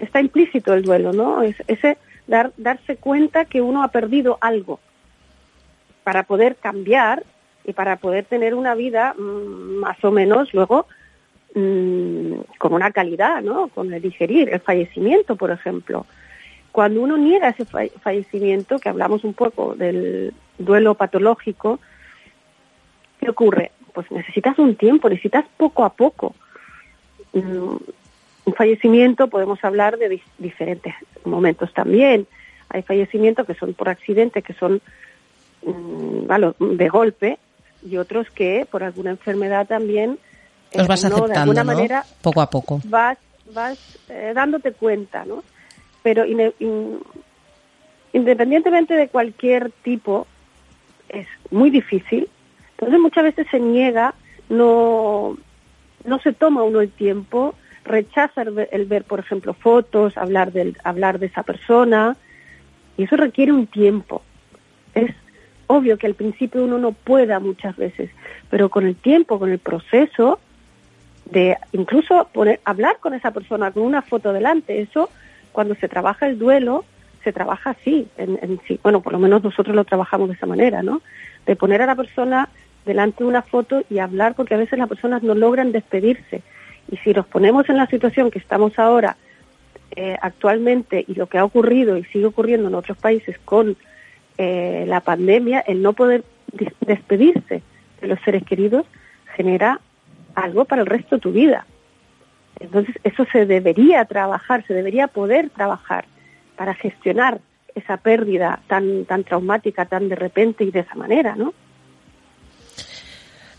está 0.00 0.20
implícito 0.20 0.72
el 0.74 0.82
duelo, 0.82 1.12
¿no? 1.12 1.42
Es, 1.42 1.56
ese 1.66 1.98
dar, 2.26 2.52
darse 2.56 2.96
cuenta 2.96 3.44
que 3.44 3.60
uno 3.60 3.82
ha 3.82 3.88
perdido 3.88 4.38
algo 4.40 4.80
para 6.04 6.22
poder 6.24 6.56
cambiar 6.56 7.22
y 7.64 7.72
para 7.72 7.96
poder 7.96 8.24
tener 8.24 8.54
una 8.54 8.74
vida 8.74 9.14
mm, 9.14 9.78
más 9.80 10.02
o 10.04 10.10
menos 10.10 10.52
luego 10.54 10.86
mm, 11.54 12.34
con 12.58 12.72
una 12.74 12.90
calidad, 12.90 13.42
¿no? 13.42 13.68
Con 13.68 13.92
el 13.92 14.02
digerir, 14.02 14.48
el 14.50 14.60
fallecimiento, 14.60 15.36
por 15.36 15.50
ejemplo. 15.50 16.06
Cuando 16.72 17.00
uno 17.00 17.16
niega 17.16 17.50
ese 17.50 17.64
fa- 17.64 17.86
fallecimiento, 18.02 18.78
que 18.78 18.88
hablamos 18.88 19.24
un 19.24 19.34
poco 19.34 19.74
del 19.74 20.32
duelo 20.58 20.94
patológico, 20.94 21.78
¿qué 23.20 23.30
ocurre? 23.30 23.70
Pues 23.92 24.10
necesitas 24.10 24.58
un 24.58 24.74
tiempo, 24.76 25.08
necesitas 25.08 25.44
poco 25.56 25.84
a 25.84 25.90
poco. 25.92 26.34
Mm, 27.32 27.76
Un 28.46 28.52
fallecimiento 28.54 29.28
podemos 29.28 29.64
hablar 29.64 29.96
de 29.96 30.20
diferentes 30.36 30.94
momentos 31.24 31.72
también. 31.72 32.26
Hay 32.68 32.82
fallecimientos 32.82 33.46
que 33.46 33.54
son 33.54 33.72
por 33.72 33.88
accidente, 33.88 34.42
que 34.42 34.52
son 34.52 34.82
vale, 35.62 36.52
de 36.58 36.88
golpe, 36.90 37.38
y 37.88 37.96
otros 37.96 38.30
que 38.30 38.66
por 38.70 38.82
alguna 38.82 39.10
enfermedad 39.10 39.66
también 39.66 40.18
Los 40.74 40.88
vas 40.88 41.00
uno, 41.04 41.10
de 41.10 41.16
aceptando, 41.16 41.40
alguna 41.40 41.64
¿no? 41.64 41.72
manera 41.74 42.04
Poco 42.22 42.40
a 42.40 42.50
poco. 42.50 42.80
vas 42.84 43.18
vas 43.52 43.78
eh, 44.08 44.32
dándote 44.34 44.72
cuenta, 44.72 45.24
¿no? 45.24 45.44
Pero 46.02 46.24
in- 46.26 46.52
independientemente 48.12 48.94
de 48.94 49.08
cualquier 49.08 49.70
tipo, 49.82 50.26
es 51.08 51.26
muy 51.50 51.70
difícil. 51.70 52.28
Entonces 52.72 53.00
muchas 53.00 53.24
veces 53.24 53.46
se 53.50 53.60
niega, 53.60 54.14
no, 54.48 55.36
no 56.04 56.18
se 56.20 56.32
toma 56.32 56.62
uno 56.62 56.80
el 56.80 56.90
tiempo, 56.90 57.54
rechaza 57.84 58.42
el 58.42 58.68
el 58.72 58.86
ver, 58.86 59.04
por 59.04 59.20
ejemplo, 59.20 59.54
fotos, 59.54 60.16
hablar, 60.16 60.52
del, 60.52 60.76
hablar 60.84 61.18
de 61.18 61.26
esa 61.26 61.42
persona, 61.42 62.16
y 62.96 63.04
eso 63.04 63.16
requiere 63.16 63.52
un 63.52 63.66
tiempo. 63.66 64.22
Es 64.94 65.10
obvio 65.66 65.96
que 65.98 66.06
al 66.06 66.14
principio 66.14 66.64
uno 66.64 66.78
no 66.78 66.92
pueda 66.92 67.40
muchas 67.40 67.76
veces, 67.76 68.10
pero 68.50 68.68
con 68.68 68.86
el 68.86 68.96
tiempo, 68.96 69.38
con 69.38 69.50
el 69.50 69.58
proceso, 69.58 70.38
de 71.24 71.56
incluso 71.72 72.28
poner, 72.32 72.60
hablar 72.64 72.98
con 73.00 73.14
esa 73.14 73.30
persona 73.30 73.70
con 73.70 73.82
una 73.82 74.02
foto 74.02 74.32
delante, 74.32 74.80
eso 74.80 75.10
cuando 75.52 75.74
se 75.76 75.88
trabaja 75.88 76.26
el 76.26 76.38
duelo, 76.38 76.84
se 77.22 77.32
trabaja 77.32 77.70
así, 77.70 78.06
en, 78.18 78.38
en 78.42 78.60
sí. 78.66 78.78
bueno, 78.82 79.00
por 79.00 79.12
lo 79.12 79.18
menos 79.18 79.42
nosotros 79.42 79.74
lo 79.74 79.84
trabajamos 79.84 80.28
de 80.28 80.34
esa 80.34 80.46
manera, 80.46 80.82
¿no? 80.82 81.00
De 81.46 81.56
poner 81.56 81.80
a 81.80 81.86
la 81.86 81.94
persona 81.94 82.48
delante 82.84 83.24
de 83.24 83.28
una 83.28 83.42
foto 83.42 83.82
y 83.88 83.98
hablar, 83.98 84.34
porque 84.34 84.54
a 84.54 84.58
veces 84.58 84.78
las 84.78 84.88
personas 84.88 85.22
no 85.22 85.34
logran 85.34 85.72
despedirse. 85.72 86.42
Y 86.90 86.96
si 86.98 87.12
nos 87.12 87.26
ponemos 87.26 87.68
en 87.70 87.78
la 87.78 87.86
situación 87.86 88.30
que 88.30 88.38
estamos 88.38 88.78
ahora, 88.78 89.16
eh, 89.96 90.16
actualmente, 90.20 91.04
y 91.06 91.14
lo 91.14 91.28
que 91.28 91.38
ha 91.38 91.44
ocurrido 91.44 91.96
y 91.96 92.04
sigue 92.04 92.26
ocurriendo 92.26 92.68
en 92.68 92.74
otros 92.74 92.98
países 92.98 93.38
con 93.44 93.76
eh, 94.36 94.84
la 94.86 95.00
pandemia, 95.00 95.60
el 95.60 95.82
no 95.82 95.92
poder 95.92 96.24
despedirse 96.80 97.62
de 98.00 98.06
los 98.06 98.20
seres 98.20 98.44
queridos 98.44 98.86
genera 99.36 99.80
algo 100.34 100.64
para 100.64 100.82
el 100.82 100.86
resto 100.86 101.16
de 101.16 101.20
tu 101.22 101.32
vida. 101.32 101.66
Entonces, 102.60 102.94
eso 103.04 103.24
se 103.32 103.46
debería 103.46 104.04
trabajar, 104.04 104.64
se 104.66 104.74
debería 104.74 105.08
poder 105.08 105.50
trabajar 105.50 106.04
para 106.56 106.74
gestionar 106.74 107.40
esa 107.74 107.96
pérdida 107.96 108.60
tan, 108.68 109.04
tan 109.04 109.24
traumática, 109.24 109.86
tan 109.86 110.08
de 110.08 110.14
repente 110.14 110.62
y 110.64 110.70
de 110.70 110.80
esa 110.80 110.94
manera, 110.94 111.34
¿no? 111.34 111.52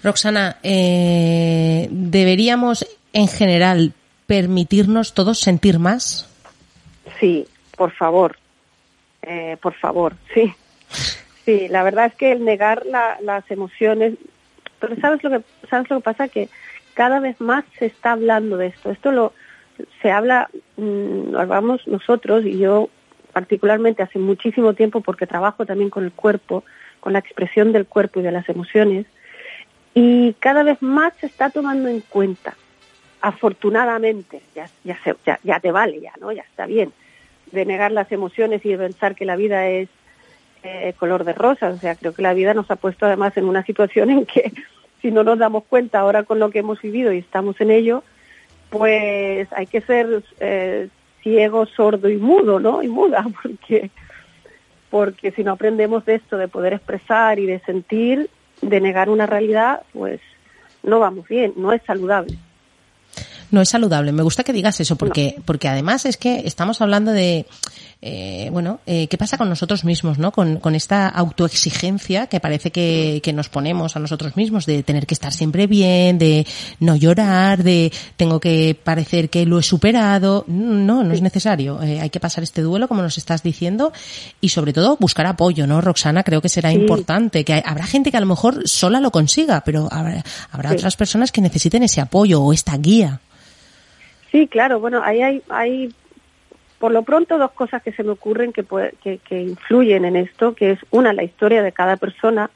Roxana, 0.03 0.57
eh, 0.63 1.87
¿deberíamos 1.89 2.85
en 3.11 3.27
general 3.27 3.93
permitirnos 4.27 5.13
todos 5.13 5.39
sentir 5.39 5.79
más? 5.79 6.29
Sí, 7.19 7.47
por 7.75 7.91
favor, 7.91 8.37
eh, 9.23 9.57
por 9.61 9.73
favor, 9.73 10.15
sí. 10.33 10.53
Sí, 11.43 11.67
la 11.69 11.83
verdad 11.83 12.07
es 12.07 12.15
que 12.15 12.31
el 12.31 12.43
negar 12.43 12.85
la- 12.85 13.17
las 13.21 13.49
emociones, 13.51 14.13
pero 14.79 14.95
sabes 14.99 15.23
lo 15.23 15.29
que 15.29 15.41
sabes 15.69 15.89
lo 15.89 15.97
que 15.97 16.03
pasa 16.03 16.27
que 16.27 16.49
cada 16.95 17.19
vez 17.19 17.39
más 17.39 17.63
se 17.77 17.85
está 17.85 18.13
hablando 18.13 18.57
de 18.57 18.67
esto. 18.67 18.89
Esto 18.89 19.11
lo 19.11 19.33
se 20.01 20.09
habla, 20.09 20.49
mm, 20.77 21.31
lo 21.31 21.39
hablamos 21.39 21.85
nosotros 21.87 22.45
y 22.45 22.57
yo 22.57 22.89
particularmente 23.33 24.01
hace 24.01 24.17
muchísimo 24.17 24.73
tiempo 24.73 25.01
porque 25.01 25.27
trabajo 25.27 25.65
también 25.65 25.89
con 25.91 26.05
el 26.05 26.11
cuerpo, 26.11 26.63
con 27.01 27.13
la 27.13 27.19
expresión 27.19 27.71
del 27.73 27.85
cuerpo 27.85 28.19
y 28.19 28.23
de 28.23 28.31
las 28.31 28.47
emociones 28.49 29.05
y 29.93 30.33
cada 30.39 30.63
vez 30.63 30.81
más 30.81 31.13
se 31.19 31.27
está 31.27 31.49
tomando 31.49 31.87
en 31.89 31.99
cuenta. 32.01 32.55
Afortunadamente, 33.21 34.41
ya, 34.55 34.69
ya, 34.83 34.97
se- 35.03 35.15
ya 35.43 35.59
te 35.59 35.71
vale, 35.71 35.99
ya, 35.99 36.13
¿no? 36.19 36.31
Ya 36.31 36.43
está 36.43 36.65
bien 36.65 36.91
de 37.51 37.65
negar 37.65 37.91
las 37.91 38.11
emociones 38.11 38.65
y 38.65 38.69
de 38.69 38.77
pensar 38.77 39.15
que 39.15 39.25
la 39.25 39.35
vida 39.35 39.67
es 39.67 39.89
eh, 40.63 40.93
color 40.97 41.23
de 41.23 41.33
rosa. 41.33 41.69
O 41.69 41.79
sea, 41.79 41.95
creo 41.95 42.13
que 42.13 42.21
la 42.21 42.33
vida 42.33 42.53
nos 42.53 42.69
ha 42.71 42.75
puesto 42.75 43.05
además 43.05 43.35
en 43.37 43.45
una 43.45 43.63
situación 43.65 44.09
en 44.09 44.25
que 44.25 44.51
si 45.05 45.11
no 45.11 45.23
nos 45.23 45.37
damos 45.37 45.65
cuenta 45.65 45.99
ahora 45.99 46.23
con 46.23 46.39
lo 46.39 46.49
que 46.49 46.57
hemos 46.57 46.81
vivido 46.81 47.13
y 47.13 47.19
estamos 47.19 47.61
en 47.61 47.69
ello, 47.69 48.01
pues 48.71 49.47
hay 49.53 49.67
que 49.67 49.81
ser 49.81 50.23
eh, 50.39 50.89
ciego, 51.21 51.67
sordo 51.67 52.09
y 52.09 52.17
mudo, 52.17 52.59
¿no? 52.59 52.81
Y 52.81 52.87
muda, 52.87 53.23
porque 53.43 53.91
porque 54.89 55.29
si 55.29 55.43
no 55.43 55.51
aprendemos 55.51 56.05
de 56.05 56.15
esto, 56.15 56.37
de 56.37 56.47
poder 56.47 56.73
expresar 56.73 57.37
y 57.37 57.45
de 57.45 57.59
sentir, 57.59 58.31
de 58.63 58.81
negar 58.81 59.11
una 59.11 59.27
realidad, 59.27 59.83
pues 59.93 60.21
no 60.81 60.99
vamos 60.99 61.27
bien, 61.27 61.53
no 61.55 61.71
es 61.71 61.83
saludable. 61.83 62.35
No 63.55 63.61
es 63.61 63.69
saludable. 63.69 64.11
Me 64.11 64.21
gusta 64.21 64.43
que 64.43 64.51
digas 64.51 64.81
eso 64.81 64.97
porque, 64.97 65.37
porque 65.45 65.69
además 65.69 66.03
es 66.05 66.17
que 66.17 66.41
estamos 66.45 66.81
hablando 66.81 67.13
de, 67.13 67.45
eh, 68.01 68.49
bueno, 68.51 68.81
eh, 68.85 69.07
¿qué 69.07 69.17
pasa 69.17 69.37
con 69.37 69.47
nosotros 69.47 69.85
mismos, 69.85 70.17
no? 70.17 70.33
Con, 70.33 70.57
con 70.57 70.75
esta 70.75 71.07
autoexigencia 71.07 72.27
que 72.27 72.41
parece 72.41 72.69
que, 72.69 73.21
que 73.23 73.31
nos 73.31 73.47
ponemos 73.47 73.95
a 73.95 73.99
nosotros 73.99 74.35
mismos 74.35 74.65
de 74.65 74.83
tener 74.83 75.07
que 75.07 75.13
estar 75.13 75.31
siempre 75.31 75.67
bien, 75.67 76.17
de 76.17 76.45
no 76.81 76.97
llorar, 76.97 77.63
de 77.63 77.93
tengo 78.17 78.41
que 78.41 78.77
parecer 78.83 79.29
que 79.29 79.45
lo 79.45 79.57
he 79.59 79.63
superado. 79.63 80.43
No, 80.49 81.01
no 81.05 81.13
es 81.13 81.21
necesario. 81.21 81.81
Eh, 81.81 82.01
hay 82.01 82.09
que 82.09 82.19
pasar 82.19 82.43
este 82.43 82.61
duelo, 82.61 82.89
como 82.89 83.03
nos 83.03 83.17
estás 83.17 83.41
diciendo, 83.41 83.93
y 84.41 84.49
sobre 84.49 84.73
todo 84.73 84.97
buscar 84.99 85.27
apoyo, 85.27 85.65
¿no, 85.65 85.79
Roxana? 85.79 86.23
Creo 86.23 86.41
que 86.41 86.49
será 86.49 86.71
Sí. 86.71 86.75
importante. 86.75 87.45
Que 87.45 87.53
hay- 87.53 87.63
habrá 87.65 87.85
gente 87.87 88.11
que 88.11 88.17
a 88.17 88.19
lo 88.19 88.25
mejor 88.25 88.67
sola 88.67 88.99
lo 88.99 89.11
consiga, 89.11 89.61
pero 89.65 89.87
habrá, 89.93 90.25
habrá 90.51 90.71
Sí. 90.71 90.75
otras 90.75 90.97
personas 90.97 91.31
que 91.31 91.39
necesiten 91.39 91.83
ese 91.83 92.01
apoyo 92.01 92.41
o 92.41 92.51
esta 92.51 92.75
guía. 92.75 93.21
Sí, 94.35 94.47
claro, 94.47 94.81
bueno, 94.81 94.99
ahí 95.01 95.41
hay, 95.47 95.93
por 96.77 96.91
lo 96.91 97.03
pronto 97.03 97.37
dos 97.37 97.51
cosas 97.51 97.81
que 97.81 97.93
se 97.93 98.03
me 98.03 98.09
ocurren 98.09 98.51
que, 98.51 98.65
que 99.01 99.39
influyen 99.39 100.03
en 100.03 100.17
esto, 100.17 100.55
que 100.55 100.71
es 100.71 100.79
una, 100.91 101.13
la 101.13 101.23
historia 101.23 101.63
de 101.63 101.71
cada 101.71 101.95
persona 101.95 102.49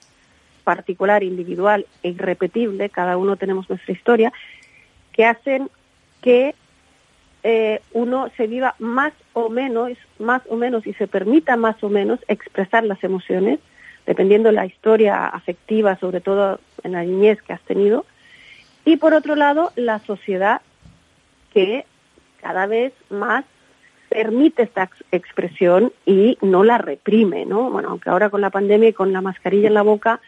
particular, 0.66 1.24
individual 1.24 1.86
e 2.04 2.10
irrepetible, 2.10 2.90
cada 2.90 3.16
uno 3.16 3.38
tenemos 3.38 3.70
nuestra 3.70 3.94
historia, 3.94 4.34
que 5.14 5.24
hacen 5.24 5.70
que 6.22 6.54
eh, 7.44 7.80
uno 7.94 8.30
se 8.36 8.48
viva 8.48 8.76
más 8.80 9.14
o 9.32 9.48
menos, 9.48 9.94
más 10.20 10.42
o 10.50 10.58
menos 10.58 10.86
y 10.86 10.92
se 10.96 11.08
permita 11.08 11.56
más 11.56 11.82
o 11.82 11.88
menos 11.88 12.20
expresar 12.28 12.84
las 12.84 13.02
emociones, 13.06 13.62
dependiendo 14.06 14.50
de 14.50 14.56
la 14.56 14.66
historia 14.66 15.28
afectiva, 15.28 15.96
sobre 15.96 16.20
todo 16.20 16.60
en 16.84 16.92
la 16.92 17.04
niñez 17.04 17.42
que 17.42 17.54
has 17.54 17.62
tenido. 17.62 18.06
Y 18.84 18.98
por 18.98 19.14
otro 19.14 19.38
lado, 19.38 19.72
la 19.78 20.00
sociedad 20.00 20.60
que 21.54 21.86
cada 22.42 22.66
vez 22.68 22.94
más 23.10 23.46
permite 24.10 24.64
esta 24.64 24.84
ex- 24.84 25.04
expresión 25.12 25.92
y 26.06 26.38
no 26.42 26.64
la 26.64 26.78
reprime, 26.78 27.46
¿no? 27.46 27.70
Bueno, 27.70 27.90
aunque 27.90 28.10
ahora 28.10 28.30
con 28.30 28.42
la 28.42 28.50
pandemia 28.50 28.90
y 28.90 28.94
con 28.94 29.14
la 29.14 29.22
mascarilla 29.22 29.68
en 29.68 29.74
la 29.76 29.82
boca, 29.84 30.20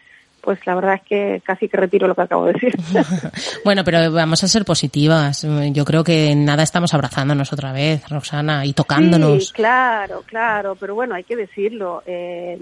pues 0.42 0.60
la 0.66 0.76
verdad 0.76 0.96
es 0.96 1.02
que 1.04 1.42
casi 1.46 1.68
que 1.70 1.78
retiro 1.78 2.08
lo 2.08 2.16
que 2.16 2.22
acabo 2.24 2.46
de 2.46 2.54
decir. 2.54 2.76
Bueno, 3.64 3.84
pero 3.84 4.12
vamos 4.12 4.44
a 4.44 4.48
ser 4.48 4.66
positivas. 4.66 5.46
Yo 5.72 5.86
creo 5.86 6.04
que 6.04 6.32
en 6.32 6.46
nada 6.46 6.64
estamos 6.64 6.94
abrazándonos 6.94 7.54
otra 7.54 7.72
vez, 7.72 8.08
Roxana, 8.10 8.66
y 8.66 8.74
tocándonos. 8.74 9.48
Sí, 9.48 9.54
claro, 9.54 10.24
claro, 10.26 10.76
pero 10.76 10.96
bueno, 10.96 11.14
hay 11.16 11.24
que 11.24 11.36
decirlo. 11.36 12.02
eh, 12.06 12.60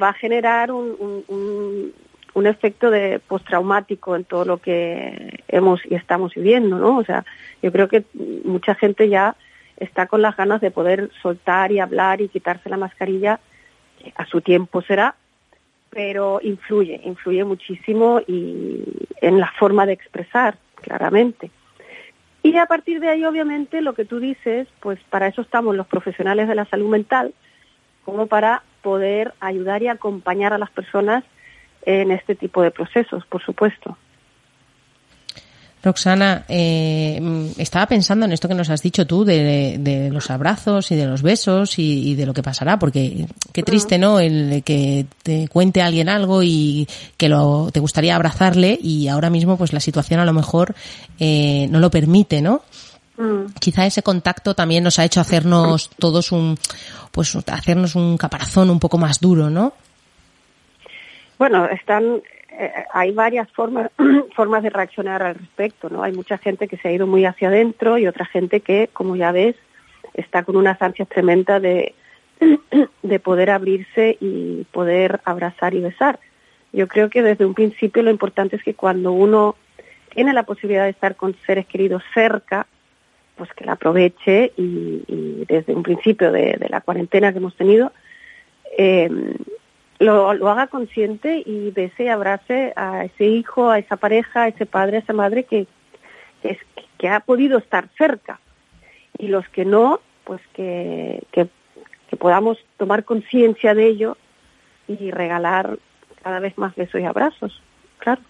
va 0.00 0.10
a 0.10 0.14
generar 0.14 0.70
un, 0.72 0.94
un, 0.98 1.24
un- 1.28 1.92
un 2.34 2.46
efecto 2.46 2.90
de 2.90 3.20
postraumático 3.20 4.16
en 4.16 4.24
todo 4.24 4.44
lo 4.44 4.58
que 4.58 5.44
hemos 5.48 5.80
y 5.88 5.94
estamos 5.94 6.34
viviendo, 6.34 6.78
¿no? 6.78 6.98
O 6.98 7.04
sea, 7.04 7.24
yo 7.62 7.72
creo 7.72 7.88
que 7.88 8.04
mucha 8.44 8.74
gente 8.74 9.08
ya 9.08 9.36
está 9.76 10.06
con 10.06 10.20
las 10.20 10.36
ganas 10.36 10.60
de 10.60 10.70
poder 10.70 11.10
soltar 11.22 11.72
y 11.72 11.78
hablar 11.78 12.20
y 12.20 12.28
quitarse 12.28 12.68
la 12.68 12.76
mascarilla, 12.76 13.40
que 13.98 14.12
a 14.16 14.26
su 14.26 14.40
tiempo 14.40 14.82
será, 14.82 15.14
pero 15.90 16.40
influye, 16.42 17.00
influye 17.04 17.44
muchísimo 17.44 18.20
y 18.26 18.82
en 19.20 19.38
la 19.38 19.50
forma 19.52 19.86
de 19.86 19.92
expresar, 19.92 20.58
claramente. 20.74 21.50
Y 22.42 22.56
a 22.56 22.66
partir 22.66 23.00
de 23.00 23.08
ahí, 23.08 23.24
obviamente, 23.24 23.80
lo 23.80 23.94
que 23.94 24.04
tú 24.04 24.18
dices, 24.18 24.68
pues 24.80 24.98
para 25.08 25.28
eso 25.28 25.40
estamos 25.40 25.76
los 25.76 25.86
profesionales 25.86 26.48
de 26.48 26.54
la 26.54 26.66
salud 26.66 26.90
mental, 26.90 27.32
como 28.04 28.26
para 28.26 28.62
poder 28.82 29.32
ayudar 29.40 29.82
y 29.82 29.88
acompañar 29.88 30.52
a 30.52 30.58
las 30.58 30.70
personas 30.70 31.24
en 31.86 32.10
este 32.10 32.34
tipo 32.34 32.62
de 32.62 32.70
procesos, 32.70 33.24
por 33.26 33.42
supuesto. 33.42 33.96
Roxana, 35.84 36.44
eh, 36.48 37.18
mm, 37.20 37.60
estaba 37.60 37.86
pensando 37.86 38.24
en 38.24 38.32
esto 38.32 38.48
que 38.48 38.54
nos 38.54 38.70
has 38.70 38.80
dicho 38.80 39.06
tú 39.06 39.24
de, 39.24 39.76
de 39.78 40.10
los 40.10 40.30
abrazos 40.30 40.90
y 40.90 40.96
de 40.96 41.06
los 41.06 41.20
besos 41.20 41.78
y, 41.78 42.10
y 42.10 42.14
de 42.14 42.24
lo 42.24 42.32
que 42.32 42.42
pasará, 42.42 42.78
porque 42.78 43.26
qué 43.52 43.62
triste, 43.62 43.98
¿no? 43.98 44.18
El 44.18 44.62
que 44.64 45.06
te 45.22 45.46
cuente 45.48 45.82
alguien 45.82 46.08
algo 46.08 46.42
y 46.42 46.88
que 47.18 47.28
lo, 47.28 47.68
te 47.70 47.80
gustaría 47.80 48.16
abrazarle 48.16 48.78
y 48.80 49.08
ahora 49.08 49.28
mismo 49.28 49.58
pues 49.58 49.74
la 49.74 49.80
situación 49.80 50.20
a 50.20 50.24
lo 50.24 50.32
mejor 50.32 50.74
eh, 51.20 51.68
no 51.70 51.80
lo 51.80 51.90
permite, 51.90 52.40
¿no? 52.40 52.62
Mm. 53.18 53.52
Quizá 53.60 53.84
ese 53.84 54.02
contacto 54.02 54.54
también 54.54 54.84
nos 54.84 54.98
ha 54.98 55.04
hecho 55.04 55.20
hacernos 55.20 55.90
todos 55.98 56.32
un, 56.32 56.58
pues 57.12 57.36
hacernos 57.36 57.94
un 57.94 58.16
caparazón 58.16 58.70
un 58.70 58.80
poco 58.80 58.96
más 58.96 59.20
duro, 59.20 59.50
¿no? 59.50 59.74
Bueno, 61.46 61.66
están, 61.66 62.22
eh, 62.58 62.72
hay 62.90 63.12
varias 63.12 63.52
formas, 63.52 63.90
formas 64.34 64.62
de 64.62 64.70
reaccionar 64.70 65.22
al 65.22 65.34
respecto, 65.34 65.90
¿no? 65.90 66.02
Hay 66.02 66.12
mucha 66.12 66.38
gente 66.38 66.68
que 66.68 66.78
se 66.78 66.88
ha 66.88 66.92
ido 66.92 67.06
muy 67.06 67.26
hacia 67.26 67.48
adentro 67.48 67.98
y 67.98 68.06
otra 68.06 68.24
gente 68.24 68.60
que, 68.60 68.88
como 68.94 69.14
ya 69.14 69.30
ves, 69.30 69.54
está 70.14 70.42
con 70.44 70.56
unas 70.56 70.80
ansias 70.80 71.06
tremendas 71.06 71.60
de, 71.60 71.94
de 73.02 73.20
poder 73.20 73.50
abrirse 73.50 74.16
y 74.22 74.64
poder 74.72 75.20
abrazar 75.26 75.74
y 75.74 75.80
besar. 75.80 76.18
Yo 76.72 76.88
creo 76.88 77.10
que 77.10 77.20
desde 77.20 77.44
un 77.44 77.52
principio 77.52 78.02
lo 78.02 78.10
importante 78.10 78.56
es 78.56 78.62
que 78.62 78.72
cuando 78.72 79.12
uno 79.12 79.54
tiene 80.14 80.32
la 80.32 80.44
posibilidad 80.44 80.84
de 80.84 80.92
estar 80.92 81.14
con 81.14 81.36
seres 81.44 81.66
queridos 81.66 82.02
cerca, 82.14 82.66
pues 83.36 83.52
que 83.52 83.66
la 83.66 83.72
aproveche 83.72 84.54
y, 84.56 85.44
desde 85.46 85.74
un 85.74 85.82
principio 85.82 86.32
de, 86.32 86.56
de 86.58 86.70
la 86.70 86.80
cuarentena 86.80 87.32
que 87.32 87.38
hemos 87.38 87.54
tenido, 87.54 87.92
eh, 88.78 89.10
lo, 89.98 90.34
lo 90.34 90.48
haga 90.50 90.66
consciente 90.66 91.42
y 91.44 91.70
bese 91.70 92.04
y 92.04 92.08
abrace 92.08 92.72
a 92.76 93.04
ese 93.04 93.26
hijo, 93.26 93.70
a 93.70 93.78
esa 93.78 93.96
pareja, 93.96 94.44
a 94.44 94.48
ese 94.48 94.66
padre, 94.66 94.96
a 94.98 95.00
esa 95.00 95.12
madre 95.12 95.44
que, 95.44 95.66
es- 96.42 96.58
que 96.98 97.08
ha 97.08 97.20
podido 97.20 97.58
estar 97.58 97.88
cerca. 97.96 98.40
Y 99.18 99.28
los 99.28 99.48
que 99.48 99.64
no, 99.64 100.00
pues 100.24 100.40
que, 100.54 101.22
que, 101.32 101.48
que 102.10 102.16
podamos 102.16 102.58
tomar 102.76 103.04
conciencia 103.04 103.74
de 103.74 103.86
ello 103.86 104.16
y 104.88 105.10
regalar 105.10 105.78
cada 106.22 106.40
vez 106.40 106.56
más 106.58 106.74
besos 106.74 107.00
y 107.00 107.04
abrazos. 107.04 107.62
Claro. 107.98 108.20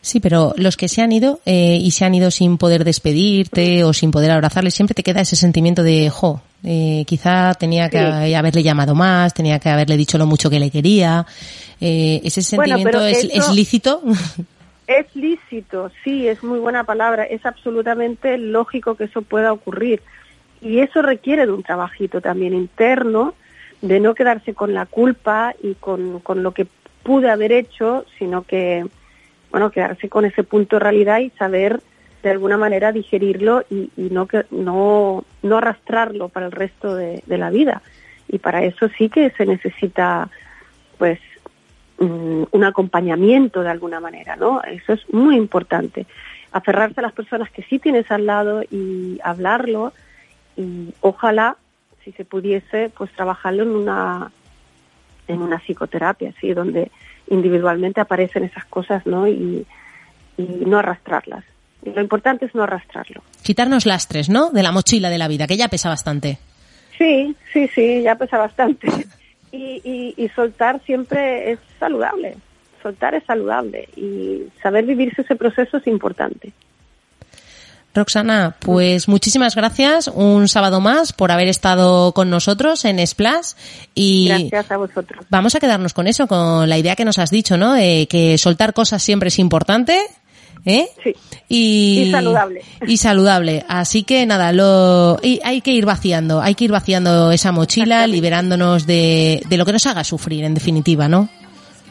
Sí, 0.00 0.20
pero 0.20 0.54
los 0.56 0.76
que 0.76 0.88
se 0.88 1.02
han 1.02 1.10
ido 1.10 1.40
eh, 1.44 1.76
y 1.80 1.90
se 1.90 2.04
han 2.04 2.14
ido 2.14 2.30
sin 2.30 2.56
poder 2.58 2.84
despedirte 2.84 3.82
o 3.84 3.92
sin 3.92 4.10
poder 4.12 4.30
abrazarle, 4.30 4.70
siempre 4.70 4.94
te 4.94 5.02
queda 5.02 5.20
ese 5.20 5.34
sentimiento 5.36 5.82
de, 5.82 6.08
jo, 6.10 6.40
eh, 6.64 7.04
quizá 7.06 7.54
tenía 7.54 7.88
que 7.88 7.98
Sí. 7.98 8.34
haberle 8.34 8.62
llamado 8.62 8.94
más, 8.94 9.32
tenía 9.34 9.58
que 9.58 9.68
haberle 9.68 9.96
dicho 9.96 10.18
lo 10.18 10.26
mucho 10.26 10.50
que 10.50 10.58
le 10.58 10.70
quería. 10.70 11.26
Eh, 11.80 12.20
¿Ese 12.24 12.42
sentimiento 12.42 13.04
es 13.06 13.52
lícito? 13.54 14.02
Es 14.86 15.14
lícito, 15.14 15.90
sí, 16.02 16.26
es 16.26 16.42
muy 16.42 16.58
buena 16.58 16.82
palabra. 16.84 17.24
Es 17.24 17.44
absolutamente 17.44 18.38
lógico 18.38 18.94
que 18.94 19.04
eso 19.04 19.20
pueda 19.22 19.52
ocurrir. 19.52 20.00
Y 20.62 20.78
eso 20.78 21.02
requiere 21.02 21.44
de 21.46 21.52
un 21.52 21.62
trabajito 21.62 22.20
también 22.20 22.54
interno, 22.54 23.34
de 23.82 24.00
no 24.00 24.14
quedarse 24.14 24.54
con 24.54 24.72
la 24.74 24.86
culpa 24.86 25.54
y 25.62 25.74
con, 25.74 26.20
con 26.20 26.42
lo 26.42 26.52
que 26.52 26.66
pude 27.02 27.30
haber 27.30 27.52
hecho, 27.52 28.06
sino 28.18 28.42
que, 28.42 28.84
bueno, 29.50 29.70
quedarse 29.70 30.08
con 30.08 30.24
ese 30.24 30.42
punto 30.42 30.76
de 30.76 30.80
realidad 30.80 31.20
y 31.20 31.30
saber 31.38 31.80
de 32.22 32.30
alguna 32.30 32.56
manera 32.56 32.92
digerirlo 32.92 33.64
y, 33.70 33.90
y 33.96 34.10
no, 34.10 34.26
que, 34.26 34.44
no, 34.50 35.24
no 35.42 35.58
arrastrarlo 35.58 36.28
para 36.28 36.46
el 36.46 36.52
resto 36.52 36.94
de, 36.94 37.22
la 37.26 37.50
vida. 37.50 37.82
Y 38.28 38.38
para 38.38 38.64
eso 38.64 38.88
sí 38.96 39.08
que 39.08 39.30
se 39.30 39.46
necesita, 39.46 40.28
pues, 40.98 41.18
mm, 41.98 42.44
un 42.50 42.64
acompañamiento 42.64 43.62
de 43.62 43.70
alguna 43.70 44.00
manera, 44.00 44.36
¿no? 44.36 44.62
Eso 44.62 44.92
es 44.92 45.12
muy 45.12 45.36
importante. 45.36 46.06
Aferrarse 46.52 47.00
a 47.00 47.04
las 47.04 47.12
personas 47.12 47.50
que 47.50 47.62
sí 47.62 47.78
tienes 47.78 48.10
al 48.10 48.26
lado 48.26 48.62
y 48.70 49.18
hablarlo 49.22 49.92
y 50.56 50.92
ojalá, 51.00 51.56
si 52.04 52.12
se 52.12 52.24
pudiese, 52.24 52.90
pues 52.96 53.12
trabajarlo 53.12 53.62
en 53.62 53.70
una 53.70 54.32
en 55.28 55.42
una 55.42 55.58
psicoterapia, 55.58 56.32
sí, 56.40 56.54
donde 56.54 56.90
individualmente 57.28 58.00
aparecen 58.00 58.44
esas 58.44 58.64
cosas, 58.64 59.06
¿no? 59.06 59.28
Y 59.28 59.66
no 60.38 60.78
arrastrarlas. 60.78 61.44
Lo 61.82 62.00
importante 62.00 62.46
es 62.46 62.54
no 62.54 62.62
arrastrarlo. 62.64 63.22
Quitarnos 63.42 63.86
lastres, 63.86 64.28
¿no? 64.28 64.50
De 64.50 64.62
la 64.62 64.72
mochila 64.72 65.10
de 65.10 65.18
la 65.18 65.28
vida, 65.28 65.46
que 65.46 65.56
ya 65.56 65.68
pesa 65.68 65.88
bastante. 65.88 66.38
Sí, 66.96 67.34
sí, 67.52 67.68
sí, 67.74 68.02
ya 68.02 68.14
pesa 68.16 68.38
bastante. 68.38 68.88
Y, 69.50 69.80
y, 69.82 70.14
y 70.22 70.28
soltar 70.28 70.78
siempre 70.84 71.52
es 71.52 71.58
saludable. 71.80 72.36
Soltar 72.82 73.14
es 73.14 73.24
saludable 73.24 73.88
y 73.96 74.42
saber 74.62 74.84
vivirse 74.84 75.22
ese 75.22 75.36
proceso 75.36 75.78
es 75.78 75.86
importante. 75.86 76.52
Roxana, 77.94 78.56
pues 78.60 79.08
muchísimas 79.08 79.56
gracias 79.56 80.08
un 80.08 80.48
sábado 80.48 80.80
más 80.80 81.12
por 81.12 81.32
haber 81.32 81.48
estado 81.48 82.12
con 82.12 82.28
nosotros 82.28 82.84
en 82.84 83.04
Splash 83.04 83.52
y 83.94 84.28
Gracias 84.28 84.70
a 84.70 84.76
vosotros. 84.76 85.24
vamos 85.30 85.54
a 85.54 85.60
quedarnos 85.60 85.94
con 85.94 86.06
eso, 86.06 86.26
con 86.26 86.68
la 86.68 86.76
idea 86.76 86.94
que 86.94 87.06
nos 87.06 87.18
has 87.18 87.30
dicho, 87.30 87.56
¿no? 87.56 87.74
Eh, 87.76 88.06
que 88.08 88.36
soltar 88.38 88.74
cosas 88.74 89.02
siempre 89.02 89.28
es 89.28 89.38
importante. 89.38 89.98
¿Eh? 90.64 90.88
Sí. 91.02 91.14
Y, 91.48 92.02
Y 92.08 92.10
saludable. 92.10 92.62
Y 92.86 92.96
saludable. 92.98 93.64
Así 93.68 94.02
que 94.02 94.26
nada, 94.26 94.52
lo, 94.52 95.18
y 95.22 95.40
hay 95.44 95.60
que 95.60 95.72
ir 95.72 95.86
vaciando, 95.86 96.40
hay 96.42 96.54
que 96.54 96.64
ir 96.64 96.72
vaciando 96.72 97.30
esa 97.32 97.52
mochila, 97.52 98.06
liberándonos 98.06 98.86
de, 98.86 99.42
de 99.48 99.56
lo 99.56 99.64
que 99.64 99.72
nos 99.72 99.86
haga 99.86 100.04
sufrir, 100.04 100.44
en 100.44 100.54
definitiva, 100.54 101.08
¿no? 101.08 101.28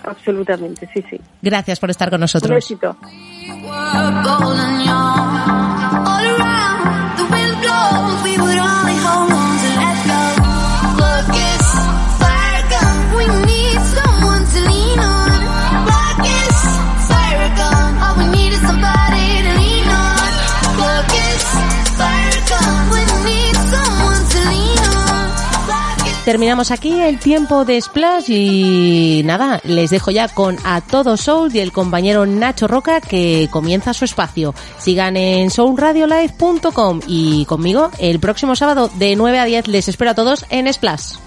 Absolutamente, 0.03 0.87
sí, 0.93 1.03
sí. 1.09 1.19
Gracias 1.41 1.79
por 1.79 1.89
estar 1.89 2.09
con 2.09 2.17
Un 2.17 2.21
nosotros. 2.21 2.51
besito. 2.55 2.95
Terminamos 26.27 26.71
aquí 26.71 26.91
el 26.91 27.19
tiempo 27.19 27.63
de 27.63 27.79
Splash 27.79 28.29
y 28.29 29.21
nada, 29.23 29.61
les 29.63 29.91
dejo 29.91 30.11
ya 30.11 30.27
con 30.27 30.57
A 30.65 30.81
Todo 30.81 31.15
Soul 31.15 31.55
y 31.55 31.59
el 31.59 31.71
compañero 31.71 32.25
Nacho 32.25 32.67
Roca 32.67 32.99
que 32.99 33.47
comienza 33.49 33.93
su 33.93 34.03
espacio. 34.03 34.53
Sigan 34.77 35.15
en 35.15 35.49
soulradiolive.com 35.49 36.99
y 37.07 37.45
conmigo 37.45 37.91
el 37.97 38.19
próximo 38.19 38.57
sábado 38.57 38.91
de 38.95 39.15
9 39.15 39.39
a 39.39 39.45
10 39.45 39.69
les 39.69 39.87
espero 39.87 40.11
a 40.11 40.15
todos 40.15 40.45
en 40.49 40.73
Splash. 40.73 41.26